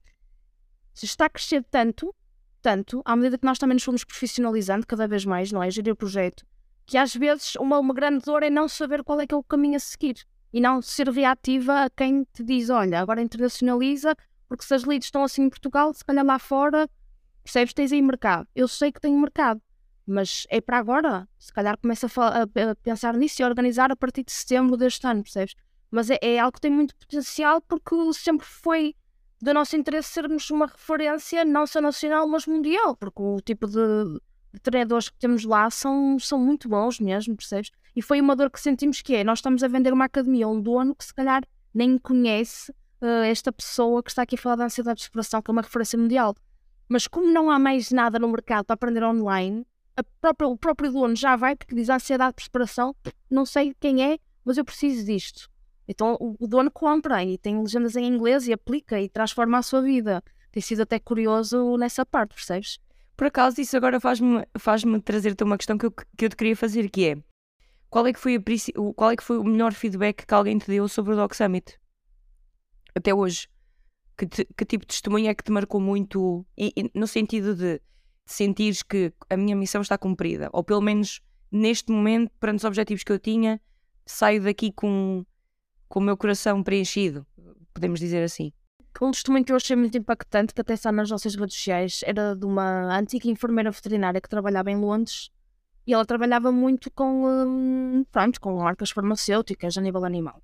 se 0.94 1.08
está 1.08 1.26
a 1.26 1.30
crescer 1.30 1.66
tanto, 1.72 2.14
tanto, 2.62 3.02
à 3.04 3.16
medida 3.16 3.40
que 3.40 3.46
nós 3.46 3.58
também 3.58 3.74
nos 3.74 3.84
fomos 3.84 4.04
profissionalizando 4.04 4.86
cada 4.86 5.08
vez 5.08 5.26
mais, 5.26 5.52
não 5.52 5.64
é? 5.64 5.72
Gerir 5.72 5.92
o 5.92 5.96
projeto, 5.96 6.46
que 6.86 6.98
às 6.98 7.16
vezes 7.16 7.56
uma, 7.56 7.80
uma 7.80 7.96
grande 7.96 8.24
dor 8.24 8.44
é 8.44 8.50
não 8.52 8.68
saber 8.68 9.04
qual 9.04 9.20
é 9.20 9.26
que 9.26 9.34
é 9.34 9.38
o 9.38 9.44
caminho 9.44 9.76
a 9.76 9.80
seguir 9.80 10.24
e 10.54 10.62
não 10.62 10.84
ser 10.84 11.10
reativa 11.10 11.86
a 11.86 11.90
quem 11.90 12.24
te 12.32 12.44
diz, 12.44 12.70
olha, 12.70 13.00
agora 13.00 13.24
internacionaliza, 13.24 14.16
porque 14.48 14.64
se 14.64 14.76
as 14.76 14.84
leads 14.84 15.08
estão 15.08 15.24
assim 15.24 15.44
em 15.44 15.50
Portugal, 15.50 15.92
se 15.96 16.06
calhar 16.06 16.24
lá 16.24 16.38
fora, 16.38 16.88
percebes, 17.44 17.74
tens 17.74 17.92
aí 17.92 18.02
mercado. 18.04 18.48
Eu 18.56 18.68
sei 18.68 18.92
que 18.92 19.02
tenho 19.02 19.20
mercado, 19.20 19.60
mas 20.12 20.45
é 20.50 20.62
para 20.62 20.78
agora. 20.78 21.28
Se 21.39 21.52
calhar 21.54 21.78
começa 21.78 22.08
a, 22.21 22.41
a, 22.43 22.76
pensar 22.76 23.15
nisso 23.15 23.41
e 23.41 23.43
a 23.43 23.47
organizar 23.47 23.91
a 23.91 23.95
partir 23.95 24.24
de 24.24 24.32
setembro 24.32 24.78
deste 24.78 25.06
ano, 25.08 25.24
percebes? 25.24 25.56
Mas 25.89 26.10
é, 26.10 26.17
é 26.21 26.39
algo 26.39 26.54
que 26.54 26.62
tem 26.62 26.71
muito 26.71 26.95
potencial 26.95 27.62
porque 27.62 27.95
sempre 28.13 28.45
foi 28.45 28.95
do 29.41 29.54
nosso 29.54 29.76
interesse 29.76 30.10
sermos 30.10 30.50
uma 30.52 30.67
referência 30.67 31.43
não 31.43 31.65
só 31.65 31.82
nacional, 31.82 32.28
mas 32.28 32.45
mundial, 32.45 32.95
porque 32.95 33.21
o 33.21 33.41
tipo 33.41 33.67
de 33.67 34.21
de 34.54 34.60
treinadores 34.60 35.10
que 35.10 35.17
temos 35.17 35.45
lá 35.45 35.69
são, 35.69 36.19
são 36.19 36.39
muito 36.39 36.67
bons 36.67 37.00
mesmo, 37.00 37.36
percebes? 37.36 37.71
E 37.95 38.02
foi 38.02 38.19
uma 38.19 38.36
dor 38.36 38.50
que 38.50 38.60
sentimos 38.60 39.02
que 39.02 39.15
é, 39.15 39.24
nós 39.24 39.39
estamos 39.39 39.63
a 39.63 39.67
vender 39.67 39.93
uma 39.93 40.06
academia 40.06 40.45
a 40.45 40.50
um 40.50 40.62
dono 40.62 40.95
que 40.95 41.06
se 41.06 41.13
calhar 41.13 41.43
nem 41.74 41.97
conhece 41.97 42.71
uh, 43.02 43.24
esta 43.26 43.52
pessoa 43.52 44.04
que 44.04 44.12
está 44.12 44.24
aqui 44.24 44.36
a 44.36 44.38
falar 44.38 44.58
da 44.58 44.65
ansiedade 44.65 44.97
de 44.97 45.04
separação, 45.06 45.41
que 45.41 45.50
é 45.50 45.54
uma 45.54 45.62
referência 45.62 45.97
mundial. 45.97 46.36
Mas 46.89 47.08
como 47.08 47.32
não 47.32 47.50
há 47.50 47.58
mais 47.58 47.91
nada 47.91 48.19
no 48.19 48.28
mercado 48.28 48.65
para 48.65 48.74
aprender 48.74 49.04
online, 49.04 49.65
própria, 50.19 50.47
o 50.47 50.58
próprio 50.58 50.91
dono 50.91 51.15
já 51.15 51.36
vai 51.36 51.56
porque 51.56 51.75
diz 51.75 51.89
ansiedade 51.89 52.38
de 52.38 52.43
separação, 52.43 52.95
não 53.30 53.45
sei 53.45 53.73
quem 53.80 54.04
é, 54.04 54.17
mas 54.43 54.58
eu 54.58 54.65
preciso 54.65 55.06
disto. 55.06 55.49
Então 55.88 56.17
o, 56.19 56.36
o 56.39 56.47
dono 56.47 56.71
compra 56.71 57.23
e 57.23 57.38
tem 57.38 57.60
legendas 57.60 57.95
em 57.95 58.06
inglês 58.06 58.47
e 58.47 58.54
aplica 58.54 58.99
e 58.99 59.10
transforma 59.10 59.58
a 59.58 59.62
sua 59.62 59.82
vida. 59.82 60.23
Tem 60.51 60.62
sido 60.62 60.82
até 60.82 60.99
curioso 60.99 61.77
nessa 61.77 62.06
parte, 62.06 62.36
percebes? 62.36 62.80
Por 63.15 63.27
acaso, 63.27 63.62
isso 63.62 63.77
agora 63.77 63.99
faz-me 63.99 64.45
faz 64.58 64.84
trazer-te 65.04 65.43
uma 65.43 65.58
questão 65.58 65.77
que 65.77 65.86
eu, 65.86 65.91
que 65.91 66.25
eu 66.25 66.30
te 66.30 66.36
queria 66.36 66.56
fazer, 66.56 66.89
que 66.89 67.06
é 67.08 67.17
qual 67.91 68.08
é 68.08 68.13
que, 68.13 68.19
foi 68.19 68.38
a, 68.38 68.41
qual 68.95 69.12
é 69.12 69.17
que 69.17 69.23
foi 69.23 69.38
o 69.38 69.43
melhor 69.43 69.73
feedback 69.73 70.25
que 70.25 70.34
alguém 70.34 70.58
te 70.58 70.67
deu 70.67 70.88
sobre 70.88 71.13
o 71.13 71.15
Doc 71.17 71.34
Summit? 71.34 71.77
Até 72.95 73.13
hoje. 73.13 73.49
Que, 74.17 74.25
te, 74.25 74.47
que 74.56 74.65
tipo 74.65 74.86
de 74.86 74.88
testemunho 74.88 75.30
é 75.30 75.36
que 75.36 75.43
te 75.43 75.51
marcou 75.51 75.82
muito 75.82 76.45
e, 76.58 76.71
e, 76.75 76.91
no 76.97 77.06
sentido 77.06 77.54
de 77.54 77.82
sentires 78.26 78.84
que 78.84 79.14
a 79.30 79.38
minha 79.38 79.56
missão 79.56 79.82
está 79.82 79.98
cumprida? 79.98 80.50
Ou 80.54 80.64
pelo 80.64 80.82
menos 80.82 81.22
neste 81.52 81.92
momento, 81.92 82.32
perante 82.40 82.60
os 82.60 82.64
objetivos 82.64 83.04
que 83.04 83.12
eu 83.12 83.20
tinha, 83.20 83.60
saio 84.06 84.42
daqui 84.42 84.72
com, 84.72 85.26
com 85.90 86.00
o 86.00 86.04
meu 86.04 86.16
coração 86.16 86.64
preenchido, 86.64 87.26
podemos 87.74 88.00
dizer 88.00 88.24
assim. 88.24 88.54
Um 89.02 89.12
testemunho 89.12 89.44
que 89.44 89.52
eu 89.52 89.56
achei 89.56 89.76
muito 89.76 89.98
impactante, 89.98 90.54
que 90.54 90.62
até 90.62 90.74
está 90.74 90.92
nas 90.92 91.10
nossas 91.10 91.36
redes 91.36 91.56
sociais, 91.56 92.02
era 92.06 92.36
de 92.36 92.46
uma 92.46 92.98
antiga 92.98 93.30
enfermeira 93.30 93.72
veterinária 93.72 94.22
que 94.22 94.30
trabalhava 94.30 94.70
em 94.70 94.76
Londres 94.76 95.32
e 95.88 95.94
ela 95.94 96.06
trabalhava 96.06 96.52
muito 96.52 96.92
com, 96.92 97.26
hum, 97.26 98.06
pronto, 98.12 98.40
com 98.40 98.58
marcas 98.58 98.92
farmacêuticas 98.92 99.78
a 99.78 99.82
nível 99.82 100.06
animal. 100.06 100.42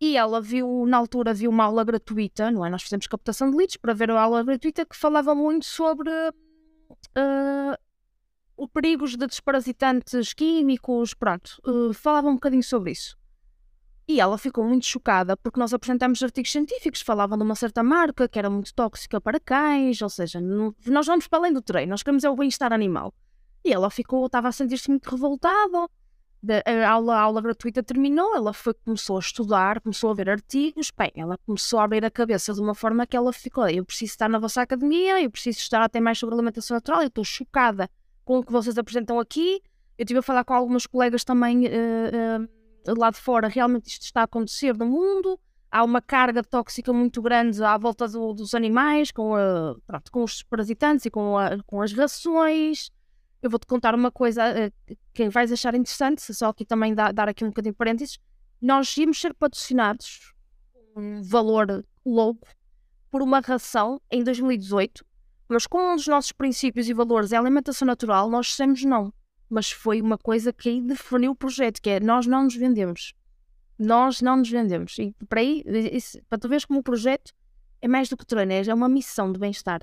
E 0.00 0.16
ela 0.16 0.40
viu, 0.40 0.86
na 0.86 0.96
altura, 0.96 1.34
viu 1.34 1.50
uma 1.50 1.64
aula 1.64 1.84
gratuita, 1.84 2.50
não 2.50 2.64
é? 2.64 2.70
Nós 2.70 2.82
fizemos 2.82 3.06
captação 3.06 3.50
de 3.50 3.56
leads 3.56 3.76
para 3.76 3.94
ver 3.94 4.10
a 4.10 4.20
aula 4.20 4.42
gratuita 4.42 4.84
que 4.84 4.96
falava 4.96 5.34
muito 5.34 5.64
sobre 5.64 6.10
uh, 7.16 7.76
o 8.56 8.68
perigos 8.68 9.16
de 9.16 9.26
desparasitantes 9.26 10.32
químicos, 10.32 11.14
pronto, 11.14 11.60
uh, 11.66 11.92
falava 11.94 12.28
um 12.28 12.34
bocadinho 12.34 12.62
sobre 12.62 12.92
isso. 12.92 13.16
E 14.08 14.20
ela 14.20 14.38
ficou 14.38 14.64
muito 14.64 14.86
chocada 14.86 15.36
porque 15.36 15.60
nós 15.60 15.74
apresentamos 15.74 16.22
artigos 16.22 16.50
científicos, 16.50 17.02
falavam 17.02 17.36
de 17.36 17.44
uma 17.44 17.54
certa 17.54 17.82
marca 17.82 18.26
que 18.26 18.38
era 18.38 18.48
muito 18.48 18.72
tóxica 18.74 19.20
para 19.20 19.38
cães, 19.38 20.00
ou 20.00 20.08
seja, 20.08 20.40
não, 20.40 20.74
nós 20.86 21.06
vamos 21.06 21.28
para 21.28 21.40
além 21.40 21.52
do 21.52 21.60
treino, 21.60 21.90
nós 21.90 22.02
queremos 22.02 22.24
é 22.24 22.30
o 22.30 22.34
bem-estar 22.34 22.72
animal. 22.72 23.12
E 23.62 23.72
ela 23.72 23.90
ficou, 23.90 24.24
estava 24.24 24.48
a 24.48 24.52
sentir-se 24.52 24.88
muito 24.88 25.10
revoltada. 25.10 25.88
A 26.64 26.88
aula, 26.88 27.16
a 27.16 27.20
aula 27.20 27.42
gratuita 27.42 27.82
terminou, 27.82 28.34
ela 28.34 28.52
foi, 28.52 28.72
começou 28.72 29.16
a 29.16 29.20
estudar, 29.20 29.80
começou 29.80 30.10
a 30.10 30.14
ver 30.14 30.30
artigos, 30.30 30.92
bem, 30.96 31.10
ela 31.16 31.36
começou 31.44 31.80
a 31.80 31.84
abrir 31.84 32.04
a 32.04 32.10
cabeça 32.10 32.54
de 32.54 32.60
uma 32.60 32.76
forma 32.76 33.06
que 33.06 33.16
ela 33.16 33.32
ficou, 33.32 33.68
eu 33.68 33.84
preciso 33.84 34.12
estar 34.12 34.28
na 34.28 34.38
vossa 34.38 34.62
academia, 34.62 35.20
eu 35.20 35.30
preciso 35.30 35.58
estudar 35.58 35.82
até 35.82 36.00
mais 36.00 36.16
sobre 36.16 36.36
alimentação 36.36 36.76
natural, 36.76 37.02
eu 37.02 37.08
estou 37.08 37.24
chocada 37.24 37.90
com 38.24 38.38
o 38.38 38.44
que 38.44 38.52
vocês 38.52 38.76
apresentam 38.78 39.18
aqui. 39.18 39.62
Eu 39.96 40.04
estive 40.04 40.20
a 40.20 40.22
falar 40.22 40.44
com 40.44 40.54
algumas 40.54 40.86
colegas 40.86 41.24
também 41.24 41.66
uh, 41.66 41.70
uh, 42.86 42.94
lá 42.96 43.10
de 43.10 43.18
fora, 43.18 43.48
realmente 43.48 43.88
isto 43.88 44.02
está 44.02 44.20
a 44.20 44.24
acontecer 44.24 44.76
no 44.76 44.86
mundo, 44.86 45.40
há 45.70 45.82
uma 45.82 46.00
carga 46.00 46.42
tóxica 46.44 46.92
muito 46.92 47.20
grande 47.20 47.62
à 47.64 47.76
volta 47.76 48.06
do, 48.06 48.32
dos 48.32 48.54
animais, 48.54 49.10
com, 49.10 49.34
a, 49.34 49.74
pronto, 49.86 50.12
com 50.12 50.22
os 50.22 50.42
parasitantes 50.42 51.06
e 51.06 51.10
com, 51.10 51.36
a, 51.36 51.58
com 51.66 51.82
as 51.82 51.92
rações, 51.92 52.90
eu 53.42 53.50
vou-te 53.50 53.66
contar 53.66 53.94
uma 53.94 54.10
coisa 54.10 54.42
uh, 54.50 54.96
que 55.14 55.28
vais 55.28 55.52
achar 55.52 55.74
interessante, 55.74 56.22
só 56.34 56.48
aqui 56.48 56.64
também 56.64 56.94
dar 56.94 57.28
aqui 57.28 57.44
um 57.44 57.48
bocadinho 57.48 57.72
de 57.72 57.78
parênteses. 57.78 58.18
Nós 58.60 58.96
íamos 58.96 59.20
ser 59.20 59.34
patrocinados 59.34 60.32
um 60.96 61.22
valor 61.22 61.84
louco 62.04 62.48
por 63.10 63.22
uma 63.22 63.40
ração 63.40 64.00
em 64.10 64.22
2018, 64.22 65.04
mas 65.48 65.66
com 65.66 65.92
um 65.92 65.96
dos 65.96 66.06
nossos 66.06 66.32
princípios 66.32 66.88
e 66.88 66.92
valores 66.92 67.32
é 67.32 67.36
a 67.36 67.40
alimentação 67.40 67.86
natural, 67.86 68.28
nós 68.28 68.46
dissemos 68.46 68.84
não. 68.84 69.12
Mas 69.48 69.70
foi 69.70 70.02
uma 70.02 70.18
coisa 70.18 70.52
que 70.52 70.68
aí 70.68 70.82
definiu 70.82 71.32
o 71.32 71.36
projeto, 71.36 71.80
que 71.80 71.88
é 71.88 72.00
nós 72.00 72.26
não 72.26 72.44
nos 72.44 72.54
vendemos. 72.54 73.14
Nós 73.78 74.20
não 74.20 74.36
nos 74.36 74.50
vendemos. 74.50 74.98
E 74.98 75.14
para 75.26 75.40
aí, 75.40 75.64
isso, 75.92 76.20
para 76.28 76.38
tu 76.38 76.48
veres 76.48 76.66
como 76.66 76.80
o 76.80 76.82
projeto 76.82 77.32
é 77.80 77.88
mais 77.88 78.08
do 78.10 78.16
que 78.16 78.26
treino, 78.26 78.52
é 78.52 78.74
uma 78.74 78.88
missão 78.88 79.32
de 79.32 79.38
bem-estar. 79.38 79.80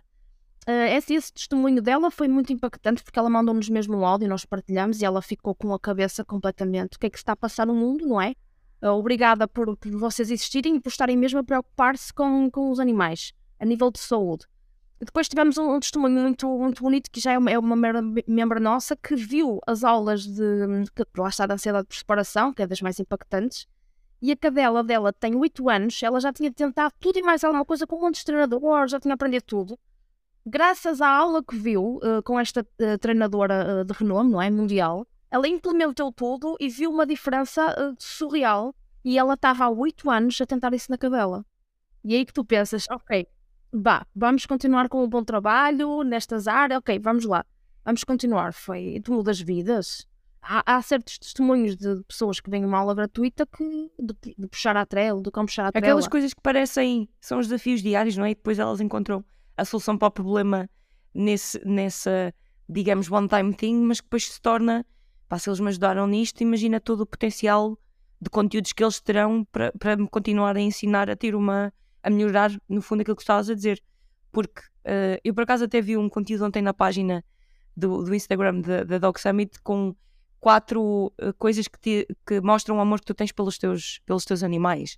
Uh, 0.68 0.90
esse, 0.98 1.14
esse, 1.14 1.32
testemunho 1.32 1.80
dela 1.80 2.10
foi 2.10 2.28
muito 2.28 2.52
impactante 2.52 3.04
porque 3.04 3.20
ela 3.20 3.30
mandou-nos 3.30 3.70
mesmo 3.70 3.96
um 3.96 4.04
áudio, 4.04 4.28
nós 4.28 4.46
partilhamos 4.46 5.00
e 5.00 5.06
ela 5.06 5.22
ficou 5.22 5.54
com 5.54 5.72
a 5.72 5.80
cabeça 5.80 6.26
completamente. 6.26 6.96
O 6.96 7.00
que 7.00 7.06
é 7.06 7.10
que 7.10 7.18
está 7.20 7.34
a 7.34 7.36
passar 7.36 7.68
no 7.68 7.76
mundo, 7.76 8.08
não 8.08 8.20
é? 8.20 8.34
Uh, 8.82 8.88
obrigada 8.90 9.48
por, 9.48 9.78
por, 9.78 9.92
vocês 9.92 10.32
existirem 10.32 10.78
e 10.78 10.80
por 10.80 10.90
estarem 10.90 11.16
mesmo 11.16 11.38
a 11.38 11.44
preocupar-se 11.44 12.12
com, 12.12 12.50
com 12.50 12.72
os 12.72 12.80
animais, 12.80 13.32
a 13.60 13.66
nível 13.66 13.92
de 13.92 14.00
saúde. 14.00 14.48
E 15.00 15.06
depois 15.06 15.30
tivemos 15.30 15.56
um, 15.60 15.76
um, 15.76 15.80
testemunho 15.80 16.20
muito, 16.20 16.48
muito 16.48 16.82
bonito 16.82 17.12
que 17.12 17.20
já 17.20 17.34
é 17.34 17.38
uma, 17.38 17.52
é 17.52 17.60
uma 17.60 17.76
membro 18.28 18.60
nossa 18.60 18.96
que 18.96 19.16
viu 19.16 19.60
as 19.68 19.84
aulas 19.84 20.24
de, 20.24 20.34
de 20.34 21.04
lá 21.16 21.30
está 21.30 21.46
da 21.46 21.54
ansiedade 21.54 21.86
por 21.88 21.96
separação, 21.96 22.52
que 22.52 22.64
é 22.64 22.68
das 22.68 22.82
mais 22.82 23.00
impactantes, 23.00 23.68
e 24.20 24.32
a 24.32 24.36
cadela 24.36 24.84
dela 24.84 25.14
tem 25.14 25.36
8 25.36 25.70
anos, 25.70 26.02
ela 26.02 26.20
já 26.20 26.34
tinha 26.34 26.52
tentado 26.52 26.92
tudo 27.00 27.20
e 27.20 27.22
mais 27.22 27.44
alguma 27.44 27.66
coisa 27.66 27.86
com 27.86 27.98
um 27.98 28.02
monte 28.02 28.16
de 28.16 28.26
treinador, 28.26 28.88
já 28.88 29.00
tinha 29.00 29.14
aprendido 29.14 29.44
tudo 29.44 29.78
graças 30.46 31.02
à 31.02 31.10
aula 31.10 31.44
que 31.44 31.56
viu 31.56 31.98
uh, 31.98 32.22
com 32.24 32.40
esta 32.40 32.62
uh, 32.62 32.98
treinadora 33.00 33.82
uh, 33.82 33.86
de 33.86 33.94
renome, 33.94 34.32
não 34.32 34.42
é? 34.42 34.50
Mundial, 34.50 35.08
ela 35.32 35.48
implementou 35.48 36.12
tudo 36.12 36.56
e 36.60 36.70
viu 36.70 36.92
uma 36.92 37.06
diferença 37.06 37.96
surreal. 38.00 38.74
E 39.04 39.20
ela 39.20 39.36
estava 39.36 39.66
há 39.66 39.70
oito 39.70 40.10
anos 40.10 40.40
a 40.42 40.46
tentar 40.46 40.74
isso 40.74 40.90
na 40.90 40.98
cadela. 40.98 41.46
E 42.04 42.16
aí 42.16 42.26
que 42.26 42.34
tu 42.34 42.44
pensas, 42.44 42.86
ok, 42.90 43.28
bah, 43.72 44.06
vamos 44.16 44.46
continuar 44.46 44.90
com 44.90 45.00
o 45.00 45.04
um 45.04 45.10
bom 45.10 45.24
trabalho 45.24 46.04
nestas 46.04 46.48
áreas, 46.48 46.80
ok, 46.80 46.98
vamos 46.98 47.26
lá, 47.26 47.46
vamos 47.84 48.04
continuar. 48.04 48.54
Foi, 48.54 49.00
tu 49.04 49.14
mudas 49.14 49.40
vidas. 49.40 50.08
Há, 50.42 50.76
há, 50.76 50.82
certos 50.82 51.18
testemunhos 51.18 51.76
de 51.76 52.04
pessoas 52.08 52.40
que 52.40 52.50
vêm 52.50 52.64
uma 52.64 52.78
aula 52.78 52.94
gratuita 52.94 53.46
que 53.48 53.92
de, 54.00 54.36
de 54.38 54.48
puxar 54.48 54.78
a 54.78 54.86
trela, 54.86 55.22
de 55.22 55.32
como 55.32 55.48
puxar 55.48 55.68
a 55.68 55.72
trela. 55.72 55.86
Aquelas 55.86 56.08
coisas 56.08 56.34
que 56.34 56.42
parecem, 56.42 57.10
são 57.20 57.40
os 57.40 57.48
desafios 57.48 57.82
diários, 57.82 58.16
não 58.16 58.26
é? 58.26 58.32
E 58.32 58.36
depois 58.36 58.60
elas 58.60 58.80
encontram 58.80 59.26
a 59.58 59.66
solução 59.66 59.98
para 59.98 60.08
o 60.08 60.12
problema 60.12 60.70
nesse, 61.14 61.60
nessa, 61.66 62.34
digamos, 62.68 63.10
one-time 63.10 63.54
thing, 63.54 63.82
mas 63.82 64.02
que 64.02 64.08
depois 64.08 64.32
se 64.32 64.42
torna, 64.42 64.86
pá, 65.28 65.40
se 65.40 65.50
eles 65.50 65.60
me 65.60 65.70
ajudaram 65.70 66.08
nisto, 66.08 66.42
imagina 66.42 66.80
todo 66.80 67.02
o 67.02 67.06
potencial 67.06 67.78
de 68.22 68.30
conteúdos 68.30 68.74
que 68.74 68.84
eles 68.84 69.00
terão 69.00 69.46
para, 69.46 69.72
para 69.74 69.96
me 69.96 70.08
continuar 70.08 70.56
a 70.56 70.60
ensinar 70.60 71.10
a 71.10 71.16
ter 71.16 71.36
uma, 71.36 71.74
a 72.04 72.10
melhorar, 72.10 72.52
no 72.68 72.82
fundo, 72.82 73.02
aquilo 73.02 73.16
que 73.16 73.22
estavas 73.22 73.50
a 73.50 73.54
dizer. 73.54 73.82
Porque 74.32 74.62
uh, 74.62 75.20
eu, 75.24 75.34
por 75.34 75.44
acaso, 75.44 75.66
até 75.66 75.82
vi 75.82 75.96
um 75.96 76.10
conteúdo 76.10 76.46
ontem 76.46 76.62
na 76.62 76.74
página 76.74 77.24
do, 77.76 78.04
do 78.04 78.14
Instagram 78.14 78.62
da 78.62 78.98
Dog 78.98 79.20
Summit 79.20 79.62
com 79.62 79.96
quatro 80.40 81.14
uh, 81.22 81.34
coisas 81.38 81.68
que, 81.68 81.80
te, 81.80 82.08
que 82.26 82.42
mostram 82.42 82.78
o 82.78 82.80
amor 82.80 83.00
que 83.00 83.06
tu 83.06 83.14
tens 83.14 83.32
pelos 83.32 83.58
teus, 83.58 84.00
pelos 84.06 84.26
teus 84.26 84.44
animais. 84.44 84.98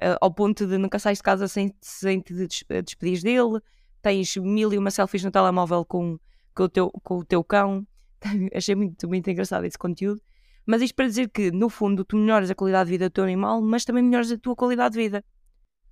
Uh, 0.00 0.16
ao 0.20 0.32
ponto 0.32 0.66
de 0.66 0.78
nunca 0.78 0.98
sair 0.98 1.14
de 1.14 1.22
casa 1.22 1.48
sem, 1.48 1.74
sem 1.80 2.20
te 2.20 2.32
despedir 2.32 3.20
dele, 3.20 3.60
tens 4.02 4.36
mil 4.36 4.72
e 4.72 4.78
uma 4.78 4.90
selfies 4.90 5.24
no 5.24 5.30
telemóvel 5.30 5.84
com, 5.84 6.18
com, 6.54 6.64
o, 6.64 6.68
teu, 6.68 6.90
com 6.90 7.18
o 7.18 7.24
teu 7.24 7.42
cão. 7.44 7.86
Achei 8.54 8.74
muito, 8.74 9.08
muito 9.08 9.30
engraçado 9.30 9.64
esse 9.64 9.78
conteúdo. 9.78 10.20
Mas 10.66 10.82
isto 10.82 10.94
para 10.94 11.06
dizer 11.06 11.30
que, 11.30 11.50
no 11.50 11.68
fundo, 11.68 12.04
tu 12.04 12.16
melhoras 12.16 12.50
a 12.50 12.54
qualidade 12.54 12.88
de 12.88 12.90
vida 12.90 13.08
do 13.08 13.12
teu 13.12 13.24
animal, 13.24 13.62
mas 13.62 13.84
também 13.84 14.02
melhoras 14.02 14.30
a 14.30 14.38
tua 14.38 14.54
qualidade 14.54 14.94
de 14.94 15.02
vida. 15.02 15.24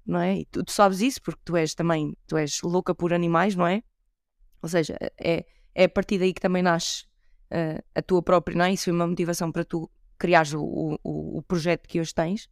Não 0.05 0.21
é? 0.21 0.41
E 0.41 0.45
tu, 0.47 0.63
tu 0.63 0.71
sabes 0.71 1.01
isso 1.01 1.21
porque 1.23 1.41
tu 1.45 1.57
és 1.57 1.75
também, 1.75 2.15
tu 2.27 2.37
és 2.37 2.61
louca 2.63 2.95
por 2.95 3.13
animais, 3.13 3.57
não 3.57 3.67
é? 3.67 3.83
Ou 4.63 4.69
seja, 4.69 4.97
é, 5.19 5.47
é 5.75 5.85
a 5.85 5.89
partir 5.89 6.19
daí 6.19 6.33
que 6.33 6.41
também 6.41 6.63
nasce 6.63 7.05
uh, 7.51 7.83
a 7.95 8.03
tua 8.03 8.23
própria, 8.23 8.57
não 8.57 8.65
é? 8.65 8.73
Isso 8.73 8.85
foi 8.85 8.93
uma 8.93 9.07
motivação 9.07 9.51
para 9.51 9.65
tu 9.65 9.91
criares 10.19 10.53
o, 10.53 10.63
o, 11.03 11.39
o 11.39 11.43
projeto 11.43 11.89
que 11.89 12.01
hoje 12.01 12.15
tens. 12.15 12.49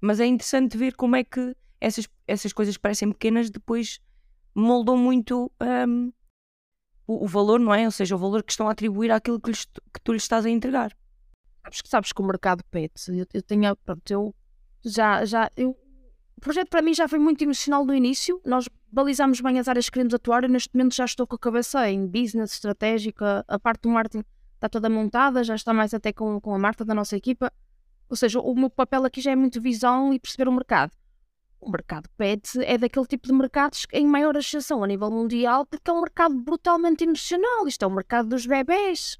Mas 0.00 0.20
é 0.20 0.26
interessante 0.26 0.76
ver 0.76 0.94
como 0.94 1.16
é 1.16 1.24
que 1.24 1.56
essas, 1.80 2.08
essas 2.26 2.52
coisas 2.52 2.76
parecem 2.76 3.10
pequenas, 3.10 3.50
depois 3.50 4.00
moldam 4.54 4.96
muito 4.96 5.50
um, 5.60 6.12
o, 7.06 7.24
o, 7.24 7.26
valor, 7.26 7.58
não 7.58 7.74
é? 7.74 7.84
Ou 7.84 7.90
seja, 7.90 8.14
o 8.14 8.18
valor 8.18 8.42
que 8.42 8.52
estão 8.52 8.68
a 8.68 8.72
atribuir 8.72 9.10
àquilo 9.10 9.40
que, 9.40 9.50
lhes, 9.50 9.64
que 9.64 10.00
tu 10.02 10.12
lhes 10.12 10.22
estás 10.22 10.46
a 10.46 10.50
entregar. 10.50 10.96
Sabes 11.64 11.82
que 11.82 11.88
sabes 11.88 12.12
que 12.12 12.22
o 12.22 12.24
mercado 12.24 12.62
pet, 12.70 12.92
eu, 13.08 13.26
eu 13.32 13.42
tenho, 13.42 13.74
pronto, 13.76 14.10
eu 14.10 14.34
já, 14.84 15.24
já, 15.24 15.50
eu, 15.56 15.70
o 16.36 16.40
projeto 16.40 16.68
para 16.68 16.82
mim 16.82 16.92
já 16.94 17.08
foi 17.08 17.18
muito 17.18 17.42
emocional 17.42 17.84
no 17.84 17.94
início, 17.94 18.40
nós 18.44 18.68
balizamos 18.92 19.40
bem 19.40 19.58
as 19.58 19.66
áreas 19.66 19.86
que 19.86 19.92
queremos 19.92 20.12
atuar 20.12 20.44
e 20.44 20.48
neste 20.48 20.70
momento 20.74 20.94
já 20.94 21.06
estou 21.06 21.26
com 21.26 21.36
a 21.36 21.38
cabeça 21.38 21.88
em 21.88 22.06
business, 22.06 22.52
estratégica, 22.52 23.44
a 23.48 23.58
parte 23.58 23.82
do 23.82 23.88
marketing 23.88 24.24
está 24.54 24.68
toda 24.68 24.90
montada, 24.90 25.42
já 25.42 25.54
está 25.54 25.72
mais 25.72 25.94
até 25.94 26.12
com, 26.12 26.38
com 26.40 26.54
a 26.54 26.58
Marta 26.58 26.84
da 26.84 26.94
nossa 26.94 27.16
equipa, 27.16 27.50
ou 28.08 28.16
seja, 28.16 28.40
o 28.40 28.54
meu 28.54 28.68
papel 28.68 29.06
aqui 29.06 29.22
já 29.22 29.30
é 29.30 29.36
muito 29.36 29.60
visão 29.60 30.12
e 30.12 30.18
perceber 30.18 30.48
o 30.48 30.52
mercado 30.52 30.92
o 31.64 31.70
mercado 31.70 32.08
pet 32.16 32.62
é 32.62 32.76
daquele 32.76 33.06
tipo 33.06 33.26
de 33.26 33.32
mercados 33.32 33.86
em 33.92 34.06
maior 34.06 34.36
ascensão 34.36 34.84
a 34.84 34.86
nível 34.86 35.10
mundial, 35.10 35.64
porque 35.64 35.90
é 35.90 35.94
um 35.94 36.02
mercado 36.02 36.34
brutalmente 36.34 37.04
emocional. 37.04 37.66
Isto 37.66 37.84
é 37.84 37.88
o 37.88 37.90
mercado 37.90 38.28
dos 38.28 38.46
bebés. 38.46 39.18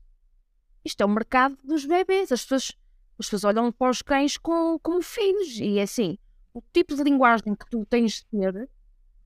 Isto 0.85 1.03
é 1.03 1.07
o 1.07 1.09
mercado 1.09 1.57
dos 1.65 1.87
bebés. 1.87 2.31
As 2.31 2.43
pessoas, 2.43 2.73
as 3.19 3.27
pessoas 3.27 3.45
olham 3.45 3.73
para 3.73 3.91
os 3.91 4.03
cães 4.03 4.37
com, 4.37 4.79
como 4.83 5.01
filhos. 5.03 5.59
E 5.59 5.81
assim, 5.81 6.19
o 6.53 6.63
tipo 6.73 6.95
de 6.95 7.03
linguagem 7.03 7.55
que 7.55 7.69
tu 7.71 7.85
tens 7.87 8.13
de 8.13 8.27
ter 8.27 8.69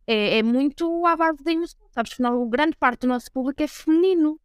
é, 0.07 0.39
é 0.39 0.43
muito 0.43 1.05
à 1.05 1.17
base 1.17 1.43
de 1.43 1.51
emoção. 1.51 1.81
Sabes, 1.91 2.13
afinal, 2.13 2.47
grande 2.49 2.77
parte 2.77 3.01
do 3.01 3.09
nosso 3.09 3.33
público 3.33 3.63
é 3.63 3.67
feminino. 3.67 4.41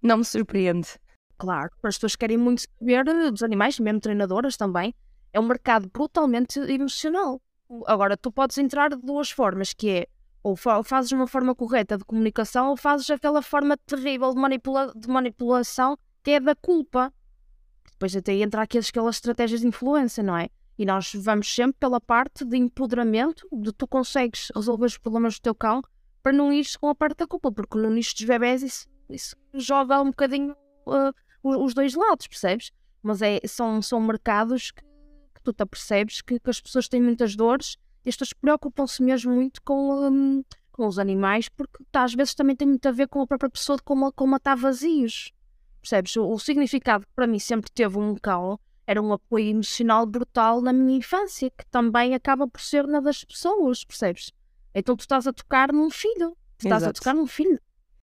Não 0.00 0.18
me 0.18 0.24
surpreende. 0.24 0.88
Claro, 1.36 1.70
as 1.82 1.96
pessoas 1.96 2.14
querem 2.14 2.36
muito 2.36 2.62
saber 2.62 3.04
dos 3.04 3.42
animais, 3.42 3.80
mesmo 3.80 4.00
treinadoras 4.00 4.56
também. 4.56 4.94
É 5.32 5.40
um 5.40 5.46
mercado 5.46 5.90
brutalmente 5.92 6.60
emocional. 6.60 7.40
Agora, 7.86 8.16
tu 8.16 8.30
podes 8.30 8.58
entrar 8.58 8.90
de 8.90 8.96
duas 8.96 9.30
formas, 9.30 9.72
que 9.72 9.90
é 9.90 10.06
ou 10.42 10.56
fazes 10.56 11.12
uma 11.12 11.26
forma 11.26 11.54
correta 11.54 11.96
de 11.96 12.04
comunicação 12.04 12.70
ou 12.70 12.76
fazes 12.76 13.08
aquela 13.10 13.40
forma 13.40 13.76
terrível 13.76 14.34
de, 14.34 14.40
manipula 14.40 14.92
de 14.94 15.08
manipulação 15.08 15.96
que 16.22 16.32
é 16.32 16.40
da 16.40 16.54
culpa. 16.54 17.12
Depois 17.92 18.16
até 18.16 18.34
entra 18.34 18.62
aquelas, 18.62 18.88
aquelas 18.88 19.16
estratégias 19.16 19.60
de 19.60 19.68
influência, 19.68 20.22
não 20.22 20.36
é? 20.36 20.48
E 20.76 20.84
nós 20.84 21.12
vamos 21.14 21.52
sempre 21.54 21.76
pela 21.78 22.00
parte 22.00 22.44
de 22.44 22.56
empoderamento, 22.56 23.46
de 23.52 23.72
tu 23.72 23.86
consegues 23.86 24.50
resolver 24.54 24.86
os 24.86 24.98
problemas 24.98 25.34
do 25.34 25.42
teu 25.42 25.54
cão 25.54 25.82
para 26.22 26.32
não 26.32 26.52
ires 26.52 26.76
com 26.76 26.88
a 26.88 26.94
parte 26.94 27.18
da 27.18 27.26
culpa, 27.26 27.52
porque 27.52 27.78
no 27.78 27.90
nicho 27.90 28.14
dos 28.14 28.24
bebés 28.24 28.62
isso, 28.62 28.88
isso 29.08 29.36
joga 29.54 30.00
um 30.00 30.06
bocadinho 30.06 30.56
uh, 30.86 31.12
os 31.42 31.74
dois 31.74 31.94
lados, 31.94 32.26
percebes? 32.26 32.70
Mas 33.02 33.20
é, 33.22 33.40
são, 33.46 33.82
são 33.82 34.00
mercados 34.00 34.70
que 34.70 34.82
tu 35.42 35.52
te 35.52 35.62
apercebes 35.62 36.20
que, 36.20 36.38
que 36.38 36.50
as 36.50 36.60
pessoas 36.60 36.88
têm 36.88 37.02
muitas 37.02 37.36
dores 37.36 37.76
e 38.04 38.08
as 38.08 38.16
pessoas 38.16 38.32
preocupam-se 38.32 39.02
mesmo 39.02 39.34
muito 39.34 39.62
com, 39.62 40.08
um, 40.08 40.44
com 40.70 40.86
os 40.86 40.98
animais, 40.98 41.48
porque 41.48 41.84
tá, 41.90 42.04
às 42.04 42.14
vezes 42.14 42.34
também 42.34 42.56
tem 42.56 42.66
muito 42.66 42.86
a 42.86 42.92
ver 42.92 43.08
com 43.08 43.20
a 43.20 43.26
própria 43.26 43.50
pessoa 43.50 43.76
de 43.76 43.82
como, 43.82 44.12
como 44.12 44.36
está 44.36 44.54
vazios. 44.54 45.32
Percebes? 45.80 46.16
O, 46.16 46.28
o 46.28 46.38
significado 46.38 47.06
que 47.06 47.12
para 47.14 47.26
mim 47.26 47.38
sempre 47.38 47.70
teve 47.70 47.98
um 47.98 48.14
cão 48.16 48.58
era 48.86 49.00
um 49.00 49.12
apoio 49.12 49.48
emocional 49.48 50.04
brutal 50.06 50.60
na 50.60 50.72
minha 50.72 50.98
infância, 50.98 51.50
que 51.50 51.64
também 51.66 52.14
acaba 52.14 52.48
por 52.48 52.60
ser 52.60 52.86
na 52.86 53.00
das 53.00 53.24
pessoas, 53.24 53.84
percebes? 53.84 54.32
Então 54.74 54.96
tu 54.96 55.00
estás 55.00 55.26
a 55.26 55.32
tocar 55.32 55.72
num 55.72 55.90
filho, 55.90 56.36
tu 56.58 56.66
estás 56.66 56.82
Exato. 56.82 56.90
a 56.90 56.92
tocar 56.92 57.14
num 57.14 57.26
filho. 57.26 57.60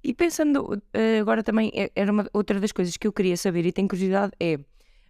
E 0.03 0.13
pensando 0.13 0.81
eh, 0.93 1.19
agora 1.19 1.43
também, 1.43 1.71
é, 1.73 1.91
era 1.95 2.11
uma, 2.11 2.27
outra 2.33 2.59
das 2.59 2.71
coisas 2.71 2.95
que 2.97 3.07
eu 3.07 3.13
queria 3.13 3.35
saber 3.35 3.65
e 3.65 3.71
tenho 3.71 3.87
curiosidade 3.87 4.33
é 4.39 4.59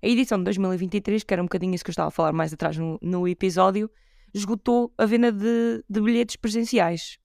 a 0.01 0.07
edição 0.07 0.37
de 0.37 0.43
2023, 0.45 1.23
que 1.23 1.33
era 1.33 1.41
um 1.41 1.45
bocadinho 1.45 1.73
isso 1.73 1.83
que 1.83 1.89
eu 1.89 1.93
estava 1.93 2.09
a 2.09 2.11
falar 2.11 2.31
mais 2.31 2.53
atrás 2.53 2.77
no, 2.77 2.99
no 3.01 3.27
episódio, 3.27 3.89
esgotou 4.33 4.93
a 4.97 5.05
venda 5.05 5.31
de, 5.31 5.83
de, 5.89 6.01
bilhetes 6.01 6.35
presenciais. 6.35 7.17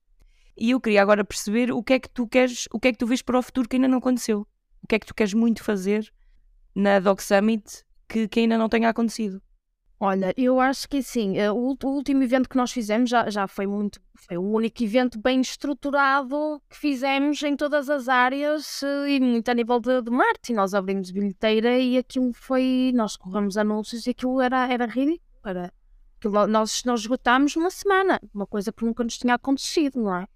E 0.57 0.71
eu 0.71 0.81
queria 0.81 1.03
agora 1.03 1.25
perceber 1.25 1.73
o 1.73 1.83
que 1.83 1.95
é 1.95 1.99
que 1.99 2.09
tu 2.09 2.27
queres, 2.27 2.69
o 2.73 2.79
que 2.79 2.89
é 2.89 2.93
que 2.93 2.99
tu 2.99 3.07
vês 3.07 3.23
para 3.23 3.39
o 3.39 3.43
futuro 3.43 3.69
que 3.69 3.77
ainda 3.77 3.89
não 3.89 3.99
aconteceu. 3.99 4.47
O 4.83 4.87
que 4.87 4.95
é 4.95 4.99
que 4.99 5.07
tu 5.07 5.15
queres 5.15 5.35
muito 5.35 5.63
fazer 5.63 6.13
na 6.75 6.99
Dog 7.01 7.23
Summit 7.23 7.85
que, 8.09 8.29
que 8.29 8.41
ainda 8.41 8.57
não 8.57 8.69
tenha 8.69 8.89
acontecido. 8.89 9.43
Olha, 10.03 10.33
eu 10.35 10.59
acho 10.59 10.89
que 10.89 11.03
sim. 11.03 11.37
Eh, 11.37 11.53
o, 11.53 11.77
último 11.85 12.23
evento 12.23 12.49
que 12.49 12.57
nós 12.57 12.73
fizemos 12.73 13.11
já, 13.11 13.29
já 13.29 13.47
foi 13.47 13.67
muito. 13.67 14.01
Foi 14.15 14.39
o 14.39 14.43
único 14.43 14.83
evento 14.83 15.19
bem 15.19 15.43
estruturado 15.43 16.63
que 16.71 16.77
fizemos 16.79 17.43
em 17.43 17.55
todas 17.55 17.91
as 17.91 18.09
áreas 18.09 18.83
eh, 18.83 19.17
e 19.17 19.21
muito 19.21 19.51
a 19.51 19.55
nível 19.55 19.79
de, 19.79 20.01
de 20.01 20.11
marketing. 20.11 20.55
Nós 20.55 20.73
abrimos 20.73 21.11
bilheteira 21.11 21.79
e 21.79 21.99
aquilo 21.99 22.33
foi. 22.33 22.93
Nós 22.95 23.15
corremos 23.15 23.59
anúncios 23.59 24.07
e 24.07 24.11
aquilo 24.11 24.41
era, 24.41 24.73
era 24.73 24.87
ridículo. 24.87 25.21
Era, 25.45 25.71
aquilo, 26.19 26.47
nós, 26.47 26.83
nós 26.85 27.01
esgotámos 27.01 27.55
uma 27.57 27.71
semana, 27.71 28.19
uma 28.33 28.47
coisa 28.47 28.73
que 28.73 28.83
nunca 28.87 29.05
nos 29.05 29.19
tinha 29.19 29.35
acontecido, 29.35 30.01
não 30.03 30.15
é? 30.15 30.27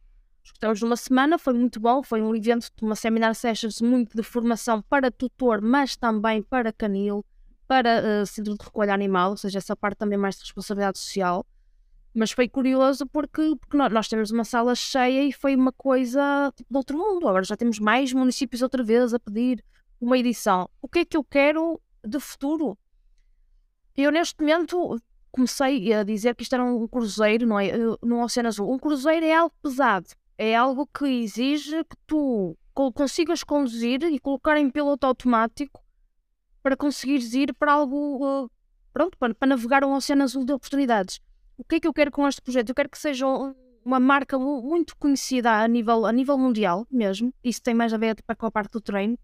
Esgotamos 0.45 0.83
numa 0.83 0.97
semana, 0.97 1.39
foi 1.39 1.55
muito 1.55 1.81
bom. 1.81 2.03
Foi 2.03 2.21
um 2.21 2.37
evento 2.37 2.71
de 2.77 2.85
uma 2.85 2.95
seminar 2.95 3.35
sessions 3.35 3.81
muito 3.81 4.15
de 4.15 4.23
formação 4.23 4.83
para 4.83 5.11
tutor, 5.11 5.63
mas 5.63 5.97
também 5.97 6.43
para 6.43 6.71
canil 6.71 7.25
para 7.67 8.23
uh, 8.23 8.27
centro 8.27 8.57
de 8.57 8.65
recolha 8.65 8.93
animal, 8.93 9.31
ou 9.31 9.37
seja, 9.37 9.59
essa 9.59 9.77
parte 9.77 9.99
também 9.99 10.19
mais 10.19 10.37
de 10.37 10.43
responsabilidade 10.43 10.99
social. 10.99 11.47
Mas 12.15 12.31
foi 12.31 12.49
curioso 12.49 13.07
porque, 13.07 13.57
porque 13.61 13.77
nós, 13.77 14.09
temos 14.09 14.31
uma 14.31 14.45
sala 14.45 14.75
cheia 14.75 15.25
e 15.25 15.33
foi 15.33 15.57
uma 15.57 15.73
coisa 15.73 16.53
tipo, 16.55 16.77
outro 16.77 16.97
mundo. 16.97 17.27
Agora 17.27 17.45
já 17.45 17.57
temos 17.57 17.81
mais 17.81 18.13
municípios 18.13 18.63
outra 18.63 18.85
vez 18.85 19.13
a 19.13 19.19
pedir 19.19 19.65
uma 20.01 20.17
edição. 20.17 20.69
O 20.81 20.89
que 20.89 21.01
é 21.01 21.05
que 21.05 21.17
eu 21.17 21.25
quero 21.25 21.81
de 22.07 22.21
futuro? 22.21 22.79
Eu, 23.97 24.13
neste 24.13 24.41
momento, 24.41 24.97
comecei 25.33 25.93
a 25.93 26.05
dizer 26.05 26.37
que 26.37 26.45
isto 26.45 26.55
era 26.55 26.65
um 26.65 26.87
cruzeiro, 26.87 27.47
não 27.47 27.59
é? 27.59 27.69
Eh, 27.69 27.79
no 28.03 28.23
Oceano 28.23 28.49
Azul. 28.49 28.73
Um 28.73 28.79
cruzeiro 28.79 29.27
é 29.27 29.35
algo 29.35 29.55
pesado. 29.61 30.07
É 30.39 30.55
algo 30.55 30.87
que 30.87 31.05
exige 31.07 31.83
que 31.85 31.97
tu 32.07 32.57
consigas 32.95 33.43
conduzir 33.43 34.03
e 34.05 34.19
colocar 34.21 34.57
em 34.57 34.71
piloto 34.71 35.07
automático 35.07 35.84
para 36.65 36.79
conseguires 36.79 37.35
ir 37.35 37.53
para 37.53 37.75
algo, 37.75 38.25
uh, 38.25 38.51
pronto, 38.91 39.19
para, 39.19 39.35
para, 39.35 39.49
navegar 39.49 39.85
um 39.85 39.93
oceano 39.93 40.23
azul 40.23 40.47
de 40.47 40.55
oportunidades. 40.55 41.21
O 41.59 41.63
que 41.63 41.75
é 41.75 41.81
que 41.81 41.87
eu 41.87 41.93
quero 41.93 42.11
com 42.11 42.27
este 42.27 42.41
projeto? 42.41 42.71
Eu 42.71 42.75
quero 42.75 42.89
que 42.89 42.97
seja 42.97 43.27
uma 43.85 44.01
marca 44.01 44.39
muito 44.39 44.97
conhecida 44.97 45.63
a 45.63 45.69
nível, 45.69 46.07
a 46.07 46.11
nível 46.11 46.39
mundial 46.39 46.87
mesmo. 46.91 47.35
Isso 47.45 47.63
tem 47.63 47.75
mais 47.75 47.93
a 47.93 47.99
ver 47.99 48.17
tipo, 48.17 48.35
com 48.35 48.47
a 48.47 48.51
parte 48.51 48.73
do 48.73 48.81
treino. 48.81 49.19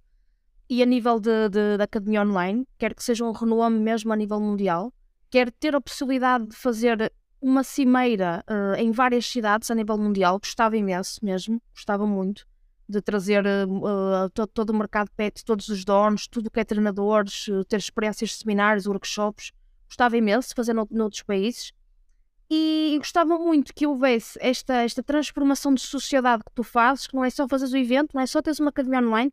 E 0.68 0.82
a 0.82 0.86
nível 0.86 1.18
de, 1.18 1.48
de, 1.48 1.78
da 1.78 1.84
academia 1.84 2.20
online, 2.20 2.68
quero 2.78 2.94
que 2.94 3.02
seja 3.02 3.24
um 3.24 3.32
renome 3.32 3.80
mesmo 3.80 4.12
a 4.12 4.16
nível 4.16 4.38
mundial. 4.38 4.92
Quero 5.30 5.50
ter 5.50 5.74
a 5.74 5.80
possibilidade 5.80 6.46
de 6.46 6.54
fazer 6.54 7.10
uma 7.40 7.64
cimeira 7.64 8.44
uh, 8.48 8.76
em 8.78 8.92
várias 8.92 9.24
cidades 9.24 9.70
a 9.70 9.74
nível 9.74 9.96
mundial. 9.96 10.38
Gostava 10.38 10.76
imenso 10.76 11.24
mesmo, 11.24 11.60
gostava 11.74 12.06
muito 12.06 12.49
de 12.90 13.00
trazer 13.00 13.44
uh, 13.46 14.28
todo, 14.34 14.48
todo, 14.48 14.70
o 14.70 14.74
mercado 14.74 15.10
pet, 15.16 15.44
todos 15.44 15.68
os 15.68 15.84
donos, 15.84 16.26
tudo 16.26 16.48
o 16.48 16.50
que 16.50 16.60
é 16.60 16.64
treinadores, 16.64 17.48
uh, 17.48 17.64
ter 17.64 17.78
experiências 17.78 18.30
de 18.30 18.36
seminários, 18.36 18.86
workshops. 18.86 19.52
Gostava 19.86 20.16
imenso 20.16 20.50
de 20.50 20.54
fazer 20.54 20.72
no, 20.72 20.86
noutros 20.90 21.22
países. 21.22 21.72
E, 22.50 22.94
e, 22.94 22.98
gostava 22.98 23.38
muito 23.38 23.72
que 23.72 23.86
houvesse 23.86 24.36
esta, 24.42 24.82
esta 24.82 25.02
transformação 25.02 25.72
de 25.72 25.80
sociedade 25.80 26.42
que 26.44 26.52
tu 26.52 26.64
fazes, 26.64 27.06
que 27.06 27.14
não 27.14 27.24
é 27.24 27.30
só 27.30 27.46
fazeres 27.46 27.72
o 27.72 27.76
evento, 27.76 28.10
não 28.12 28.22
é 28.22 28.26
só 28.26 28.42
teres 28.42 28.58
uma 28.58 28.70
academia 28.70 28.98
online, 28.98 29.32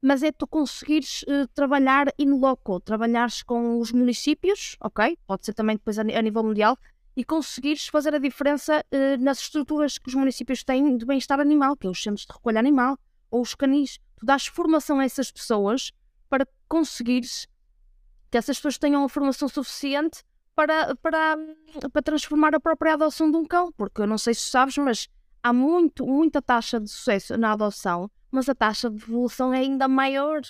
mas 0.00 0.22
é 0.22 0.32
tu 0.32 0.46
conseguires 0.46 1.22
uh, 1.24 1.46
trabalhar 1.54 2.06
in 2.18 2.38
loco, 2.38 2.80
trabalhares 2.80 3.42
com 3.42 3.78
os 3.78 3.92
municípios, 3.92 4.76
ok? 4.80 5.18
Pode 5.26 5.44
ser 5.44 5.52
também 5.52 5.76
depois 5.76 5.98
a, 5.98 6.02
a 6.02 6.22
nível 6.22 6.42
mundial, 6.42 6.78
e 7.16 7.24
conseguires 7.24 7.86
fazer 7.86 8.14
a 8.14 8.18
diferença 8.18 8.84
uh, 8.92 9.22
nas 9.22 9.38
estruturas 9.40 9.98
que 9.98 10.08
os 10.08 10.14
municípios 10.14 10.64
têm 10.64 10.96
de 10.96 11.04
bem-estar 11.04 11.40
animal, 11.40 11.76
que 11.76 11.86
é 11.86 11.90
os 11.90 12.02
centros 12.02 12.26
de 12.26 12.32
recolha 12.32 12.58
animal 12.58 12.98
ou 13.30 13.40
os 13.40 13.54
canis. 13.54 13.98
Tu 14.16 14.26
dás 14.26 14.46
formação 14.46 14.98
a 14.98 15.04
essas 15.04 15.30
pessoas 15.30 15.92
para 16.28 16.46
conseguires 16.68 17.46
que 18.30 18.38
essas 18.38 18.56
pessoas 18.56 18.78
tenham 18.78 19.04
a 19.04 19.08
formação 19.08 19.48
suficiente 19.48 20.24
para, 20.56 20.94
para, 20.96 21.36
para 21.92 22.02
transformar 22.02 22.54
a 22.54 22.60
própria 22.60 22.94
adoção 22.94 23.30
de 23.30 23.36
um 23.36 23.44
cão, 23.44 23.72
porque 23.72 24.02
eu 24.02 24.06
não 24.06 24.18
sei 24.18 24.34
se 24.34 24.50
sabes, 24.50 24.76
mas 24.78 25.08
há 25.42 25.52
muito, 25.52 26.06
muita 26.06 26.42
taxa 26.42 26.80
de 26.80 26.90
sucesso 26.90 27.36
na 27.36 27.52
adoção, 27.52 28.10
mas 28.30 28.48
a 28.48 28.54
taxa 28.54 28.90
de 28.90 28.96
devolução 28.96 29.54
é 29.54 29.58
ainda 29.58 29.86
maior. 29.86 30.40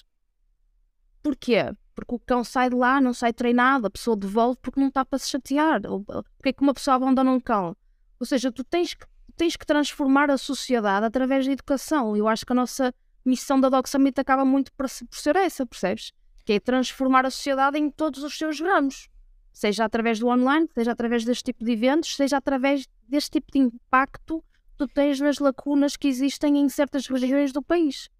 Porquê? 1.22 1.74
Porque 1.94 2.14
o 2.14 2.18
cão 2.18 2.42
sai 2.42 2.70
de 2.70 2.76
lá, 2.76 3.00
não 3.00 3.14
sai 3.14 3.32
treinado, 3.32 3.86
a 3.86 3.90
pessoa 3.90 4.16
devolve 4.16 4.58
porque 4.60 4.80
não 4.80 4.88
está 4.88 5.04
para 5.04 5.18
se 5.18 5.30
chatear. 5.30 5.80
Porque 5.80 6.48
é 6.48 6.52
que 6.52 6.62
uma 6.62 6.74
pessoa 6.74 6.96
abandona 6.96 7.30
um 7.30 7.40
cão? 7.40 7.76
Ou 8.18 8.26
seja, 8.26 8.50
tu 8.50 8.64
tens 8.64 8.94
que, 8.94 9.06
tens 9.36 9.56
que 9.56 9.64
transformar 9.64 10.30
a 10.30 10.38
sociedade 10.38 11.06
através 11.06 11.46
da 11.46 11.52
educação. 11.52 12.16
Eu 12.16 12.26
acho 12.28 12.44
que 12.44 12.52
a 12.52 12.56
nossa 12.56 12.94
missão 13.24 13.60
da 13.60 13.68
Dog 13.68 13.88
Summit 13.88 14.20
acaba 14.20 14.44
muito 14.44 14.72
por, 14.72 14.86
por 14.86 15.18
ser 15.18 15.36
essa, 15.36 15.64
percebes? 15.64 16.12
Que 16.44 16.54
é 16.54 16.60
transformar 16.60 17.24
a 17.24 17.30
sociedade 17.30 17.78
em 17.78 17.90
todos 17.90 18.22
os 18.22 18.36
seus 18.36 18.60
ramos. 18.60 19.08
Seja 19.52 19.84
através 19.84 20.18
do 20.18 20.26
online, 20.26 20.68
seja 20.74 20.92
através 20.92 21.24
deste 21.24 21.44
tipo 21.44 21.64
de 21.64 21.72
eventos, 21.72 22.16
seja 22.16 22.36
através 22.36 22.86
deste 23.08 23.30
tipo 23.30 23.52
de 23.52 23.58
impacto 23.58 24.40
que 24.40 24.76
tu 24.76 24.88
tens 24.88 25.20
nas 25.20 25.38
lacunas 25.38 25.96
que 25.96 26.08
existem 26.08 26.58
em 26.58 26.68
certas 26.68 27.06
regiões 27.06 27.52
do 27.52 27.62
país. 27.62 28.10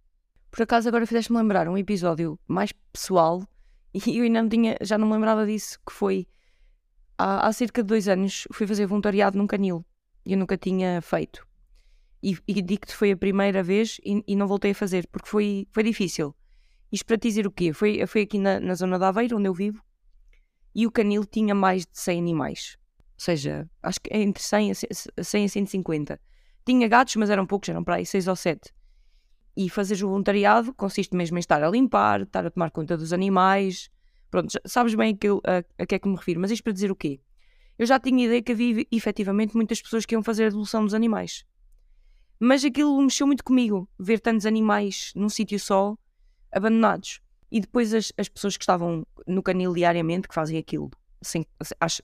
Por 0.50 0.62
acaso 0.62 0.88
agora 0.88 1.04
fizeste-me 1.04 1.38
lembrar 1.38 1.68
um 1.68 1.76
episódio 1.76 2.38
mais 2.46 2.70
pessoal 2.92 3.42
e 3.95 4.18
eu 4.18 4.24
ainda 4.24 4.42
não 4.42 4.49
tinha, 4.49 4.76
já 4.80 4.99
não 4.99 5.07
me 5.07 5.14
lembrava 5.14 5.47
disso, 5.47 5.78
que 5.86 5.92
foi 5.92 6.26
há, 7.16 7.47
há 7.47 7.53
cerca 7.53 7.82
de 7.82 7.86
dois 7.86 8.09
anos 8.09 8.47
fui 8.53 8.66
fazer 8.66 8.86
voluntariado 8.86 9.38
num 9.38 9.47
canil 9.47 9.84
e 10.26 10.32
eu 10.32 10.38
nunca 10.38 10.57
tinha 10.57 11.01
feito. 11.01 11.47
E, 12.22 12.36
e 12.49 12.62
digo-te 12.62 12.95
foi 12.95 13.12
a 13.12 13.16
primeira 13.16 13.62
vez 13.62 14.01
e, 14.05 14.22
e, 14.26 14.34
não 14.34 14.47
voltei 14.47 14.70
a 14.70 14.74
fazer 14.74 15.07
porque 15.09 15.28
foi, 15.28 15.68
foi 15.70 15.82
difícil. 15.82 16.34
Isto 16.90 17.07
para 17.07 17.18
te 17.18 17.28
dizer 17.28 17.47
o 17.47 17.51
quê? 17.51 17.72
Foi, 17.72 18.07
foi 18.07 18.22
aqui 18.22 18.38
na, 18.38 18.59
na 18.59 18.74
zona 18.74 18.99
da 18.99 19.09
Aveiro, 19.09 19.36
onde 19.36 19.49
eu 19.49 19.55
vivo, 19.55 19.82
e 20.74 20.86
o 20.86 20.90
canil 20.90 21.24
tinha 21.24 21.55
mais 21.55 21.82
de 21.82 21.99
100 21.99 22.18
animais. 22.18 22.76
Ou 22.99 23.20
seja, 23.20 23.68
acho 23.82 24.01
que 24.01 24.16
entre 24.16 24.42
100 24.42 24.70
a, 24.70 24.74
100 25.22 25.45
a 25.45 25.49
150. 25.49 26.20
Tinha 26.64 26.88
gatos, 26.88 27.16
mas 27.16 27.30
eram 27.30 27.47
poucos, 27.47 27.68
eram 27.68 27.84
para 27.84 27.97
aí 27.97 28.07
6 28.07 28.26
ou 28.26 28.36
7. 28.36 28.72
E 29.57 29.68
fazeres 29.68 30.02
o 30.02 30.09
voluntariado 30.09 30.74
consiste 30.74 31.14
mesmo 31.14 31.36
em 31.38 31.40
estar 31.40 31.62
a 31.62 31.70
limpar, 31.70 32.22
estar 32.22 32.44
a 32.44 32.50
tomar 32.50 32.70
conta 32.70 32.96
dos 32.96 33.12
animais. 33.12 33.90
Pronto, 34.30 34.48
sabes 34.64 34.94
bem 34.94 35.14
aquilo, 35.14 35.40
a, 35.46 35.64
a 35.82 35.86
que 35.86 35.94
é 35.94 35.98
que 35.98 36.09
me 36.09 36.16
refiro. 36.16 36.40
Mas 36.40 36.50
isto 36.50 36.64
para 36.64 36.72
dizer 36.72 36.90
o 36.90 36.96
quê? 36.96 37.20
eu 37.78 37.86
já 37.86 37.98
tinha 37.98 38.24
ideia 38.24 38.42
que 38.42 38.52
havia 38.52 38.86
efetivamente 38.90 39.57
muitas 39.57 39.82
pessoas 39.82 40.07
que 40.07 40.14
iam 40.14 40.22
fazer 40.22 40.44
a 40.44 40.48
devolução 40.48 40.84
dos 40.84 40.94
animais. 40.94 41.44
Mas 42.38 42.64
aquilo 42.64 43.00
mexeu 43.00 43.26
muito 43.26 43.44
comigo, 43.44 43.88
ver 43.98 44.20
tantos 44.20 44.46
animais 44.46 45.12
num 45.14 45.28
sítio 45.28 45.59
só, 45.59 45.96
abandonados. 46.52 47.20
E 47.50 47.61
depois 47.61 47.92
as, 47.94 48.12
as 48.16 48.28
pessoas 48.28 48.57
que 48.57 48.62
estavam 48.62 49.07
no 49.26 49.42
canil 49.42 49.72
diariamente, 49.72 50.28
que 50.28 50.34
fazem 50.34 50.59
aquilo 50.59 50.90
sem, 51.22 51.46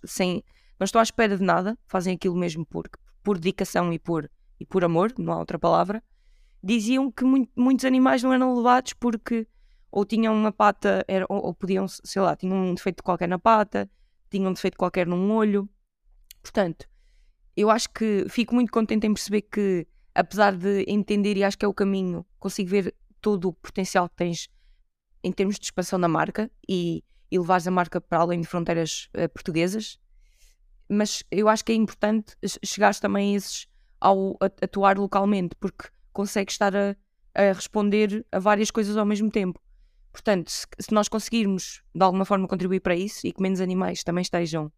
sem. 0.05 0.43
Não 0.79 0.85
estou 0.85 0.99
à 0.99 1.03
espera 1.03 1.37
de 1.37 1.43
nada, 1.43 1.79
fazem 1.87 2.15
aquilo 2.15 2.37
mesmo 2.37 2.65
por, 2.65 2.89
por 3.23 3.39
dedicação 3.39 3.93
e 3.93 3.99
por, 3.99 4.31
e 4.59 4.65
por 4.65 4.85
amor, 4.85 5.13
não 5.19 5.33
há 5.33 5.39
outra 5.39 5.59
palavra. 5.59 6.03
Diziam 6.63 7.11
que 7.11 7.25
muito, 7.25 7.51
muitos 7.57 7.85
animais 7.85 8.23
não 8.23 8.33
eram 8.33 8.55
levados 8.55 8.93
porque 8.93 9.47
ou 9.91 10.05
tinham 10.05 10.35
uma 10.35 10.53
pata, 10.53 11.05
era, 11.09 11.27
ou, 11.29 11.47
ou, 11.47 11.55
podiam, 11.55 11.87
sei 11.89 12.23
lá, 12.23 12.37
tinham 12.37 12.57
um 12.57 12.75
defeito 12.75 13.03
qualquer 13.03 13.29
na 13.29 13.39
pata, 13.39 13.91
tinham 14.31 14.51
um 14.51 14.53
defeito 14.53 14.79
qualquer 14.79 15.07
num 15.07 15.33
olho. 15.33 15.69
Portanto, 16.43 16.89
eu 17.57 17.71
acho 17.71 17.91
que 17.91 18.25
fico 18.29 18.55
muito 18.55 18.71
contente 18.71 19.07
em 19.07 19.13
perceber 19.13 19.43
que, 19.43 19.87
apesar 20.15 20.57
de 20.57 20.85
entender 20.87 21.37
e 21.37 21.45
acho 21.45 21.59
que 21.59 21.65
é 21.65 21.69
o 21.69 21.75
caminho, 21.75 22.25
consigo 22.39 22.71
ver 22.71 22.95
todo 23.21 23.49
o 23.49 23.53
potencial 23.53 24.09
que 24.09 24.17
tens 24.17 24.49
em 25.23 25.33
termos 25.33 25.59
de 25.59 25.67
expansão 25.67 26.01
da 26.01 26.09
marca 26.09 26.51
e, 26.69 27.05
e 27.31 27.39
levares 27.39 27.67
a 27.67 27.71
marca 27.71 28.01
para 28.01 28.21
além 28.21 28.41
de 28.41 28.47
fronteiras 28.47 29.09
uh, 29.17 29.29
portuguesas. 29.29 29.99
Mas 30.89 31.23
eu 31.31 31.49
acho 31.49 31.65
que 31.65 31.73
é 31.73 31.75
importante 31.75 32.37
chegares 32.65 33.01
também 33.01 33.35
a 33.35 33.37
esses 33.37 33.67
ao 34.01 34.39
atuar 34.41 34.99
localmente, 34.99 35.55
porque 35.61 35.89
consegues 36.13 36.55
estar 36.55 36.75
a, 36.77 36.97
a 37.35 37.53
responder 37.53 38.25
a 38.31 38.39
várias 38.39 38.71
coisas 38.71 38.97
ao 38.97 39.07
mesmo 39.07 39.31
tempo. 39.31 39.61
Portanto, 40.13 40.51
se, 40.51 40.67
nós 40.91 41.09
conseguirmos 41.09 41.83
de 41.95 42.03
alguma 42.03 42.25
forma 42.25 42.49
contribuir 42.49 42.81
para 42.81 42.97
isso 42.97 43.27
e 43.27 43.33
que 43.33 43.43
menos 43.43 43.61
animais 43.61 44.03
também 44.03 44.23
estejam 44.23 44.73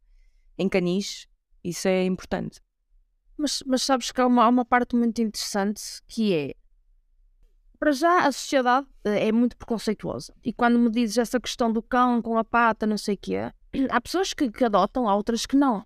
em 0.59 0.69
canis, 0.69 1.27
isso 1.65 1.89
é 1.89 2.05
importante. 2.05 2.61
Mas, 3.37 3.63
mas 3.67 3.83
sabes 3.83 4.13
que 4.13 4.21
há 4.21 4.27
uma, 4.27 4.45
há 4.45 4.49
uma 4.49 4.65
parte 4.65 4.95
muito 4.95 5.23
interessante 5.23 5.83
que 6.07 6.35
é 6.35 6.55
para 7.83 7.91
já, 7.91 8.29
a 8.29 8.31
sociedade 8.31 8.87
eh, 9.03 9.27
é 9.27 9.33
muito 9.33 9.57
preconceituosa. 9.57 10.33
E 10.45 10.53
quando 10.53 10.79
me 10.79 10.89
dizes 10.89 11.19
essa 11.19 11.41
questão 11.41 11.73
do 11.73 11.83
cão 11.83 12.23
com 12.23 12.39
a 12.39 12.45
pata, 12.45 12.87
não 12.87 12.97
sei 12.97 13.17
o 13.17 13.19
quê, 13.19 13.39
há 13.91 14.01
pessoas 14.01 14.33
que, 14.33 14.49
que 14.49 14.65
adotam, 14.65 15.09
há 15.09 15.17
outras 15.17 15.47
que 15.47 15.57
não. 15.57 15.85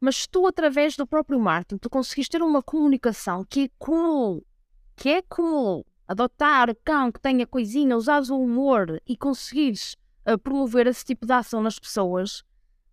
Mas 0.00 0.28
tu, 0.28 0.46
através 0.46 0.94
do 0.94 1.04
próprio 1.04 1.40
marketing, 1.40 1.78
tu 1.78 1.90
conseguiste 1.90 2.30
ter 2.30 2.42
uma 2.42 2.62
comunicação 2.62 3.44
que 3.44 3.64
é 3.64 3.68
cool, 3.76 4.46
que 4.96 5.08
é 5.10 5.22
cool. 5.22 5.86
Adotar 6.08 6.74
cão 6.84 7.10
que 7.10 7.20
tenha 7.20 7.46
coisinha, 7.46 7.96
usares 7.96 8.30
o 8.30 8.40
humor 8.40 9.00
e 9.06 9.16
conseguires 9.16 9.96
uh, 10.28 10.38
promover 10.38 10.86
esse 10.86 11.04
tipo 11.04 11.26
de 11.26 11.32
ação 11.32 11.60
nas 11.60 11.78
pessoas, 11.78 12.44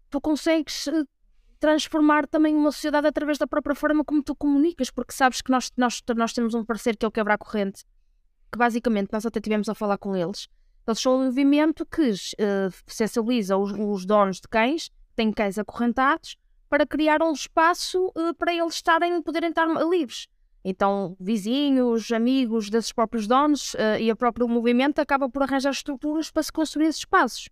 tu 0.10 0.20
consegues 0.20 0.88
uh, 0.88 1.08
transformar 1.60 2.28
também 2.28 2.56
uma 2.56 2.72
sociedade 2.72 3.08
através 3.08 3.38
da 3.38 3.48
própria 3.48 3.76
forma 3.76 4.04
como 4.04 4.24
tu 4.24 4.36
comunicas, 4.36 4.90
porque 4.90 5.14
sabes 5.14 5.42
que 5.42 5.52
nós, 5.52 5.72
nós, 5.78 6.02
nós 6.16 6.34
temos 6.34 6.54
um 6.54 6.66
parceiro 6.66 6.98
que 6.98 7.06
é 7.06 7.08
o 7.08 7.12
quebra 7.12 7.38
corrente 7.38 7.84
que 8.54 8.58
basicamente 8.60 9.12
nós 9.12 9.26
até 9.26 9.42
tivemos 9.42 9.68
a 9.68 9.74
falar 9.74 9.98
com 9.98 10.16
eles. 10.16 10.48
Eles 10.88 11.00
são 11.00 11.16
um 11.16 11.26
movimento 11.26 11.86
que 11.86 12.12
uh, 12.12 12.74
sensibiliza 12.86 13.58
os, 13.58 13.72
os, 13.72 14.06
donos 14.06 14.40
de 14.40 14.48
cães, 14.48 14.92
têm 15.16 15.32
cães 15.32 15.58
acorrentados, 15.58 16.38
para 16.70 16.86
criar 16.86 17.22
um 17.24 17.32
espaço 17.32 18.06
uh, 18.16 18.34
para 18.38 18.54
eles 18.54 18.76
estarem, 18.76 19.22
poderem 19.24 19.50
estar 19.50 19.66
livres. 19.90 20.28
Então, 20.64 21.18
vizinhos, 21.20 22.12
amigos 22.12 22.70
desses 22.70 22.92
próprios 22.92 23.28
donos 23.28 23.74
uh, 23.74 24.00
e 24.00 24.12
o 24.12 24.16
próprio 24.16 24.48
movimento 24.48 25.00
acaba 25.00 25.30
por 25.30 25.44
arranjar 25.44 25.72
estruturas 25.72 26.32
para 26.32 26.44
se 26.44 26.52
construir 26.52 26.86
esses 26.86 27.00
espaços. 27.00 27.50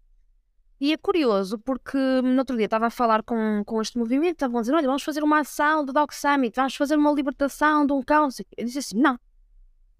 E 0.79 0.93
é 0.93 0.97
curioso 0.97 1.59
porque 1.59 1.97
no 2.23 2.39
outro 2.39 2.55
dia 2.55 2.65
estava 2.65 2.87
a 2.87 2.89
falar 2.89 3.21
com, 3.21 3.63
com 3.65 3.81
este 3.81 3.99
movimento, 3.99 4.33
estavam 4.33 4.57
a 4.57 4.61
dizer: 4.61 4.73
olha, 4.73 4.87
vamos 4.87 5.03
fazer 5.03 5.23
uma 5.23 5.41
ação 5.41 5.85
do 5.85 5.93
Dog 5.93 6.13
Summit, 6.15 6.55
vamos 6.55 6.75
fazer 6.75 6.95
uma 6.95 7.11
libertação 7.11 7.85
de 7.85 7.93
um 7.93 8.01
cão. 8.01 8.29
Eu 8.57 8.65
disse 8.65 8.79
assim: 8.79 8.97
não, 8.97 9.19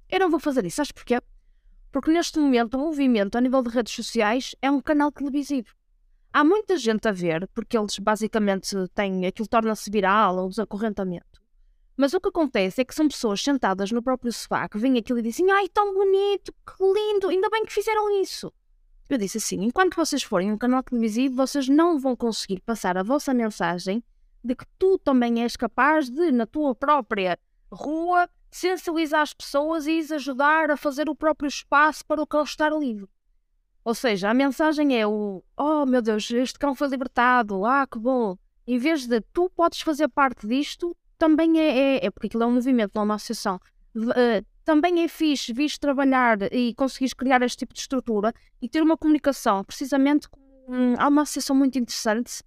eu 0.10 0.20
não 0.20 0.30
vou 0.30 0.40
fazer 0.40 0.66
isso. 0.66 0.78
Sabes 0.78 0.92
porquê? 0.92 1.22
Porque 1.92 2.10
neste 2.10 2.40
momento 2.40 2.76
o 2.76 2.80
movimento 2.80 3.38
a 3.38 3.42
nível 3.42 3.62
de 3.62 3.70
redes 3.70 3.94
sociais 3.94 4.56
é 4.60 4.72
um 4.72 4.82
canal 4.82 5.12
televisivo. 5.12 5.68
Há 6.34 6.44
muita 6.44 6.78
gente 6.78 7.08
a 7.08 7.12
ver, 7.12 7.48
porque 7.54 7.78
eles 7.78 8.00
basicamente 8.00 8.76
têm 8.96 9.28
aquilo 9.28 9.48
torna-se 9.48 9.92
viral, 9.92 10.46
o 10.46 10.50
desacorrentamento. 10.50 11.31
Mas 11.96 12.14
o 12.14 12.20
que 12.20 12.30
acontece 12.30 12.82
é 12.82 12.86
que 12.86 12.96
são 12.96 13.08
pessoas 13.08 13.42
sentadas 13.44 13.92
no 13.92 14.02
próprio 14.02 14.32
sofá 14.32 14.68
que 14.68 14.78
vêm 14.78 14.98
aquilo 14.98 15.20
e 15.20 15.22
dizem 15.22 15.52
ai, 15.52 15.68
tão 15.70 15.94
bonito, 15.94 16.54
que 16.66 16.84
lindo, 16.84 17.30
ainda 17.30 17.50
bem 17.50 17.66
que 17.66 17.74
fizeram 17.74 18.22
isso. 18.22 18.52
Eu 19.10 19.18
disse 19.18 19.40
assim, 19.40 19.64
enquanto 19.64 19.96
vocês 19.96 20.24
forem 20.24 20.52
um 20.52 20.58
canal 20.58 20.82
televisivo, 20.82 21.36
vocês 21.36 21.68
não 21.68 22.00
vão 22.00 22.16
conseguir 22.16 22.62
passar 22.62 22.98
a 22.98 23.04
vossa 23.04 23.34
mensagem 23.34 24.02
de 24.44 24.56
que 24.56 24.66
tu 24.80 24.98
também 24.98 25.44
és 25.44 25.56
capaz 25.56 26.10
de, 26.10 26.32
na 26.32 26.46
tua 26.46 26.74
própria 26.74 27.38
rua, 27.72 28.30
sensibilizar 28.50 29.22
as 29.22 29.34
pessoas 29.34 29.86
e 29.86 30.00
as 30.00 30.12
ajudar 30.12 30.72
a 30.72 30.78
fazer 30.78 31.10
o 31.10 31.16
próprio 31.16 31.48
espaço 31.48 32.06
para 32.06 32.22
o 32.22 32.28
cão 32.28 32.44
estar 32.44 32.72
livre. 32.72 33.08
Ou 33.84 33.96
seja, 33.96 34.30
a 34.30 34.34
mensagem 34.34 35.00
é 35.00 35.08
o 35.08 35.44
oh 35.58 35.86
meu 35.86 36.02
Deus, 36.02 36.30
este 36.30 36.60
cão 36.60 36.76
foi 36.76 36.88
libertado, 36.88 37.66
ah 37.66 37.88
que 37.88 37.98
bom. 37.98 38.38
Em 38.68 38.78
vez 38.78 39.08
de 39.08 39.22
tu 39.34 39.50
podes 39.50 39.82
fazer 39.82 40.08
parte 40.08 40.48
disto, 40.48 40.96
também 41.22 41.60
é, 41.60 41.98
é, 41.98 42.06
é 42.08 42.10
porque 42.10 42.26
aquilo 42.26 42.42
é 42.42 42.48
um 42.48 42.54
movimento, 42.56 42.94
não 42.96 43.04
é 43.04 43.06
uma 43.06 43.14
associação. 43.14 43.60
Uh, 43.96 44.44
também 44.66 45.04
é 45.04 45.08
fixe 45.08 45.54
vires 45.54 45.78
trabalhar 45.78 46.52
e 46.52 46.74
conseguires 46.74 47.14
criar 47.14 47.44
este 47.44 47.60
tipo 47.60 47.76
de 47.76 47.80
estrutura 47.80 48.34
e 48.60 48.68
ter 48.68 48.82
uma 48.82 48.98
comunicação, 48.98 49.64
precisamente 49.64 50.28
com, 50.28 50.96
há 50.98 51.08
uma 51.08 51.22
associação 51.22 51.56
muito 51.56 51.78
interessante 51.78 52.42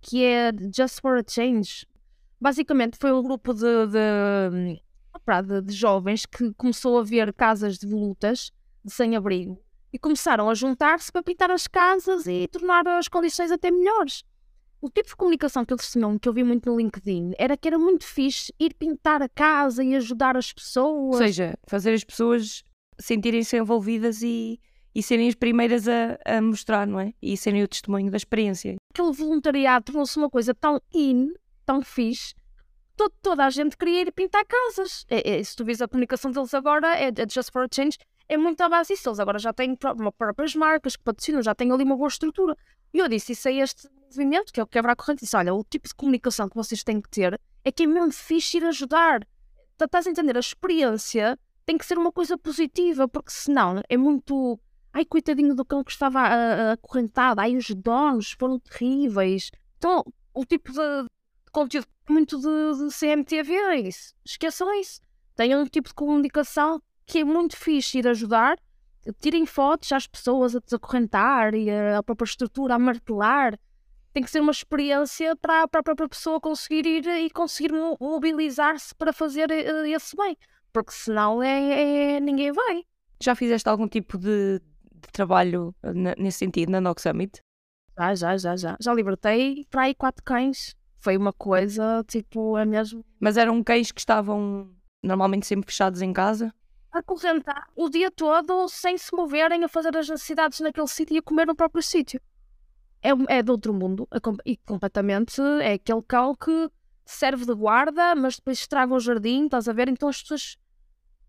que 0.00 0.24
é 0.24 0.52
Just 0.72 1.00
for 1.00 1.18
a 1.18 1.24
Change. 1.28 1.84
Basicamente 2.40 2.96
foi 2.96 3.12
um 3.12 3.20
grupo 3.20 3.52
de, 3.52 3.86
de 3.88 4.80
de, 5.42 5.62
de 5.62 5.72
jovens 5.72 6.24
que 6.24 6.52
começou 6.54 7.00
a 7.00 7.02
ver 7.02 7.32
casas 7.34 7.78
de 7.78 7.86
volutas 7.86 8.52
de 8.84 8.92
sem-abrigo 8.92 9.60
e 9.92 9.98
começaram 9.98 10.48
a 10.48 10.54
juntar-se 10.54 11.10
para 11.10 11.22
pintar 11.22 11.50
as 11.50 11.66
casas 11.66 12.26
e 12.26 12.46
tornar 12.46 12.86
as 12.86 13.08
condições 13.08 13.50
até 13.50 13.72
melhores. 13.72 14.24
O 14.82 14.88
tipo 14.88 15.08
de 15.08 15.16
comunicação 15.16 15.64
que 15.64 15.74
eles 15.74 15.90
tinham, 15.90 16.18
que 16.18 16.26
eu 16.26 16.32
vi 16.32 16.42
muito 16.42 16.70
no 16.70 16.78
LinkedIn, 16.78 17.32
era 17.38 17.54
que 17.54 17.68
era 17.68 17.78
muito 17.78 18.06
fixe 18.06 18.52
ir 18.58 18.72
pintar 18.74 19.20
a 19.20 19.28
casa 19.28 19.84
e 19.84 19.94
ajudar 19.94 20.38
as 20.38 20.52
pessoas. 20.52 21.12
Ou 21.12 21.18
seja, 21.18 21.54
fazer 21.66 21.92
as 21.92 22.02
pessoas 22.02 22.64
sentirem-se 22.98 23.58
envolvidas 23.58 24.22
e, 24.22 24.58
e 24.94 25.02
serem 25.02 25.28
as 25.28 25.34
primeiras 25.34 25.86
a, 25.86 26.18
a 26.24 26.40
mostrar, 26.40 26.86
não 26.86 26.98
é? 26.98 27.12
E 27.20 27.36
serem 27.36 27.62
o 27.62 27.68
testemunho 27.68 28.10
da 28.10 28.16
experiência. 28.16 28.76
Aquele 28.94 29.12
voluntariado 29.12 29.84
tornou-se 29.84 30.16
uma 30.16 30.30
coisa 30.30 30.54
tão 30.54 30.80
in, 30.94 31.34
tão 31.66 31.82
fixe, 31.82 32.34
todo, 32.96 33.12
toda 33.20 33.44
a 33.44 33.50
gente 33.50 33.76
queria 33.76 34.00
ir 34.00 34.12
pintar 34.12 34.46
casas. 34.46 35.04
É, 35.10 35.38
é, 35.38 35.44
se 35.44 35.54
tu 35.56 35.62
vês 35.62 35.82
a 35.82 35.88
comunicação 35.88 36.30
deles 36.30 36.54
agora, 36.54 36.98
é, 36.98 37.08
é 37.08 37.28
Just 37.30 37.52
for 37.52 37.64
a 37.64 37.68
Change, 37.70 37.98
é 38.30 38.36
muito 38.38 38.60
à 38.62 38.68
base 38.70 38.94
disso. 38.94 39.10
Eles 39.10 39.20
agora 39.20 39.38
já 39.38 39.52
têm 39.52 39.76
próprias 39.76 40.54
marcas 40.54 40.96
que 40.96 41.04
patrocinam, 41.04 41.42
já 41.42 41.54
têm 41.54 41.70
ali 41.70 41.84
uma 41.84 41.96
boa 41.98 42.08
estrutura. 42.08 42.56
E 42.94 42.98
eu 42.98 43.08
disse 43.08 43.32
isso 43.32 43.46
a 43.46 43.52
este 43.52 43.88
que 44.52 44.60
é 44.60 44.62
o 44.62 44.66
quebra 44.66 44.92
a 44.92 44.96
corrente, 44.96 45.20
disse: 45.20 45.36
olha, 45.36 45.54
o 45.54 45.64
tipo 45.64 45.88
de 45.88 45.94
comunicação 45.94 46.48
que 46.48 46.56
vocês 46.56 46.82
têm 46.82 47.00
que 47.00 47.08
ter 47.08 47.40
é 47.64 47.72
que 47.72 47.84
é 47.84 47.86
mesmo 47.86 48.12
fixe 48.12 48.58
ir 48.58 48.64
ajudar. 48.64 49.26
Estás 49.80 50.06
a 50.06 50.10
entender? 50.10 50.36
A 50.36 50.40
experiência 50.40 51.38
tem 51.64 51.78
que 51.78 51.86
ser 51.86 51.96
uma 51.96 52.12
coisa 52.12 52.36
positiva, 52.36 53.08
porque 53.08 53.30
senão 53.30 53.80
é 53.88 53.96
muito. 53.96 54.58
Ai, 54.92 55.04
coitadinho 55.04 55.54
do 55.54 55.64
cão 55.64 55.84
que 55.84 55.92
estava 55.92 56.20
acorrentado, 56.72 57.40
ai, 57.40 57.56
os 57.56 57.68
donos 57.68 58.32
foram 58.32 58.58
terríveis. 58.58 59.50
Então, 59.78 60.04
o 60.34 60.44
tipo 60.44 60.72
de 60.72 61.06
conteúdo 61.52 61.86
muito 62.08 62.38
de, 62.38 62.88
de 62.88 62.94
CMTV, 62.94 63.54
é 63.54 63.80
isso. 63.80 64.14
Esqueçam 64.24 64.72
isso. 64.80 65.00
Tenham 65.36 65.62
um 65.62 65.66
tipo 65.66 65.88
de 65.88 65.94
comunicação 65.94 66.82
que 67.06 67.20
é 67.20 67.24
muito 67.24 67.56
fixe 67.56 67.98
ir 67.98 68.08
ajudar. 68.08 68.58
Tirem 69.20 69.46
fotos 69.46 69.90
às 69.92 70.06
pessoas 70.06 70.54
a 70.54 70.60
desacorrentar 70.60 71.54
e 71.54 71.70
a, 71.70 72.02
própria 72.02 72.26
estrutura 72.26 72.74
a 72.74 72.78
martelar. 72.78 73.58
Tem 74.12 74.22
que 74.22 74.30
ser 74.30 74.40
uma 74.40 74.50
experiência 74.50 75.36
para, 75.36 75.62
a 75.62 75.68
própria 75.68 76.08
pessoa 76.08 76.40
conseguir 76.40 76.86
ir 76.86 77.06
e 77.06 77.30
conseguir 77.30 77.72
mobilizar-se 78.00 78.94
para 78.94 79.12
fazer 79.12 79.50
eh, 79.50 79.88
esse 79.90 80.16
bem. 80.16 80.36
Porque 80.72 80.92
senão 80.92 81.42
é, 81.42 82.16
é, 82.16 82.20
ninguém 82.20 82.52
vai. 82.52 82.84
Já 83.22 83.34
fizeste 83.34 83.68
algum 83.68 83.86
tipo 83.86 84.18
de, 84.18 84.60
de 84.60 85.08
trabalho 85.12 85.74
eh, 85.82 85.92
nesse 86.18 86.38
sentido 86.38 86.70
na 86.70 86.80
Nog 86.80 87.00
Summit? 87.00 87.40
Já, 87.96 88.14
já, 88.14 88.36
já, 88.36 88.56
já. 88.56 88.76
Já 88.80 88.94
libertei 88.94 89.64
para 89.70 89.82
aí 89.82 89.94
quatro 89.94 90.24
cães 90.24 90.74
foi 91.00 91.16
uma 91.16 91.32
coisa, 91.32 92.04
tipo, 92.06 92.56
é 92.56 92.64
mesmo. 92.64 93.04
Mas 93.18 93.36
eram 93.36 93.62
cães 93.64 93.90
que 93.90 94.00
estavam 94.00 94.70
normalmente 95.02 95.46
sempre 95.46 95.66
fechados 95.66 96.02
em 96.02 96.12
casa? 96.12 96.54
A 96.92 97.02
correntar 97.02 97.68
o 97.74 97.88
dia 97.88 98.10
todo 98.10 98.68
sem 98.68 98.98
se 98.98 99.14
moverem 99.14 99.64
a 99.64 99.68
fazer 99.68 99.96
as 99.96 100.08
necessidades 100.08 100.60
naquele 100.60 100.88
sítio 100.88 101.14
e 101.14 101.18
a 101.18 101.22
comer 101.22 101.46
no 101.46 101.54
próprio 101.54 101.82
sítio. 101.82 102.20
É, 103.02 103.38
é 103.38 103.42
de 103.42 103.50
outro 103.50 103.72
mundo 103.72 104.06
e 104.44 104.56
completamente 104.58 105.40
é 105.62 105.74
aquele 105.74 106.02
cão 106.02 106.34
que 106.34 106.70
serve 107.04 107.46
de 107.46 107.54
guarda, 107.54 108.14
mas 108.14 108.36
depois 108.36 108.58
estraga 108.58 108.94
o 108.94 109.00
jardim, 109.00 109.46
estás 109.46 109.68
a 109.68 109.72
ver? 109.72 109.88
Então 109.88 110.08
as 110.08 110.20
pessoas. 110.20 110.56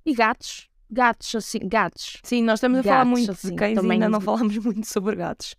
E 0.05 0.13
gatos. 0.13 0.69
Gatos, 0.89 1.33
assim, 1.35 1.59
gatos. 1.63 2.17
Sim, 2.23 2.43
nós 2.43 2.59
estamos 2.59 2.79
a 2.79 2.81
gatos, 2.81 2.91
falar 2.91 3.05
muito 3.05 3.31
assim, 3.31 3.49
de 3.49 3.55
cães 3.55 3.81
e 3.81 3.91
ainda 3.91 4.09
não 4.09 4.19
falamos 4.19 4.57
muito 4.59 4.85
sobre 4.85 5.15
gatos. 5.15 5.55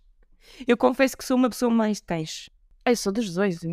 Eu 0.67 0.77
confesso 0.77 1.17
que 1.17 1.25
sou 1.25 1.35
uma 1.35 1.49
pessoa 1.49 1.71
mais 1.71 1.97
de 1.97 2.03
cães. 2.03 2.49
Eu 2.85 2.95
sou 2.95 3.11
dos 3.11 3.33
dois. 3.33 3.59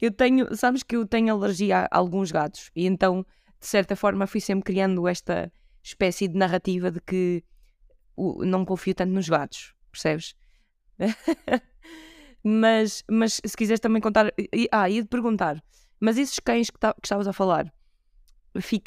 Eu 0.00 0.10
tenho, 0.10 0.54
sabes 0.54 0.82
que 0.82 0.94
eu 0.94 1.06
tenho 1.06 1.32
alergia 1.32 1.88
a 1.90 1.96
alguns 1.96 2.30
gatos 2.30 2.70
e 2.76 2.84
então, 2.84 3.24
de 3.58 3.66
certa 3.66 3.96
forma, 3.96 4.26
fui 4.26 4.42
sempre 4.42 4.64
criando 4.64 5.08
esta 5.08 5.50
espécie 5.82 6.28
de 6.28 6.36
narrativa 6.36 6.90
de 6.90 7.00
que 7.00 7.42
não 8.16 8.64
confio 8.66 8.94
tanto 8.94 9.12
nos 9.12 9.26
gatos, 9.26 9.72
percebes? 9.96 10.34
mas, 12.42 13.02
mas 13.10 13.40
se 13.44 13.56
quiseres 13.56 13.80
também 13.80 14.00
contar. 14.00 14.32
Ah, 14.70 14.88
ia 14.88 15.02
te 15.02 15.08
perguntar, 15.08 15.62
mas 16.00 16.18
esses 16.18 16.38
cães 16.38 16.70
que, 16.70 16.78
ta- 16.78 16.94
que 16.94 17.06
estavas 17.06 17.26
a 17.28 17.32
falar 17.32 17.72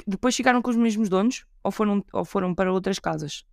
depois 0.07 0.35
ficaram 0.35 0.61
com 0.61 0.69
os 0.69 0.75
mesmos 0.75 1.09
donos 1.09 1.45
ou 1.63 1.71
foram, 1.71 2.03
ou 2.13 2.25
foram 2.25 2.55
para 2.55 2.71
outras 2.71 2.99
casas? 2.99 3.43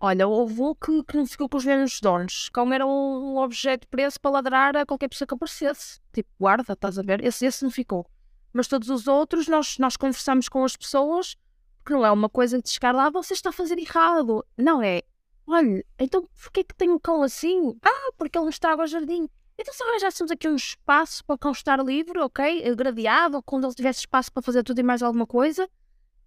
Olha, 0.00 0.26
houve 0.26 0.60
um 0.60 0.74
que, 0.74 1.02
que 1.04 1.16
não 1.16 1.26
ficou 1.26 1.48
com 1.48 1.56
os 1.56 1.64
mesmos 1.64 2.00
donos. 2.00 2.48
Como 2.50 2.74
era 2.74 2.86
um, 2.86 3.38
objeto 3.38 3.88
preso 3.88 4.20
para 4.20 4.30
ladrar 4.30 4.76
a 4.76 4.84
qualquer 4.84 5.08
pessoa 5.08 5.26
que 5.26 5.34
aparecesse. 5.34 6.00
Tipo, 6.12 6.28
guarda, 6.38 6.72
estás 6.72 6.98
a 6.98 7.02
ver? 7.02 7.24
Esse, 7.24 7.46
esse 7.46 7.62
não 7.62 7.70
ficou. 7.70 8.06
Mas 8.52 8.68
todos 8.68 8.90
os 8.90 9.06
outros, 9.06 9.48
nós, 9.48 9.78
nós 9.78 9.96
conversamos 9.96 10.48
com 10.48 10.62
as 10.64 10.76
pessoas, 10.76 11.36
que 11.84 11.92
não 11.92 12.04
é 12.04 12.10
uma 12.10 12.28
coisa 12.28 12.60
de 12.60 12.68
chegar 12.68 12.94
lá, 12.94 13.08
você 13.10 13.34
está 13.34 13.48
a 13.48 13.52
fazer 13.52 13.78
errado. 13.78 14.44
Não 14.58 14.82
é. 14.82 15.02
Olha, 15.46 15.84
então 15.98 16.28
porquê 16.42 16.64
que 16.64 16.74
tem 16.74 16.90
um 16.90 16.98
cão 16.98 17.22
assim? 17.22 17.76
Ah, 17.82 18.12
porque 18.16 18.38
ele 18.38 18.44
não 18.44 18.50
estraga 18.50 18.82
o 18.82 18.86
jardim. 18.86 19.28
Então 19.58 19.72
se 19.72 19.82
arranjássemos 19.82 20.30
aqui 20.30 20.48
um 20.48 20.56
espaço 20.56 21.24
para 21.24 21.34
o 21.34 21.38
cão 21.38 21.52
estar 21.52 21.82
livre, 21.84 22.18
ok? 22.18 22.74
Gradeado, 22.74 23.42
quando 23.42 23.66
ele 23.66 23.74
tivesse 23.74 24.00
espaço 24.00 24.32
para 24.32 24.42
fazer 24.42 24.62
tudo 24.62 24.80
e 24.80 24.82
mais 24.82 25.02
alguma 25.02 25.26
coisa. 25.26 25.68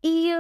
E, 0.04 0.32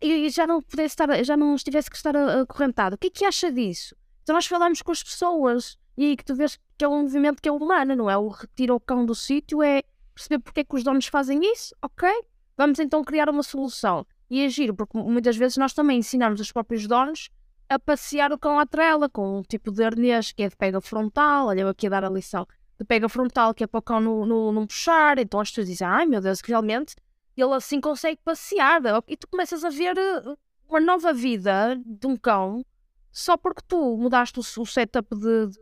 e 0.00 0.30
já 0.30 0.46
não 0.46 0.62
pudesse 0.62 0.92
estar, 0.92 1.24
já 1.24 1.36
não 1.36 1.54
estivesse 1.54 1.90
que 1.90 1.96
estar 1.96 2.16
acorrentado. 2.16 2.94
O 2.94 2.98
que 2.98 3.08
é 3.08 3.10
que 3.10 3.24
acha 3.24 3.50
disso? 3.50 3.94
Então 4.22 4.34
nós 4.34 4.46
falamos 4.46 4.80
com 4.80 4.92
as 4.92 5.02
pessoas 5.02 5.76
e 5.96 6.06
aí 6.06 6.16
que 6.16 6.24
tu 6.24 6.34
vês 6.34 6.58
que 6.78 6.84
é 6.84 6.88
um 6.88 7.02
movimento 7.02 7.42
que 7.42 7.48
é 7.48 7.52
humano, 7.52 7.94
não 7.94 8.08
é? 8.08 8.16
O 8.16 8.28
retira 8.28 8.74
o 8.74 8.80
cão 8.80 9.04
do 9.04 9.14
sítio 9.14 9.62
é 9.62 9.82
perceber 10.14 10.38
porque 10.38 10.60
é 10.60 10.64
que 10.64 10.74
os 10.74 10.82
donos 10.82 11.06
fazem 11.06 11.40
isso, 11.52 11.74
ok? 11.82 12.08
Vamos 12.56 12.78
então 12.78 13.04
criar 13.04 13.28
uma 13.28 13.42
solução 13.42 14.06
e 14.30 14.44
agir, 14.44 14.72
porque 14.72 14.96
muitas 14.96 15.36
vezes 15.36 15.56
nós 15.58 15.74
também 15.74 15.98
ensinamos 15.98 16.40
os 16.40 16.50
próprios 16.50 16.86
donos 16.86 17.28
a 17.74 17.78
passear 17.78 18.32
o 18.32 18.38
cão 18.38 18.58
à 18.58 18.66
trela 18.66 19.08
com 19.08 19.38
um 19.38 19.42
tipo 19.42 19.70
de 19.70 19.82
arnês 19.82 20.32
que 20.32 20.42
é 20.42 20.48
de 20.48 20.56
pega 20.56 20.80
frontal, 20.80 21.48
olha 21.48 21.62
eu 21.62 21.68
aqui 21.68 21.86
a 21.86 21.90
dar 21.90 22.04
a 22.04 22.10
lição, 22.10 22.46
de 22.78 22.84
pega 22.84 23.08
frontal 23.08 23.54
que 23.54 23.64
é 23.64 23.66
para 23.66 23.78
o 23.78 23.82
cão 23.82 24.00
não, 24.00 24.26
não, 24.26 24.52
não 24.52 24.66
puxar, 24.66 25.18
então 25.18 25.40
as 25.40 25.50
pessoas 25.50 25.68
dizem, 25.68 25.86
ai 25.86 26.06
meu 26.06 26.20
Deus, 26.20 26.40
realmente 26.40 26.94
ele 27.36 27.54
assim 27.54 27.80
consegue 27.80 28.20
passear. 28.24 28.82
E 29.08 29.16
tu 29.16 29.26
começas 29.28 29.64
a 29.64 29.70
ver 29.70 29.96
eh, 29.96 30.36
uma 30.68 30.80
nova 30.80 31.12
vida 31.12 31.80
de 31.84 32.06
um 32.06 32.16
cão 32.16 32.64
só 33.10 33.36
porque 33.36 33.62
tu 33.66 33.96
mudaste 33.96 34.38
o, 34.38 34.62
o 34.62 34.66
setup 34.66 35.14
de, 35.14 35.46
de, 35.48 35.58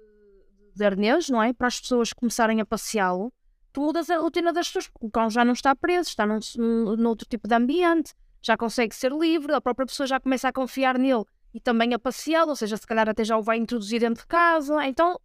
de 0.74 0.84
arnês, 0.84 1.28
não 1.28 1.42
é? 1.42 1.52
Para 1.52 1.68
as 1.68 1.80
pessoas 1.80 2.12
começarem 2.12 2.60
a 2.60 2.66
passeá-lo. 2.66 3.32
Tu 3.72 3.80
mudas 3.80 4.10
a 4.10 4.18
rotina 4.18 4.52
das 4.52 4.66
pessoas, 4.66 4.88
porque 4.88 5.06
o 5.06 5.10
cão 5.10 5.30
já 5.30 5.44
não 5.44 5.52
está 5.52 5.74
preso, 5.76 6.08
está 6.08 6.26
num, 6.26 6.38
num, 6.56 6.96
num 6.96 7.08
outro 7.08 7.26
tipo 7.28 7.46
de 7.46 7.54
ambiente, 7.54 8.14
já 8.42 8.56
consegue 8.56 8.94
ser 8.94 9.12
livre, 9.12 9.52
a 9.52 9.60
própria 9.60 9.86
pessoa 9.86 10.06
já 10.06 10.18
começa 10.18 10.48
a 10.48 10.52
confiar 10.52 10.98
nele 10.98 11.24
e 11.52 11.60
também 11.60 11.92
a 11.94 11.98
passeá-lo, 11.98 12.50
ou 12.50 12.56
seja, 12.56 12.76
se 12.76 12.86
calhar 12.86 13.08
até 13.08 13.24
já 13.24 13.36
o 13.36 13.42
vai 13.42 13.58
introduzir 13.58 14.00
dentro 14.00 14.22
de 14.22 14.28
casa. 14.28 14.86
Então 14.86 15.20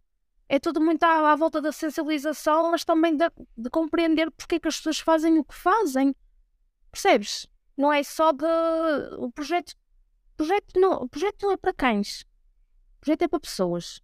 é 0.48 0.58
tudo 0.58 0.80
muito 0.80 1.02
à, 1.04 1.32
à 1.32 1.36
volta 1.36 1.60
da 1.60 1.72
sensibilização, 1.72 2.70
mas 2.70 2.84
também 2.84 3.16
de, 3.16 3.24
de 3.56 3.70
compreender 3.70 4.30
porque 4.30 4.56
é 4.56 4.60
que 4.60 4.68
as 4.68 4.76
pessoas 4.76 4.98
fazem 4.98 5.38
o 5.38 5.44
que 5.44 5.54
fazem. 5.54 6.14
Percebes? 6.90 7.46
Não 7.76 7.92
é 7.92 8.02
só 8.02 8.32
de. 8.32 8.44
O 9.18 9.30
projeto. 9.30 9.74
Projeto 10.36 10.78
não, 10.78 10.92
o 11.02 11.08
projeto 11.08 11.42
não 11.42 11.52
é 11.52 11.56
para 11.56 11.72
cães. 11.72 12.22
O 12.96 13.00
projeto 13.00 13.22
é 13.22 13.28
para 13.28 13.40
pessoas. 13.40 14.02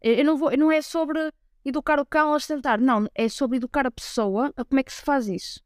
Eu, 0.00 0.24
não, 0.24 0.36
vou, 0.36 0.56
não 0.56 0.70
é 0.70 0.80
sobre 0.80 1.32
educar 1.64 1.98
o 1.98 2.06
cão 2.06 2.32
a 2.34 2.40
sentar. 2.40 2.80
Não, 2.80 3.08
é 3.14 3.28
sobre 3.28 3.56
educar 3.56 3.86
a 3.86 3.90
pessoa 3.90 4.52
a 4.56 4.64
como 4.64 4.80
é 4.80 4.82
que 4.82 4.92
se 4.92 5.02
faz 5.02 5.26
isso. 5.28 5.60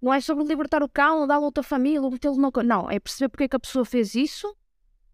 Não 0.00 0.12
é 0.12 0.20
sobre 0.20 0.44
libertar 0.44 0.82
o 0.82 0.88
cão, 0.88 1.26
dar-lo 1.26 1.44
a 1.44 1.46
outra 1.46 1.62
família, 1.62 2.08
metê-lo 2.10 2.36
no. 2.36 2.52
Não, 2.64 2.90
é 2.90 2.98
perceber 3.00 3.28
porque 3.28 3.44
é 3.44 3.48
que 3.48 3.56
a 3.56 3.60
pessoa 3.60 3.84
fez 3.84 4.14
isso 4.14 4.54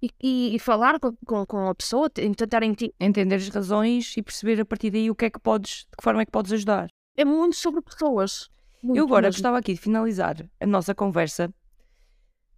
e, 0.02 0.10
e, 0.22 0.54
e 0.56 0.58
falar 0.58 0.98
com, 1.00 1.16
com, 1.26 1.44
com 1.46 1.68
a 1.68 1.74
pessoa, 1.74 2.08
te- 2.08 2.28
tentar 2.34 2.62
enti- 2.62 2.94
Entender 3.00 3.34
as 3.36 3.48
razões 3.48 4.16
e 4.16 4.22
perceber 4.22 4.60
a 4.60 4.64
partir 4.64 4.90
daí 4.90 5.10
o 5.10 5.14
que 5.14 5.24
é 5.26 5.30
que 5.30 5.40
podes, 5.40 5.86
de 5.90 5.96
que 5.96 6.02
forma 6.02 6.22
é 6.22 6.24
que 6.24 6.30
podes 6.32 6.52
ajudar. 6.52 6.88
É 7.16 7.24
muito 7.24 7.56
sobre 7.56 7.80
pessoas. 7.82 8.48
Muito 8.82 8.96
Eu 8.98 9.04
agora 9.06 9.22
mesmo. 9.26 9.38
gostava 9.38 9.58
aqui 9.58 9.74
de 9.74 9.80
finalizar 9.80 10.36
a 10.60 10.66
nossa 10.66 10.94
conversa 10.94 11.52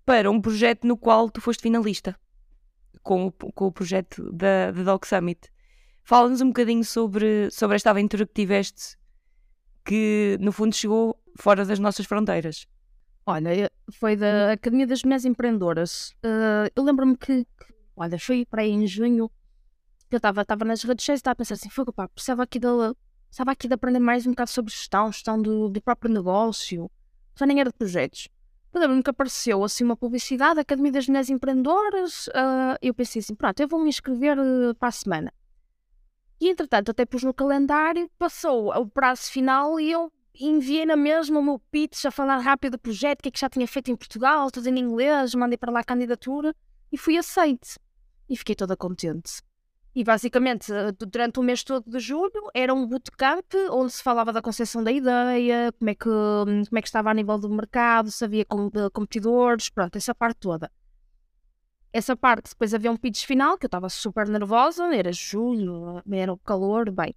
para 0.05 0.31
um 0.31 0.41
projeto 0.41 0.87
no 0.87 0.97
qual 0.97 1.31
tu 1.31 1.41
foste 1.41 1.63
finalista, 1.63 2.15
com 3.03 3.27
o, 3.27 3.33
com 3.33 3.67
o 3.67 3.73
projeto 3.73 4.31
da, 4.33 4.71
da 4.71 4.83
Dog 4.83 5.07
Summit. 5.07 5.49
Fala-nos 6.05 6.41
um 6.41 6.49
bocadinho 6.49 6.85
sobre, 6.85 7.51
sobre 7.51 7.77
esta 7.77 7.91
aventura 7.91 8.27
que 8.27 8.35
tiveste, 8.35 8.99
que 9.85 10.37
no 10.41 10.53
fundo 10.53 10.75
chegou 10.75 11.19
fora 11.39 11.65
das 11.65 11.79
nossas 11.79 12.05
fronteiras. 12.07 12.67
Olha, 13.31 13.55
eu- 13.55 13.71
foi 13.93 14.17
da 14.17 14.53
Academia 14.55 14.89
das 14.89 15.05
Mulheres 15.05 15.25
Empreendedoras. 15.25 16.13
Eh, 16.21 16.73
eu 16.75 16.83
lembro-me 16.83 17.17
que, 17.17 17.45
que, 17.45 17.75
olha, 17.95 18.19
foi 18.19 18.45
para 18.45 18.63
aí 18.63 18.71
em 18.71 18.85
junho, 18.89 19.31
que 20.09 20.17
eu 20.17 20.19
estava 20.19 20.65
nas 20.65 20.83
redes 20.83 21.05
sociais 21.05 21.19
e 21.19 21.21
estava 21.21 21.35
a 21.35 21.37
pensar 21.37 21.55
assim, 21.55 21.71
foi 21.71 21.85
pá, 21.93 22.09
precisava 22.09 22.43
aqui 22.43 22.59
de, 22.59 22.67
precisava 23.29 23.53
aqui 23.53 23.69
de 23.69 23.75
aprender 23.75 24.01
mais 24.01 24.27
um 24.27 24.31
bocado 24.31 24.51
sobre 24.51 24.73
gestão, 24.73 25.13
gestão 25.13 25.41
do, 25.41 25.69
do 25.69 25.81
próprio 25.81 26.13
negócio, 26.13 26.91
já 27.37 27.47
nem 27.47 27.61
era 27.61 27.71
de 27.71 27.77
projetos. 27.77 28.29
Eu 28.75 28.81
lembro-me 28.81 29.03
que 29.03 29.11
apareceu 29.11 29.63
assim 29.63 29.85
uma 29.85 29.97
publicidade, 29.97 30.59
Academia 30.59 30.91
das 30.91 31.07
Mulheres 31.07 31.31
Empreendedoras, 31.31 32.29
eh, 32.35 32.79
eu 32.83 32.93
pensei 32.93 33.21
assim, 33.21 33.37
pronto, 33.37 33.61
eu 33.61 33.69
vou 33.69 33.81
me 33.81 33.89
inscrever 33.91 34.37
eh, 34.39 34.75
para 34.75 34.89
a 34.89 34.93
semana. 34.93 35.33
E 36.41 36.49
entretanto, 36.49 36.91
até 36.91 37.07
pus 37.07 37.23
no 37.23 37.33
calendário, 37.33 38.11
passou 38.19 38.77
o 38.77 38.89
prazo 38.89 39.31
final 39.31 39.79
e 39.79 39.93
eu 39.93 40.11
enviei 40.35 40.87
na 40.87 40.97
mesma 40.97 41.39
o 41.39 41.43
meu 41.43 41.59
pitch 41.71 42.05
a 42.05 42.11
falar 42.11 42.39
rápido 42.39 42.73
do 42.73 42.79
projeto, 42.79 43.21
o 43.21 43.23
que 43.23 43.29
é 43.29 43.33
que 43.33 43.41
já 43.41 43.49
tinha 43.49 43.67
feito 43.67 43.91
em 43.91 43.97
Portugal, 43.97 44.51
tudo 44.51 44.69
em 44.69 44.79
inglês, 44.79 45.35
mandei 45.35 45.59
para 45.59 45.73
lá 45.73 45.81
a 45.81 45.85
candidatura 45.85 46.55
e 46.91 46.97
fui 46.97 47.17
aceite. 47.17 47.79
E 48.29 48.37
fiquei 48.37 48.55
toda 48.55 48.77
contente. 48.77 49.43
E 49.93 50.05
basicamente, 50.05 50.73
eh, 50.73 50.93
du- 50.93 51.07
durante 51.07 51.41
o 51.41 51.43
mês 51.43 51.65
todo 51.65 51.91
de 51.91 51.99
julho, 51.99 52.49
era 52.55 52.73
um 52.73 52.87
bootcamp 52.87 53.45
onde 53.73 53.93
se 53.93 54.03
falava 54.03 54.33
da 54.33 54.41
concepção 54.41 54.85
da 54.85 54.93
ideia, 54.93 55.73
como 55.73 55.91
é 55.91 55.95
que, 55.97 56.09
hum, 56.09 56.65
como 56.65 56.79
é 56.79 56.81
que 56.81 56.87
estava 56.87 57.11
a 57.11 57.15
nível 57.15 57.37
do 57.39 57.51
mercado, 57.51 58.11
se 58.11 58.25
havia 58.25 58.45
de 58.45 58.91
competidores, 58.93 59.69
pronto, 59.69 59.97
essa 59.97 60.15
parte 60.15 60.39
toda. 60.39 60.71
Essa 61.93 62.17
parte, 62.17 62.51
depois 62.51 62.73
havia 62.73 62.93
um 62.93 62.97
pitch 62.97 63.25
final, 63.27 63.59
que 63.59 63.67
eu 63.67 63.69
estava 63.69 63.89
super 63.89 64.29
nervosa, 64.29 64.95
era 64.95 65.13
julho, 65.13 66.01
era 66.13 66.33
o 66.33 66.39
calor, 66.39 66.89
bem. 66.93 67.13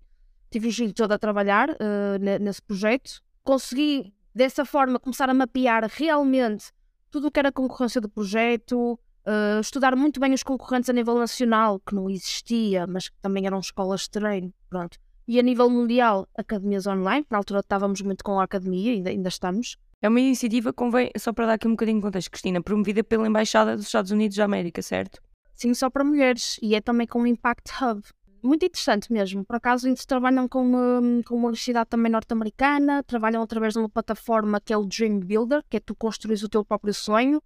Tive 0.54 0.68
o 0.68 0.72
julho 0.72 0.93
todo 0.93 1.12
a 1.12 1.18
trabalhar 1.18 1.76
ne- 2.22 2.38
nesse 2.38 2.62
projeto. 2.62 3.24
Consegui, 3.43 4.14
dessa 4.36 4.64
forma, 4.64 4.99
começar 4.99 5.28
a 5.28 5.34
mapear 5.34 5.89
realmente 5.91 6.66
tudo 7.10 7.30
o 7.30 7.32
que 7.32 7.39
era 7.39 7.51
concorrência 7.51 7.99
do 7.99 8.08
projeto, 8.08 8.99
eh, 9.26 9.60
estudar 9.60 9.95
muito 9.95 10.20
bem 10.20 10.32
os 10.32 10.43
concorrentes 10.43 10.91
a 10.91 10.93
nível 10.93 11.18
nacional, 11.18 11.80
que 11.80 11.95
não 11.95 12.08
existia, 12.08 12.86
mas 12.86 13.10
que 13.10 13.16
também 13.20 13.47
eram 13.47 13.60
escolas 13.60 14.01
de 14.01 14.12
treino, 14.12 14.54
pronto. 14.70 14.99
E 15.28 15.39
a 15.39 15.41
nível 15.41 15.72
mundial, 15.72 16.28
academias 16.38 16.86
online, 16.86 17.26
na 17.32 17.39
altura 17.39 17.62
estávamos 17.62 18.01
muito 18.01 18.24
com 18.24 18.39
a 18.39 18.43
academia, 18.43 18.91
ainda, 18.91 19.10
ainda 19.10 19.30
estamos. 19.30 19.78
É 20.04 20.08
uma 20.08 20.20
iniciativa, 20.20 20.72
convém, 20.72 21.10
só 21.18 21.34
para 21.34 21.47
dar 21.47 21.54
aqui 21.54 21.68
um 21.68 21.72
bocadinho 21.72 21.97
de 21.97 22.04
contexto, 22.04 22.30
Cristina, 22.30 22.62
promovida 22.62 23.04
pela 23.04 23.28
Embaixada 23.28 23.76
dos 23.76 23.88
Estados 23.88 24.12
Unidos 24.12 24.38
da 24.38 24.45
América, 24.45 24.84
certo? 24.84 25.20
Sim, 25.56 25.74
só 25.74 25.89
para 25.89 26.04
mulheres, 26.04 26.60
e 26.62 26.76
é 26.76 26.82
também 26.82 27.08
com 27.08 27.24
o 27.24 27.26
Impact 27.28 27.72
Hub. 27.82 28.04
Muito 28.44 28.66
interessante 28.66 29.12
mesmo. 29.12 29.46
Por 29.46 29.56
acaso, 29.56 29.88
eles 29.88 30.06
trabalham 30.06 30.48
com, 30.50 30.66
hum, 30.66 31.22
com 31.24 31.36
uma 31.36 31.46
universidade 31.48 31.89
também 31.89 32.12
norte-americana, 32.12 33.02
trabalham 33.04 33.41
através 33.41 33.74
de 33.74 33.80
uma 33.80 33.88
plataforma 33.89 34.60
que 34.60 34.74
é 34.74 34.78
o 34.78 34.86
Dream 34.86 35.20
Builder, 35.22 35.64
que 35.70 35.78
é 35.78 35.80
tu 35.80 35.96
construís 35.96 36.44
o 36.44 36.50
teu 36.50 36.66
próprio 36.66 36.94
sonho. 36.94 37.41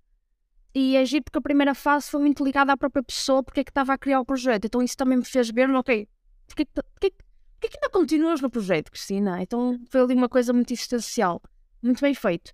E 0.74 0.96
é 0.96 1.06
giro 1.06 1.24
porque 1.24 1.38
a 1.38 1.42
primeira 1.42 1.76
fase 1.76 2.10
foi 2.10 2.20
muito 2.20 2.44
ligada 2.44 2.74
à 2.74 2.78
própria 2.78 3.04
pessoa, 3.04 3.44
porque 3.44 3.60
é 3.60 3.64
que 3.64 3.70
estava 3.70 3.94
a 3.94 3.98
criar 3.98 4.20
o 4.20 4.26
projeto. 4.26 4.66
Então 4.66 4.82
isso 4.82 4.98
também 4.98 5.18
me 5.20 5.26
fez 5.26 5.50
ver, 5.52 5.70
ok, 5.70 6.08
porque, 6.48 6.64
é 6.64 6.66
que- 6.66 6.72
porque, 6.74 7.08
é 7.08 7.10
que- 7.12 7.16
porque 7.54 7.68
é 7.68 7.70
que 7.70 7.78
ainda 7.78 7.90
continuas 7.92 8.42
no 8.42 8.50
projeto, 8.50 8.92
Cristina? 8.92 9.42
Então 9.42 9.80
foi 9.90 10.02
ali 10.02 10.16
uma 10.16 10.30
coisa 10.30 10.52
muito 10.52 10.74
existencial. 10.74 11.42
Muito 11.82 12.02
bem 12.02 12.14
feito. 12.16 12.54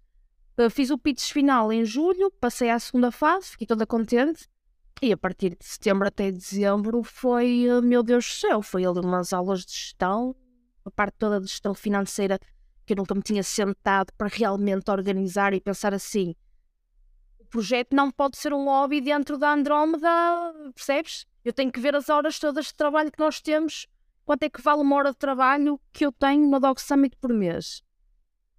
Fiz 0.70 0.92
o 0.92 0.98
pitch 0.98 1.32
final 1.32 1.72
em 1.72 1.84
julho, 1.84 2.30
passei 2.40 2.70
à 2.70 2.78
segunda 2.78 3.10
fase, 3.10 3.52
fiquei 3.52 3.66
toda 3.66 3.88
contente. 3.88 4.48
E 5.04 5.12
a 5.12 5.18
partir 5.18 5.50
de 5.50 5.66
setembro 5.66 6.08
até 6.08 6.32
dezembro 6.32 7.04
foi, 7.04 7.68
uh, 7.70 7.82
meu 7.82 8.02
Deus 8.02 8.24
do 8.26 8.32
céu, 8.32 8.62
foi 8.62 8.86
ali 8.86 9.02
umas 9.02 9.34
aulas 9.34 9.66
de 9.66 9.74
gestão, 9.74 10.34
a 10.86 10.90
parte 10.90 11.16
toda 11.18 11.42
de 11.42 11.48
gestão 11.48 11.74
financeira 11.74 12.40
que 12.86 12.94
eu 12.94 12.96
nunca 12.96 13.14
me 13.14 13.22
tinha 13.22 13.44
sentado 13.44 14.14
para 14.18 14.30
realmente 14.30 14.90
organizar 14.90 15.54
e 15.54 15.60
pensar 15.60 15.94
assim. 15.94 16.34
O 17.38 17.46
projeto 17.48 17.94
não 17.94 18.10
pode 18.10 18.38
ser 18.38 18.54
um 18.54 18.64
hobby 18.64 19.02
dentro 19.02 19.38
da 19.38 19.52
Andrómeda, 19.52 20.08
percebes? 20.74 21.26
Eu 21.44 21.52
tenho 21.52 21.70
que 21.70 21.82
ver 21.82 21.94
as 21.98 22.08
horas 22.08 22.40
todas 22.40 22.68
de 22.68 22.74
trabalho 22.74 23.12
que 23.12 23.20
nós 23.20 23.42
temos, 23.42 23.88
quanto 24.24 24.44
é 24.44 24.50
que 24.50 24.62
vale 24.62 24.84
uma 24.84 24.96
hora 24.96 25.12
de 25.12 25.18
trabalho 25.18 25.82
que 25.92 26.06
eu 26.06 26.14
tenho 26.14 26.50
no 26.50 26.62
Dog 26.62 26.80
Summit 26.80 27.18
por 27.18 27.34
mês. 27.34 27.84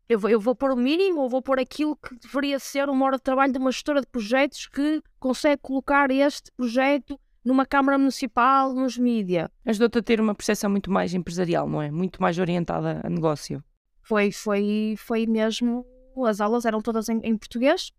Eu 0.09 0.19
vou, 0.19 0.31
eu 0.31 0.39
vou 0.41 0.55
pôr 0.55 0.71
o 0.73 0.77
mínimo 0.77 1.21
ou 1.23 1.29
vou 1.29 1.41
pôr 1.41 1.59
aquilo 1.59 1.97
que 1.97 2.15
deveria 2.17 2.59
ser 2.59 2.89
uma 2.89 3.07
hora 3.07 3.17
de 3.17 3.23
trabalho 3.23 3.53
de 3.53 3.59
uma 3.59 3.73
gestora 3.73 4.01
de 4.01 4.07
projetos 4.07 4.67
que 4.67 5.03
consegue 5.19 5.63
colocar 5.63 6.11
este 6.11 6.53
projeto 6.53 7.19
numa 7.45 7.67
Câmara 7.67 7.99
Municipal, 7.99 8.73
nos 8.75 8.99
mídia. 8.99 9.51
Ajudou-te 9.65 9.99
a 9.99 10.03
ter 10.03 10.21
uma 10.21 10.35
percepção 10.35 10.71
muito 10.71 10.91
mais 10.91 11.15
empresarial, 11.15 11.69
não 11.69 11.81
é? 11.81 11.91
Muito 11.91 12.21
mais 12.21 12.39
orientada 12.39 13.01
a 13.03 13.11
negócio. 13.11 13.63
Foi, 14.03 14.31
foi, 14.31 14.95
foi 14.99 15.27
mesmo. 15.27 15.87
As 16.27 16.41
aulas 16.41 16.65
eram 16.65 16.81
todas 16.81 17.09
em, 17.09 17.19
em 17.23 17.37
português. 17.37 17.91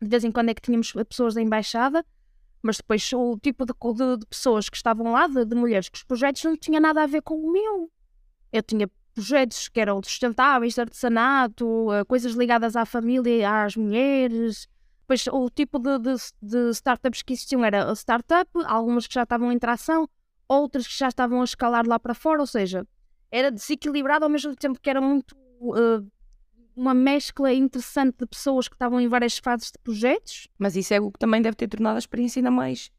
De 0.00 0.08
vez 0.08 0.24
em 0.24 0.30
quando 0.30 0.48
é 0.50 0.54
que 0.54 0.62
tínhamos 0.62 0.92
pessoas 1.08 1.34
da 1.34 1.42
embaixada, 1.42 2.04
mas 2.62 2.76
depois 2.76 3.12
o 3.12 3.36
tipo 3.38 3.64
de, 3.64 3.72
de, 3.72 4.16
de 4.18 4.26
pessoas 4.26 4.68
que 4.68 4.76
estavam 4.76 5.12
lá, 5.12 5.26
de, 5.26 5.44
de, 5.44 5.54
mulheres, 5.54 5.88
que 5.88 5.96
os 5.96 6.04
projetos 6.04 6.42
não 6.44 6.56
tinham 6.56 6.80
nada 6.80 7.02
a 7.02 7.06
ver 7.06 7.22
com 7.22 7.34
o 7.34 7.52
meu. 7.52 7.90
Eu 8.52 8.62
tinha 8.62 8.88
projetos 9.18 9.68
que 9.68 9.80
eram 9.80 10.00
sustentáveis, 10.00 10.78
artesanato, 10.78 11.92
eh, 11.92 12.04
coisas 12.04 12.34
ligadas 12.34 12.76
à 12.76 12.84
família, 12.84 13.64
às 13.64 13.74
mulheres. 13.74 14.68
Depois 15.00 15.26
o 15.26 15.50
tipo 15.50 15.80
de, 15.80 15.98
de, 15.98 16.14
de 16.40 16.70
startups 16.70 17.22
que 17.22 17.32
existiam 17.32 17.64
era 17.64 17.90
a 17.90 17.94
startup, 17.94 18.48
algumas 18.66 19.08
que 19.08 19.14
já 19.14 19.24
estavam 19.24 19.50
em 19.50 19.58
tração, 19.58 20.08
outras 20.46 20.86
que 20.86 20.96
já 20.96 21.08
estavam 21.08 21.40
a 21.40 21.44
escalar 21.44 21.84
lá 21.84 21.98
para 21.98 22.14
fora, 22.14 22.40
ou 22.40 22.46
seja, 22.46 22.86
era 23.28 23.50
desequilibrado 23.50 24.24
ao 24.24 24.30
mesmo 24.30 24.54
tempo 24.54 24.78
que 24.80 24.88
era 24.88 25.00
muito 25.00 25.32
uh, 25.62 26.06
uma 26.76 26.94
mescla 26.94 27.52
interessante 27.52 28.18
de 28.20 28.26
pessoas 28.26 28.68
que 28.68 28.76
estavam 28.76 29.00
em 29.00 29.08
várias 29.08 29.36
fases 29.38 29.72
de 29.72 29.78
projetos. 29.82 30.46
Mas 30.56 30.76
isso 30.76 30.94
é 30.94 31.00
o 31.00 31.10
que 31.10 31.18
também 31.18 31.42
deve 31.42 31.56
ter 31.56 31.66
tornado 31.66 31.96
a 31.96 31.98
experiência 31.98 32.38
ainda 32.38 32.52
mais 32.52 32.92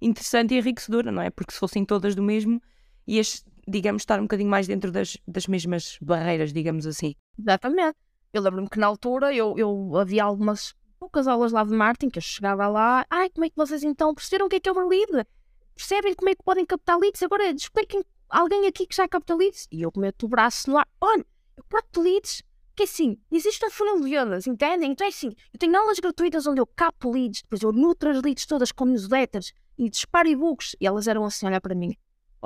interessante 0.00 0.54
e 0.54 0.58
enriquecedora, 0.58 1.12
não 1.12 1.20
é? 1.20 1.28
Porque 1.28 1.52
se 1.52 1.58
fossem 1.58 1.84
todas 1.84 2.14
do 2.14 2.22
mesmo, 2.22 2.62
ias, 3.06 3.44
digamos, 3.66 4.02
estar 4.02 4.18
um 4.18 4.22
bocadinho 4.22 4.48
mais 4.50 4.66
dentro 4.66 4.92
das, 4.92 5.16
das 5.26 5.46
mesmas 5.46 5.98
barreiras, 6.00 6.52
digamos 6.52 6.86
assim. 6.86 7.14
Exatamente. 7.38 7.96
Eu 8.32 8.42
lembro-me 8.42 8.68
que 8.68 8.78
na 8.78 8.86
altura 8.86 9.34
eu, 9.34 9.54
eu 9.56 9.96
havia 9.96 10.24
algumas 10.24 10.74
poucas 10.98 11.26
aulas 11.26 11.52
lá 11.52 11.64
de 11.64 11.72
marketing 11.72 12.10
que 12.10 12.18
eu 12.18 12.22
chegava 12.22 12.68
lá, 12.68 13.06
ai, 13.10 13.30
como 13.30 13.44
é 13.44 13.50
que 13.50 13.56
vocês 13.56 13.82
então 13.82 14.14
perceberam 14.14 14.46
o 14.46 14.48
que 14.48 14.56
é 14.56 14.60
que 14.60 14.68
é 14.68 14.72
uma 14.72 14.86
lead? 14.86 15.26
Percebem 15.74 16.14
como 16.14 16.30
é 16.30 16.34
que 16.34 16.42
podem 16.42 16.64
captar 16.64 16.98
leads? 16.98 17.22
Agora 17.22 17.50
expliquem 17.50 18.02
alguém 18.28 18.66
aqui 18.66 18.86
que 18.86 18.96
já 18.96 19.06
capta 19.06 19.34
leads. 19.34 19.68
E 19.70 19.82
eu 19.82 19.92
meto 19.96 20.26
o 20.26 20.28
braço 20.28 20.70
no 20.70 20.78
ar, 20.78 20.88
olha, 21.00 21.24
eu 21.56 21.64
capto 21.68 22.00
leads 22.00 22.42
que 22.74 22.82
assim, 22.82 23.18
existe 23.32 23.64
um 23.64 23.70
funil 23.70 24.00
de 24.02 24.10
vendas, 24.10 24.46
entendem? 24.46 24.92
Então 24.92 25.06
é 25.06 25.08
assim, 25.08 25.34
eu 25.52 25.58
tenho 25.58 25.74
aulas 25.76 25.98
gratuitas 25.98 26.46
onde 26.46 26.60
eu 26.60 26.66
capo 26.66 27.10
leads, 27.10 27.40
depois 27.42 27.62
eu 27.62 27.72
nutro 27.72 28.10
as 28.10 28.22
leads 28.22 28.44
todas 28.44 28.70
com 28.70 28.84
newsletters 28.84 29.52
e 29.78 29.88
disparo 29.88 30.28
e-books. 30.28 30.76
E 30.78 30.86
elas 30.86 31.08
eram 31.08 31.24
assim, 31.24 31.46
olhar 31.46 31.60
para 31.60 31.74
mim. 31.74 31.96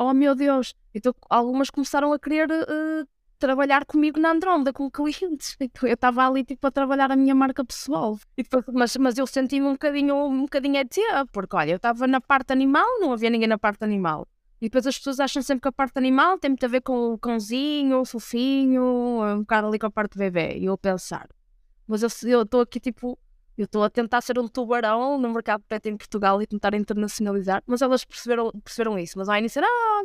Oh 0.02 0.14
meu 0.14 0.34
Deus! 0.34 0.74
Então 0.94 1.14
algumas 1.28 1.68
começaram 1.68 2.10
a 2.10 2.18
querer 2.18 2.50
uh, 2.50 3.06
trabalhar 3.38 3.84
comigo 3.84 4.18
na 4.18 4.30
Andromeda 4.30 4.72
com 4.72 4.90
clientes. 4.90 5.54
Então, 5.60 5.86
eu 5.86 5.92
estava 5.92 6.26
ali 6.26 6.42
tipo 6.42 6.66
a 6.66 6.70
trabalhar 6.70 7.12
a 7.12 7.16
minha 7.16 7.34
marca 7.34 7.62
pessoal. 7.62 8.18
E 8.34 8.42
depois, 8.42 8.64
mas, 8.72 8.96
mas 8.96 9.18
eu 9.18 9.26
senti-me 9.26 9.66
um 9.66 9.72
bocadinho, 9.72 10.16
um 10.16 10.40
bocadinho 10.40 10.78
ET, 10.78 10.96
porque 11.30 11.54
olha, 11.54 11.72
eu 11.72 11.76
estava 11.76 12.06
na 12.06 12.18
parte 12.18 12.50
animal, 12.50 12.86
não 12.98 13.12
havia 13.12 13.28
ninguém 13.28 13.46
na 13.46 13.58
parte 13.58 13.84
animal. 13.84 14.26
E 14.58 14.70
depois 14.70 14.86
as 14.86 14.96
pessoas 14.96 15.20
acham 15.20 15.42
sempre 15.42 15.60
que 15.60 15.68
a 15.68 15.72
parte 15.72 15.98
animal 15.98 16.38
tem 16.38 16.48
muito 16.48 16.64
a 16.64 16.68
ver 16.68 16.80
com 16.80 17.12
o 17.12 17.18
cãozinho, 17.18 18.00
o 18.00 18.04
fofinho, 18.06 18.82
um 19.22 19.40
bocado 19.40 19.66
ali 19.68 19.78
com 19.78 19.86
a 19.86 19.90
parte 19.90 20.16
bebê. 20.16 20.56
E 20.56 20.64
eu 20.64 20.78
pensar, 20.78 21.28
mas 21.86 22.02
eu 22.24 22.40
estou 22.40 22.62
aqui 22.62 22.80
tipo, 22.80 23.18
eu 23.56 23.64
estou 23.64 23.82
a 23.82 23.90
tentar 23.90 24.20
ser 24.20 24.38
um 24.38 24.48
tubarão 24.48 25.18
no 25.18 25.30
mercado 25.30 25.62
pet 25.68 25.88
em 25.88 25.96
Portugal 25.96 26.40
e 26.40 26.46
tentar 26.46 26.74
internacionalizar, 26.74 27.62
mas 27.66 27.82
elas 27.82 28.04
perceberam, 28.04 28.50
perceberam 28.64 28.98
isso. 28.98 29.18
Mas 29.18 29.28
ao 29.28 29.36
início, 29.36 29.62
ah, 29.62 30.02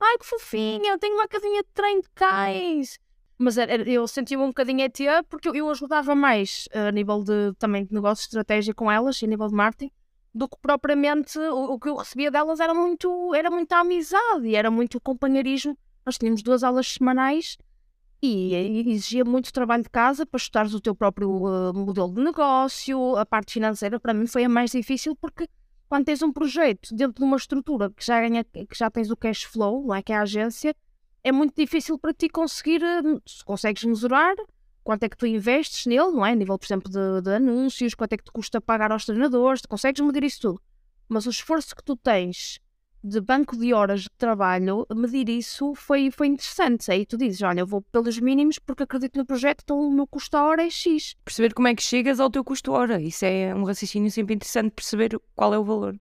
ai 0.00 0.18
que 0.18 0.26
fofinha, 0.26 0.98
tenho 0.98 1.14
uma 1.14 1.28
casinha 1.28 1.62
de 1.62 1.68
trem 1.74 2.00
de 2.00 2.08
cães. 2.14 2.98
Mas 3.38 3.56
eu 3.86 4.08
sentia-me 4.08 4.44
um 4.44 4.48
bocadinho 4.48 4.80
ET 4.80 4.98
porque 5.28 5.48
eu 5.48 5.68
ajudava 5.68 6.14
mais 6.14 6.68
a 6.72 6.90
nível 6.90 7.22
de 7.22 7.52
também 7.58 7.84
de 7.84 7.92
negócio 7.92 8.22
estratégia 8.22 8.72
com 8.72 8.90
elas, 8.90 9.22
a 9.22 9.26
nível 9.26 9.46
de 9.48 9.54
marketing, 9.54 9.92
do 10.34 10.48
que 10.48 10.56
propriamente 10.60 11.38
o, 11.38 11.74
o, 11.74 11.78
que 11.78 11.88
eu 11.88 11.96
recebia 11.96 12.30
delas 12.30 12.60
era 12.60 12.72
muito, 12.72 13.34
era 13.34 13.50
muita 13.50 13.76
amizade 13.78 14.46
e 14.46 14.56
era 14.56 14.70
muito 14.70 14.98
companheirismo. 15.00 15.76
Nós 16.04 16.16
tínhamos 16.16 16.42
duas 16.42 16.64
aulas 16.64 16.94
semanais 16.94 17.58
e, 18.26 18.90
exigia 18.90 19.24
muito 19.24 19.52
trabalho 19.52 19.82
de 19.82 19.90
casa 19.90 20.26
para 20.26 20.38
estudares 20.38 20.74
o 20.74 20.80
teu 20.80 20.94
próprio 20.94 21.30
uh, 21.30 21.74
modelo 21.74 22.12
de 22.12 22.22
negócio. 22.22 23.16
A 23.16 23.24
parte 23.24 23.52
financeira 23.54 23.98
para 24.00 24.12
mim 24.14 24.26
foi 24.26 24.44
a 24.44 24.48
mais 24.48 24.70
difícil 24.70 25.16
porque 25.16 25.48
quando 25.88 26.06
tens 26.06 26.22
um 26.22 26.32
projeto 26.32 26.94
dentro 26.94 27.20
de 27.20 27.24
uma 27.24 27.36
estrutura 27.36 27.90
que 27.90 28.04
já 28.04 28.20
ganha, 28.20 28.44
que 28.44 28.76
já 28.76 28.90
tens 28.90 29.10
o 29.10 29.16
cash 29.16 29.44
flow, 29.44 29.84
não 29.86 29.94
é 29.94 30.02
que 30.02 30.12
é 30.12 30.16
a 30.16 30.22
agência, 30.22 30.74
é 31.22 31.32
muito 31.32 31.54
difícil 31.56 31.98
para 31.98 32.12
ti 32.12 32.28
conseguir, 32.28 32.82
uh, 32.82 33.22
se 33.26 33.44
consegues 33.44 33.84
mesurar, 33.84 34.34
quanto 34.82 35.02
é 35.02 35.08
que 35.08 35.16
tu 35.16 35.26
investes 35.26 35.86
nele, 35.86 36.12
não 36.12 36.24
é? 36.24 36.32
A 36.32 36.34
nível, 36.34 36.58
por 36.58 36.66
exemplo, 36.66 36.90
de, 36.90 37.22
de 37.22 37.34
anúncios, 37.34 37.94
quanto 37.94 38.12
é 38.12 38.16
que 38.16 38.24
te 38.24 38.30
custa 38.30 38.60
pagar 38.60 38.92
aos 38.92 39.04
treinadores, 39.04 39.62
consegues 39.66 40.00
medir 40.00 40.22
isso 40.24 40.40
tudo. 40.40 40.62
Mas 41.08 41.26
o 41.26 41.30
esforço 41.30 41.74
que 41.74 41.82
tu 41.82 41.96
tens 41.96 42.60
de 43.06 43.20
banco 43.20 43.56
de 43.56 43.72
horas 43.72 44.02
de 44.02 44.10
trabalho, 44.18 44.84
medir 44.92 45.28
isso 45.28 45.74
foi, 45.76 46.10
foi 46.10 46.26
interessante. 46.26 46.90
Aí 46.90 47.06
tu 47.06 47.16
dizes, 47.16 47.40
olha, 47.42 47.60
eu 47.60 47.66
vou 47.66 47.80
pelos 47.80 48.18
mínimos 48.18 48.58
porque 48.58 48.82
acredito 48.82 49.16
no 49.16 49.24
projeto, 49.24 49.60
então 49.62 49.78
o 49.78 49.92
meu 49.92 50.08
custo 50.08 50.36
a 50.36 50.42
hora 50.42 50.66
é 50.66 50.70
X. 50.70 51.14
Perceber 51.24 51.54
como 51.54 51.68
é 51.68 51.74
que 51.74 51.84
chegas 51.84 52.18
ao 52.18 52.28
teu 52.28 52.42
custo 52.42 52.74
a 52.74 52.78
hora. 52.78 53.00
Isso 53.00 53.24
é 53.24 53.54
um 53.54 53.62
raciocínio 53.62 54.10
sempre 54.10 54.34
interessante, 54.34 54.72
perceber 54.72 55.16
qual 55.36 55.54
é 55.54 55.58
o 55.58 55.62
valor. 55.62 55.96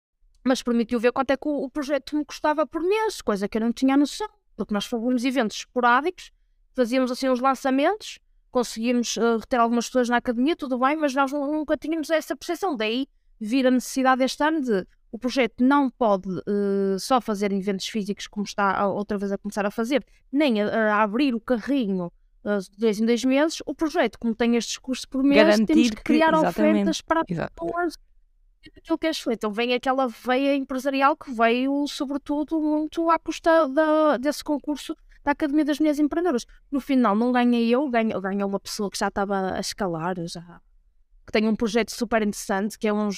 Mas 0.44 0.62
permitiu 0.62 1.00
ver 1.00 1.10
quanto 1.10 1.32
é 1.32 1.36
que 1.36 1.48
o, 1.48 1.64
o 1.64 1.70
projeto 1.70 2.16
me 2.16 2.24
custava 2.24 2.64
por 2.64 2.80
mês, 2.80 3.20
coisa 3.20 3.48
que 3.48 3.58
eu 3.58 3.62
não 3.62 3.72
tinha 3.72 3.96
noção. 3.96 4.28
Porque 4.56 4.72
nós 4.72 4.86
fazíamos 4.86 5.24
eventos 5.24 5.56
esporádicos, 5.56 6.30
fazíamos 6.72 7.10
assim 7.10 7.28
uns 7.28 7.40
lançamentos, 7.40 8.20
conseguimos 8.52 9.16
uh, 9.16 9.38
reter 9.38 9.58
algumas 9.58 9.86
pessoas 9.86 10.08
na 10.08 10.18
academia, 10.18 10.54
tudo 10.54 10.78
bem, 10.78 10.94
mas 10.94 11.12
nós 11.14 11.32
nunca 11.32 11.76
tínhamos 11.76 12.10
essa 12.10 12.36
percepção. 12.36 12.76
Daí 12.76 13.08
vir 13.40 13.66
a 13.66 13.72
necessidade 13.72 14.22
este 14.22 14.44
ano 14.44 14.60
de 14.60 14.86
o 15.12 15.18
projeto 15.18 15.62
não 15.62 15.90
pode 15.90 16.28
uh, 16.28 16.98
só 16.98 17.20
fazer 17.20 17.52
eventos 17.52 17.86
físicos 17.86 18.26
como 18.26 18.44
está 18.44 18.86
outra 18.88 19.18
vez 19.18 19.30
a 19.30 19.36
começar 19.36 19.66
a 19.66 19.70
fazer, 19.70 20.04
nem 20.32 20.62
a, 20.62 20.94
a 20.94 21.02
abrir 21.02 21.34
o 21.34 21.40
carrinho 21.40 22.10
uh, 22.42 22.58
de 22.58 22.78
dois 22.78 22.98
em 22.98 23.04
dois 23.04 23.22
meses. 23.22 23.58
O 23.66 23.74
projeto, 23.74 24.18
como 24.18 24.34
tem 24.34 24.56
estes 24.56 24.78
custos 24.78 25.04
por 25.04 25.22
mês, 25.22 25.44
Garantir 25.44 25.66
temos 25.66 25.90
que 25.90 26.02
criar 26.02 26.30
que, 26.30 26.46
ofertas 26.46 27.02
para 27.02 27.22
pessoas 27.24 27.98
aquilo 28.74 28.98
que 28.98 29.06
é 29.06 29.10
excelente. 29.10 29.36
Então 29.36 29.52
vem 29.52 29.74
aquela 29.74 30.08
veia 30.08 30.56
empresarial 30.56 31.14
que 31.14 31.30
veio, 31.30 31.86
sobretudo, 31.86 32.58
muito 32.58 33.10
à 33.10 33.18
custa 33.18 33.68
da, 33.68 34.16
desse 34.16 34.42
concurso 34.42 34.96
da 35.22 35.32
Academia 35.32 35.64
das 35.64 35.78
Mulheres 35.78 35.98
Empreendedoras. 35.98 36.46
No 36.70 36.80
final, 36.80 37.14
não 37.14 37.32
ganhei 37.32 37.68
eu, 37.68 37.88
ganhei 37.90 38.44
uma 38.44 38.58
pessoa 38.58 38.90
que 38.90 38.98
já 38.98 39.08
estava 39.08 39.52
a 39.52 39.60
escalar, 39.60 40.16
já 40.26 40.60
que 41.26 41.32
tem 41.32 41.48
um 41.48 41.56
projeto 41.56 41.90
super 41.90 42.22
interessante, 42.22 42.78
que 42.78 42.88
é 42.88 42.92
uns, 42.92 43.16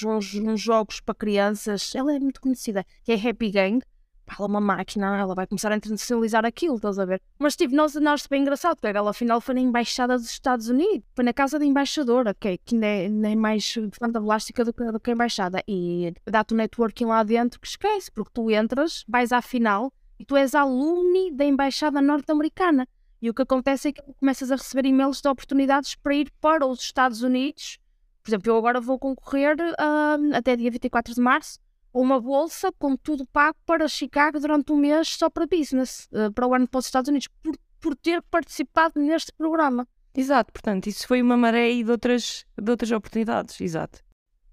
jogos 0.56 1.00
para 1.00 1.14
crianças. 1.14 1.94
Ela 1.94 2.14
é 2.14 2.18
muito 2.20 2.40
conhecida, 2.40 2.84
que 3.02 3.12
é 3.12 3.14
Happy 3.14 3.50
Gang. 3.50 3.82
Ela 4.26 4.46
é 4.46 4.46
uma 4.46 4.60
máquina, 4.60 5.18
ela 5.18 5.34
vai 5.34 5.46
começar 5.46 5.70
a 5.70 5.76
internacionalizar 5.76 6.46
aquilo, 6.46 6.76
estás 6.76 6.98
a 6.98 7.04
ver? 7.04 7.20
Mas 7.38 7.54
tipo, 7.54 7.74
nós, 7.74 7.94
nós 7.96 8.26
bem 8.26 8.40
engraçado, 8.40 8.76
porque 8.80 8.96
ela 8.96 9.10
afinal 9.10 9.38
foi 9.38 9.54
na 9.54 9.60
Embaixada 9.60 10.16
dos 10.16 10.30
Estados 10.30 10.68
Unidos, 10.68 11.06
foi 11.14 11.24
na 11.24 11.32
casa 11.32 11.58
da 11.58 11.64
embaixadora, 11.64 12.30
okay, 12.30 12.58
que 12.64 12.74
é, 12.76 13.04
ainda 13.04 13.30
é 13.30 13.34
mais 13.36 13.74
fantástica 13.92 14.64
do 14.64 14.72
do 14.72 15.00
que 15.00 15.10
a 15.10 15.12
embaixada. 15.12 15.62
E 15.68 16.14
dá-te 16.26 16.54
o 16.54 16.56
networking 16.56 17.04
lá 17.04 17.22
dentro 17.22 17.60
que 17.60 17.66
esquece, 17.66 18.10
porque 18.10 18.30
tu 18.32 18.50
entras, 18.50 19.04
vais 19.06 19.30
à 19.30 19.42
final 19.42 19.92
e 20.18 20.24
tu 20.24 20.36
és 20.36 20.54
alumni 20.54 21.30
da 21.30 21.44
Embaixada 21.44 22.00
Norte-Americana. 22.00 22.88
E 23.20 23.30
o 23.30 23.34
que 23.34 23.42
acontece 23.42 23.88
é 23.88 23.92
que 23.92 24.02
começas 24.20 24.50
a 24.50 24.56
receber 24.56 24.86
e-mails 24.86 25.20
de 25.20 25.28
oportunidades 25.28 25.94
para 25.94 26.14
ir 26.14 26.30
para 26.40 26.66
os 26.66 26.80
Estados 26.80 27.22
Unidos. 27.22 27.78
Por 28.24 28.30
exemplo, 28.30 28.50
eu 28.50 28.56
agora 28.56 28.80
vou 28.80 28.98
concorrer 28.98 29.54
uh, 29.60 30.34
até 30.34 30.56
dia 30.56 30.70
24 30.70 31.14
de 31.14 31.20
março 31.20 31.58
a 31.92 31.98
uma 31.98 32.18
bolsa 32.18 32.72
com 32.72 32.96
tudo 32.96 33.26
pago 33.26 33.58
para 33.66 33.86
Chicago 33.86 34.40
durante 34.40 34.72
um 34.72 34.76
mês 34.76 35.08
só 35.10 35.28
para 35.28 35.46
business, 35.46 36.08
uh, 36.10 36.32
para 36.32 36.46
o 36.46 36.54
ano 36.54 36.66
para 36.66 36.78
os 36.78 36.86
Estados 36.86 37.08
Unidos, 37.08 37.28
por, 37.42 37.54
por 37.78 37.94
ter 37.94 38.22
participado 38.22 38.98
neste 38.98 39.30
programa. 39.34 39.86
Exato, 40.16 40.52
portanto, 40.54 40.86
isso 40.86 41.06
foi 41.06 41.20
uma 41.20 41.36
maré 41.36 41.70
de 41.70 41.90
outras, 41.90 42.46
de 42.58 42.70
outras 42.70 42.90
oportunidades, 42.92 43.60
exato. 43.60 44.02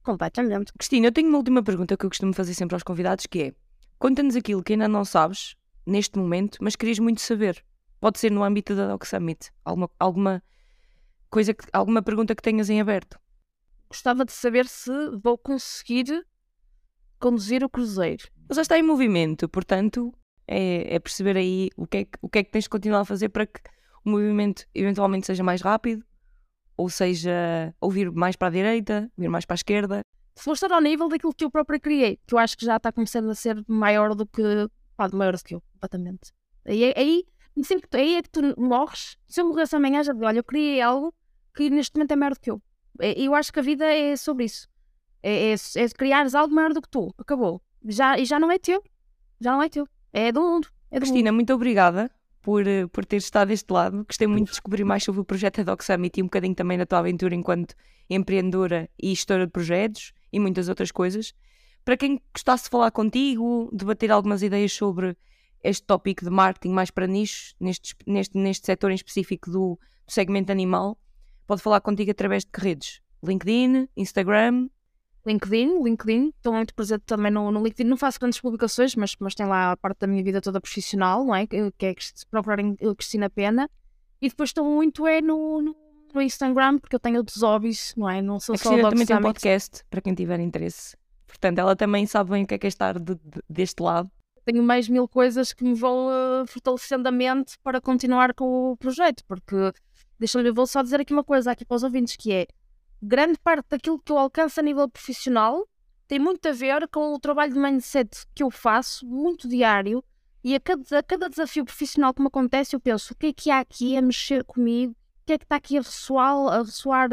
Completamente. 0.04 0.74
Cristina, 0.74 1.08
eu 1.08 1.12
tenho 1.12 1.30
uma 1.30 1.38
última 1.38 1.64
pergunta 1.64 1.96
que 1.96 2.06
eu 2.06 2.10
costumo 2.10 2.34
fazer 2.34 2.54
sempre 2.54 2.76
aos 2.76 2.84
convidados, 2.84 3.26
que 3.26 3.42
é, 3.42 3.54
conta-nos 3.98 4.36
aquilo 4.36 4.62
que 4.62 4.74
ainda 4.74 4.90
não 4.90 5.06
sabes 5.06 5.56
neste 5.86 6.20
momento, 6.20 6.58
mas 6.60 6.76
querias 6.76 7.00
muito 7.00 7.22
saber. 7.22 7.64
Pode 8.02 8.20
ser 8.20 8.32
no 8.32 8.44
âmbito 8.44 8.76
da 8.76 8.88
Doc 8.88 9.06
Summit. 9.06 9.50
Alguma, 9.64 9.90
alguma 9.98 10.44
coisa, 11.30 11.54
que, 11.54 11.64
alguma 11.72 12.02
pergunta 12.02 12.36
que 12.36 12.42
tenhas 12.42 12.70
em 12.70 12.82
aberto. 12.82 13.18
Gostava 13.92 14.24
de 14.24 14.32
saber 14.32 14.68
se 14.68 14.90
vou 15.22 15.38
conseguir 15.38 16.26
conduzir 17.20 17.62
o 17.62 17.70
cruzeiro. 17.70 18.24
Mas 18.48 18.56
já 18.56 18.62
está 18.62 18.80
em 18.80 18.82
movimento, 18.82 19.50
portanto, 19.50 20.14
é, 20.48 20.96
é, 20.96 20.98
perceber 20.98 21.36
aí 21.36 21.70
o 21.76 21.86
que, 21.86 21.98
é 21.98 22.06
que, 22.06 22.18
o 22.22 22.30
que 22.30 22.40
é 22.40 22.44
que 22.46 22.52
tens 22.52 22.64
de 22.64 22.70
continuar 22.70 23.02
a 23.02 23.06
fazer 23.06 23.28
para 23.28 23.46
que 23.46 23.60
o 24.06 24.10
movimento 24.10 24.66
eventualmente 24.74 25.28
seja 25.28 25.44
mais 25.44 25.60
rápido, 25.62 26.06
ou 26.78 26.90
seja, 26.90 27.76
ouvir 27.82 28.10
mais 28.14 28.38
para 28.38 28.48
a 28.48 28.52
direita, 28.52 29.12
vir 29.18 29.28
mais 29.28 29.44
para 29.44 29.56
a 29.56 29.60
esquerda. 29.60 30.00
Se 30.38 30.46
for 30.46 30.54
estar 30.54 30.72
ao 30.72 30.80
nível 30.80 31.10
daquilo 31.10 31.34
que 31.34 31.44
eu 31.44 31.52
próprio 31.52 31.78
criei, 31.78 32.18
que 32.26 32.34
eu 32.34 32.40
acho 32.40 32.58
que 32.58 32.66
já 32.66 32.78
está 32.78 32.94
começando 32.94 33.30
a 33.30 33.36
ser 33.36 33.62
maior 33.68 34.16
do 34.16 34.26
que 34.26 34.42
pá, 34.96 35.10
maior 35.12 35.36
do 35.36 35.44
que 35.44 35.56
eu, 35.56 35.62
completamente. 35.74 36.32
Aí, 36.64 36.86
é, 36.86 36.94
aí, 36.98 37.26
sempre, 37.62 37.90
aí 38.00 38.16
é 38.16 38.22
que 38.22 38.30
tu 38.30 38.42
morres. 38.58 39.18
Se 39.28 39.42
eu 39.42 39.50
morresse 39.50 39.76
amanhã, 39.76 40.02
já 40.02 40.14
digo, 40.14 40.26
olha, 40.26 40.40
eu 40.40 40.46
criei 40.46 40.80
algo 40.80 41.14
que 41.54 41.70
neste 41.70 41.94
momento 41.98 42.12
é 42.12 42.16
maior 42.16 42.36
do 42.36 42.40
que 42.40 42.52
eu. 42.52 42.62
É, 43.00 43.20
eu 43.20 43.34
acho 43.36 43.52
que 43.52 43.60
a 43.60 43.64
vida 43.64 43.86
é 43.86 44.16
sobre 44.16 44.46
isso. 44.46 44.68
É, 45.24 45.52
é, 45.52 45.56
é 45.76 45.90
criares 45.90 46.36
algo 46.36 46.54
maior 46.54 46.74
do 46.74 46.82
que 46.82 46.90
tu. 46.90 47.14
Acabou. 47.18 47.62
já, 47.86 48.18
e 48.18 48.26
já 48.26 48.40
não 48.40 48.52
é 48.52 48.58
teu. 48.58 48.84
Já 49.40 49.54
não 49.54 49.62
é 49.62 49.70
teu. 49.70 49.88
É 50.14 50.32
do 50.32 50.42
mundo. 50.42 50.68
É 50.90 51.00
do 51.00 51.02
Cristina, 51.02 51.32
mundo. 51.32 51.36
muito 51.36 51.54
obrigada 51.54 52.12
por, 52.42 52.68
eh, 52.68 52.88
por 52.88 53.06
ter 53.06 53.18
estado 53.18 53.50
deste 53.50 53.72
lado. 53.72 54.04
Gostei 54.06 54.28
muito 54.28 54.48
de 54.48 54.52
descobrir 54.52 54.84
mais 54.84 55.04
sobre 55.04 55.22
o 55.22 55.26
projeto 55.26 55.62
Adoc 55.62 55.84
Summit 55.84 56.20
e 56.20 56.24
um 56.24 56.26
bocadinho 56.26 56.56
também 56.56 56.78
da 56.78 56.86
tua 56.86 57.00
aventura 57.00 57.36
enquanto 57.36 57.76
empreendedora 58.10 58.90
e 59.02 59.10
gestora 59.10 59.46
de 59.46 59.52
projetos 59.52 60.14
e 60.32 60.40
muitas 60.40 60.68
outras 60.68 60.92
coisas. 60.92 61.34
Para 61.86 61.98
quem 61.98 62.22
gostasse 62.34 62.66
de 62.66 62.70
falar 62.70 62.92
contigo, 62.92 63.70
debater 63.72 64.12
algumas 64.12 64.44
ideias 64.44 64.74
sobre 64.74 65.16
este 65.64 65.86
tópico 65.86 66.26
de 66.26 66.32
marketing 66.32 66.74
mais 66.74 66.92
para 66.92 67.08
nichos, 67.08 67.56
neste, 67.60 67.96
neste, 68.06 68.38
neste 68.38 68.66
setor 68.66 68.92
em 68.92 68.96
específico 68.96 69.50
do, 69.50 69.80
do 70.06 70.12
segmento 70.12 70.52
animal, 70.52 70.98
pode 71.52 71.62
falar 71.62 71.82
contigo 71.82 72.10
através 72.10 72.46
de 72.46 72.50
que 72.50 72.62
redes? 72.62 73.02
LinkedIn, 73.22 73.90
Instagram, 73.98 74.70
LinkedIn, 75.26 75.84
LinkedIn, 75.84 76.30
estou 76.30 76.54
muito 76.54 76.74
presente 76.74 77.04
também 77.06 77.30
no, 77.30 77.52
no, 77.52 77.62
LinkedIn, 77.62 77.90
não 77.90 77.98
faço 77.98 78.18
grandes 78.18 78.40
publicações, 78.40 78.96
mas, 78.96 79.18
mas 79.20 79.36
tem 79.36 79.46
lá 79.46 79.74
a 79.74 79.78
parte 79.78 80.00
da 80.00 80.08
minha 80.08 80.24
vida 80.24 80.40
toda 80.40 80.62
profissional, 80.62 81.26
não 81.26 81.36
é? 81.36 81.46
Que, 81.46 81.70
que 81.78 81.86
é 81.88 81.96
se 82.00 82.26
procurarem 82.26 82.78
Cristina 82.96 83.30
Pena. 83.30 83.70
E 84.22 84.30
depois 84.30 84.50
estou 84.50 84.64
muito 84.64 85.06
é 85.06 85.22
no, 85.22 85.62
no, 85.62 85.76
no, 86.14 86.22
Instagram, 86.22 86.80
porque 86.80 86.96
eu 86.96 87.00
tenho 87.02 87.18
outros 87.18 87.42
hobbies, 87.42 87.94
não 87.98 88.10
é? 88.10 88.22
Não 88.22 88.40
sou 88.40 88.56
a 88.56 88.58
só 88.58 88.70
Cristina 88.70 88.90
também 88.90 89.06
tem 89.06 89.18
um 89.18 89.22
podcast, 89.22 89.84
para 89.90 90.00
quem 90.00 90.14
tiver 90.14 90.40
interesse. 90.40 90.96
Portanto, 91.28 91.60
ela 91.60 91.76
também 91.76 92.06
sabe 92.06 92.32
bem 92.32 92.46
o 92.46 92.48
que 92.48 92.54
é 92.54 92.58
que 92.58 92.68
é 92.68 92.70
estar 92.70 92.98
de, 92.98 93.16
de, 93.16 93.42
deste 93.50 93.84
lado. 93.84 94.10
Tenho 94.46 94.64
mais 94.64 94.88
mil 94.88 95.06
coisas 95.06 95.52
que 95.52 95.66
me 95.66 95.74
vão 95.74 96.08
uh, 96.08 96.48
fortalecendo 96.48 97.10
a 97.10 97.12
mente 97.12 97.60
para 97.62 97.82
continuar 97.82 98.34
com 98.34 98.72
o 98.72 98.78
projeto, 98.78 99.22
porque, 99.28 99.74
deixa-me, 100.22 100.52
vou 100.52 100.68
só 100.68 100.84
dizer 100.84 101.02
aqui 101.02 101.12
uma 101.12 101.24
coisa 101.24 101.52
aqui 101.52 101.66
para 101.66 101.76
os 101.76 101.84
ouvintes, 101.84 102.16
que 102.16 102.32
é, 102.32 102.48
grande 103.02 103.40
parte 103.40 103.66
daquilo 103.70 103.98
que 103.98 104.12
eu 104.12 104.20
alcanço 104.20 104.60
a 104.60 104.64
nível 104.64 104.88
profissional 104.88 105.68
tem 106.08 106.20
muito 106.20 106.48
a 106.48 106.52
ver 106.52 106.88
com 106.90 107.14
o 107.14 107.20
trabalho 107.20 107.54
de 107.54 107.60
mindset 107.60 108.28
que 108.36 108.44
eu 108.44 108.52
faço, 108.52 109.06
muito 109.08 109.48
diário, 109.48 110.04
e 110.44 110.54
a 110.54 110.60
cada, 110.60 111.00
a 111.00 111.04
cada 111.04 111.30
desafio 111.30 111.66
profissional 111.66 112.14
que 112.14 112.22
me 112.22 112.28
acontece, 112.28 112.76
eu 112.76 112.80
penso: 112.80 113.14
o 113.14 113.16
que 113.16 113.28
é 113.28 113.34
que 113.34 113.50
há 113.50 113.60
aqui 113.60 113.98
a 113.98 114.02
mexer 114.02 114.44
comigo? 114.44 114.92
O 114.92 115.26
que 115.26 115.34
é 115.34 115.38
que 115.38 115.46
está 115.46 115.56
aqui 115.56 115.78
a 115.78 115.82
ressoar, 115.82 116.54
a 116.54 116.58
ressoar 116.60 117.10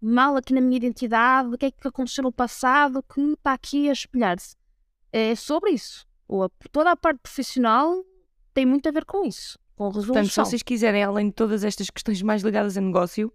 mal 0.00 0.36
aqui 0.36 0.52
na 0.52 0.60
minha 0.60 0.76
identidade? 0.76 1.48
O 1.48 1.58
que 1.58 1.66
é 1.66 1.70
que 1.70 1.88
aconteceu 1.88 2.22
no 2.22 2.32
passado 2.32 3.02
que 3.02 3.20
está 3.20 3.54
aqui 3.54 3.88
a 3.88 3.92
espelhar-se? 3.92 4.54
É 5.12 5.34
sobre 5.34 5.70
isso. 5.70 6.06
Toda 6.70 6.90
a 6.90 6.96
parte 6.96 7.20
profissional 7.20 8.04
tem 8.52 8.66
muito 8.66 8.88
a 8.88 8.92
ver 8.92 9.04
com 9.04 9.24
isso. 9.24 9.58
Com. 9.90 10.02
Portanto, 10.02 10.28
se 10.28 10.36
vocês 10.36 10.62
quiserem, 10.62 11.02
além 11.02 11.26
de 11.28 11.32
todas 11.32 11.64
estas 11.64 11.90
questões 11.90 12.20
mais 12.22 12.42
ligadas 12.42 12.76
a 12.76 12.80
negócio, 12.80 13.32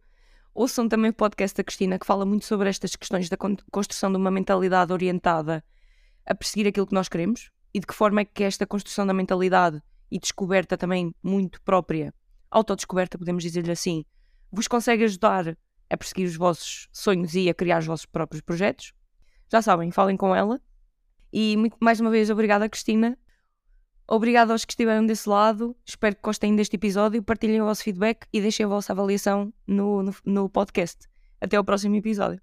Ouçam 0.58 0.90
também 0.90 1.12
o 1.12 1.14
podcast 1.14 1.56
da 1.56 1.64
Cristina, 1.64 2.00
que 2.00 2.06
fala 2.06 2.26
muito 2.26 2.44
sobre 2.44 2.68
estas 2.68 2.96
questões 2.96 3.30
da 3.30 3.38
construção 3.72 4.10
de 4.10 4.18
uma 4.18 4.32
mentalidade 4.32 4.92
orientada 4.92 5.64
a 6.26 6.34
perseguir 6.34 6.66
aquilo 6.66 6.88
que 6.88 6.96
nós 6.96 7.08
queremos 7.08 7.52
e 7.72 7.80
de 7.80 7.86
que 7.86 7.94
forma 7.94 8.22
é 8.22 8.26
que 8.26 8.44
esta 8.44 8.66
construção 8.66 9.06
da 9.06 9.14
mentalidade 9.14 9.80
e 10.10 10.18
descoberta 10.18 10.76
também 10.76 11.14
muito 11.22 11.62
própria, 11.62 12.12
autodescoberta, 12.50 13.20
podemos 13.20 13.44
dizer-lhe 13.44 13.72
assim, 13.72 14.04
vos 14.52 14.68
consegue 14.68 15.04
ajudar 15.04 15.56
a 15.92 15.96
perseguir 15.96 16.26
os 16.26 16.36
vossos 16.36 16.90
sonhos 16.92 17.36
e 17.36 17.48
a 17.48 17.54
criar 17.54 17.78
os 17.78 17.86
vossos 17.86 18.08
próprios 18.08 18.42
projetos. 18.42 18.94
Já 19.52 19.62
sabem, 19.62 19.92
falem 19.92 20.18
com 20.18 20.36
ela. 20.36 20.60
E 21.32 21.56
muito, 21.56 21.78
mais 21.80 22.00
uma 22.00 22.10
vez, 22.10 22.32
obrigada, 22.32 22.68
Cristina, 22.68 23.16
Obrigado 24.08 24.52
aos 24.52 24.64
que 24.64 24.72
estiveram 24.72 25.06
desse 25.06 25.28
lado. 25.28 25.76
Espero 25.86 26.16
que 26.16 26.22
gostem 26.22 26.56
deste 26.56 26.76
episódio, 26.78 27.22
partilhem 27.22 27.62
o 27.62 27.66
vosso 27.66 27.84
feedback 27.84 28.26
e 28.32 28.40
deixem 28.40 28.66
a 28.66 28.70
vossa 28.70 28.94
avaliação 28.94 29.52
no, 29.68 30.02
no, 30.02 30.16
no 30.26 30.50
podcast. 30.50 31.08
Até 31.42 31.58
ao 31.58 31.64
próximo 31.64 31.96
episódio. 31.96 32.42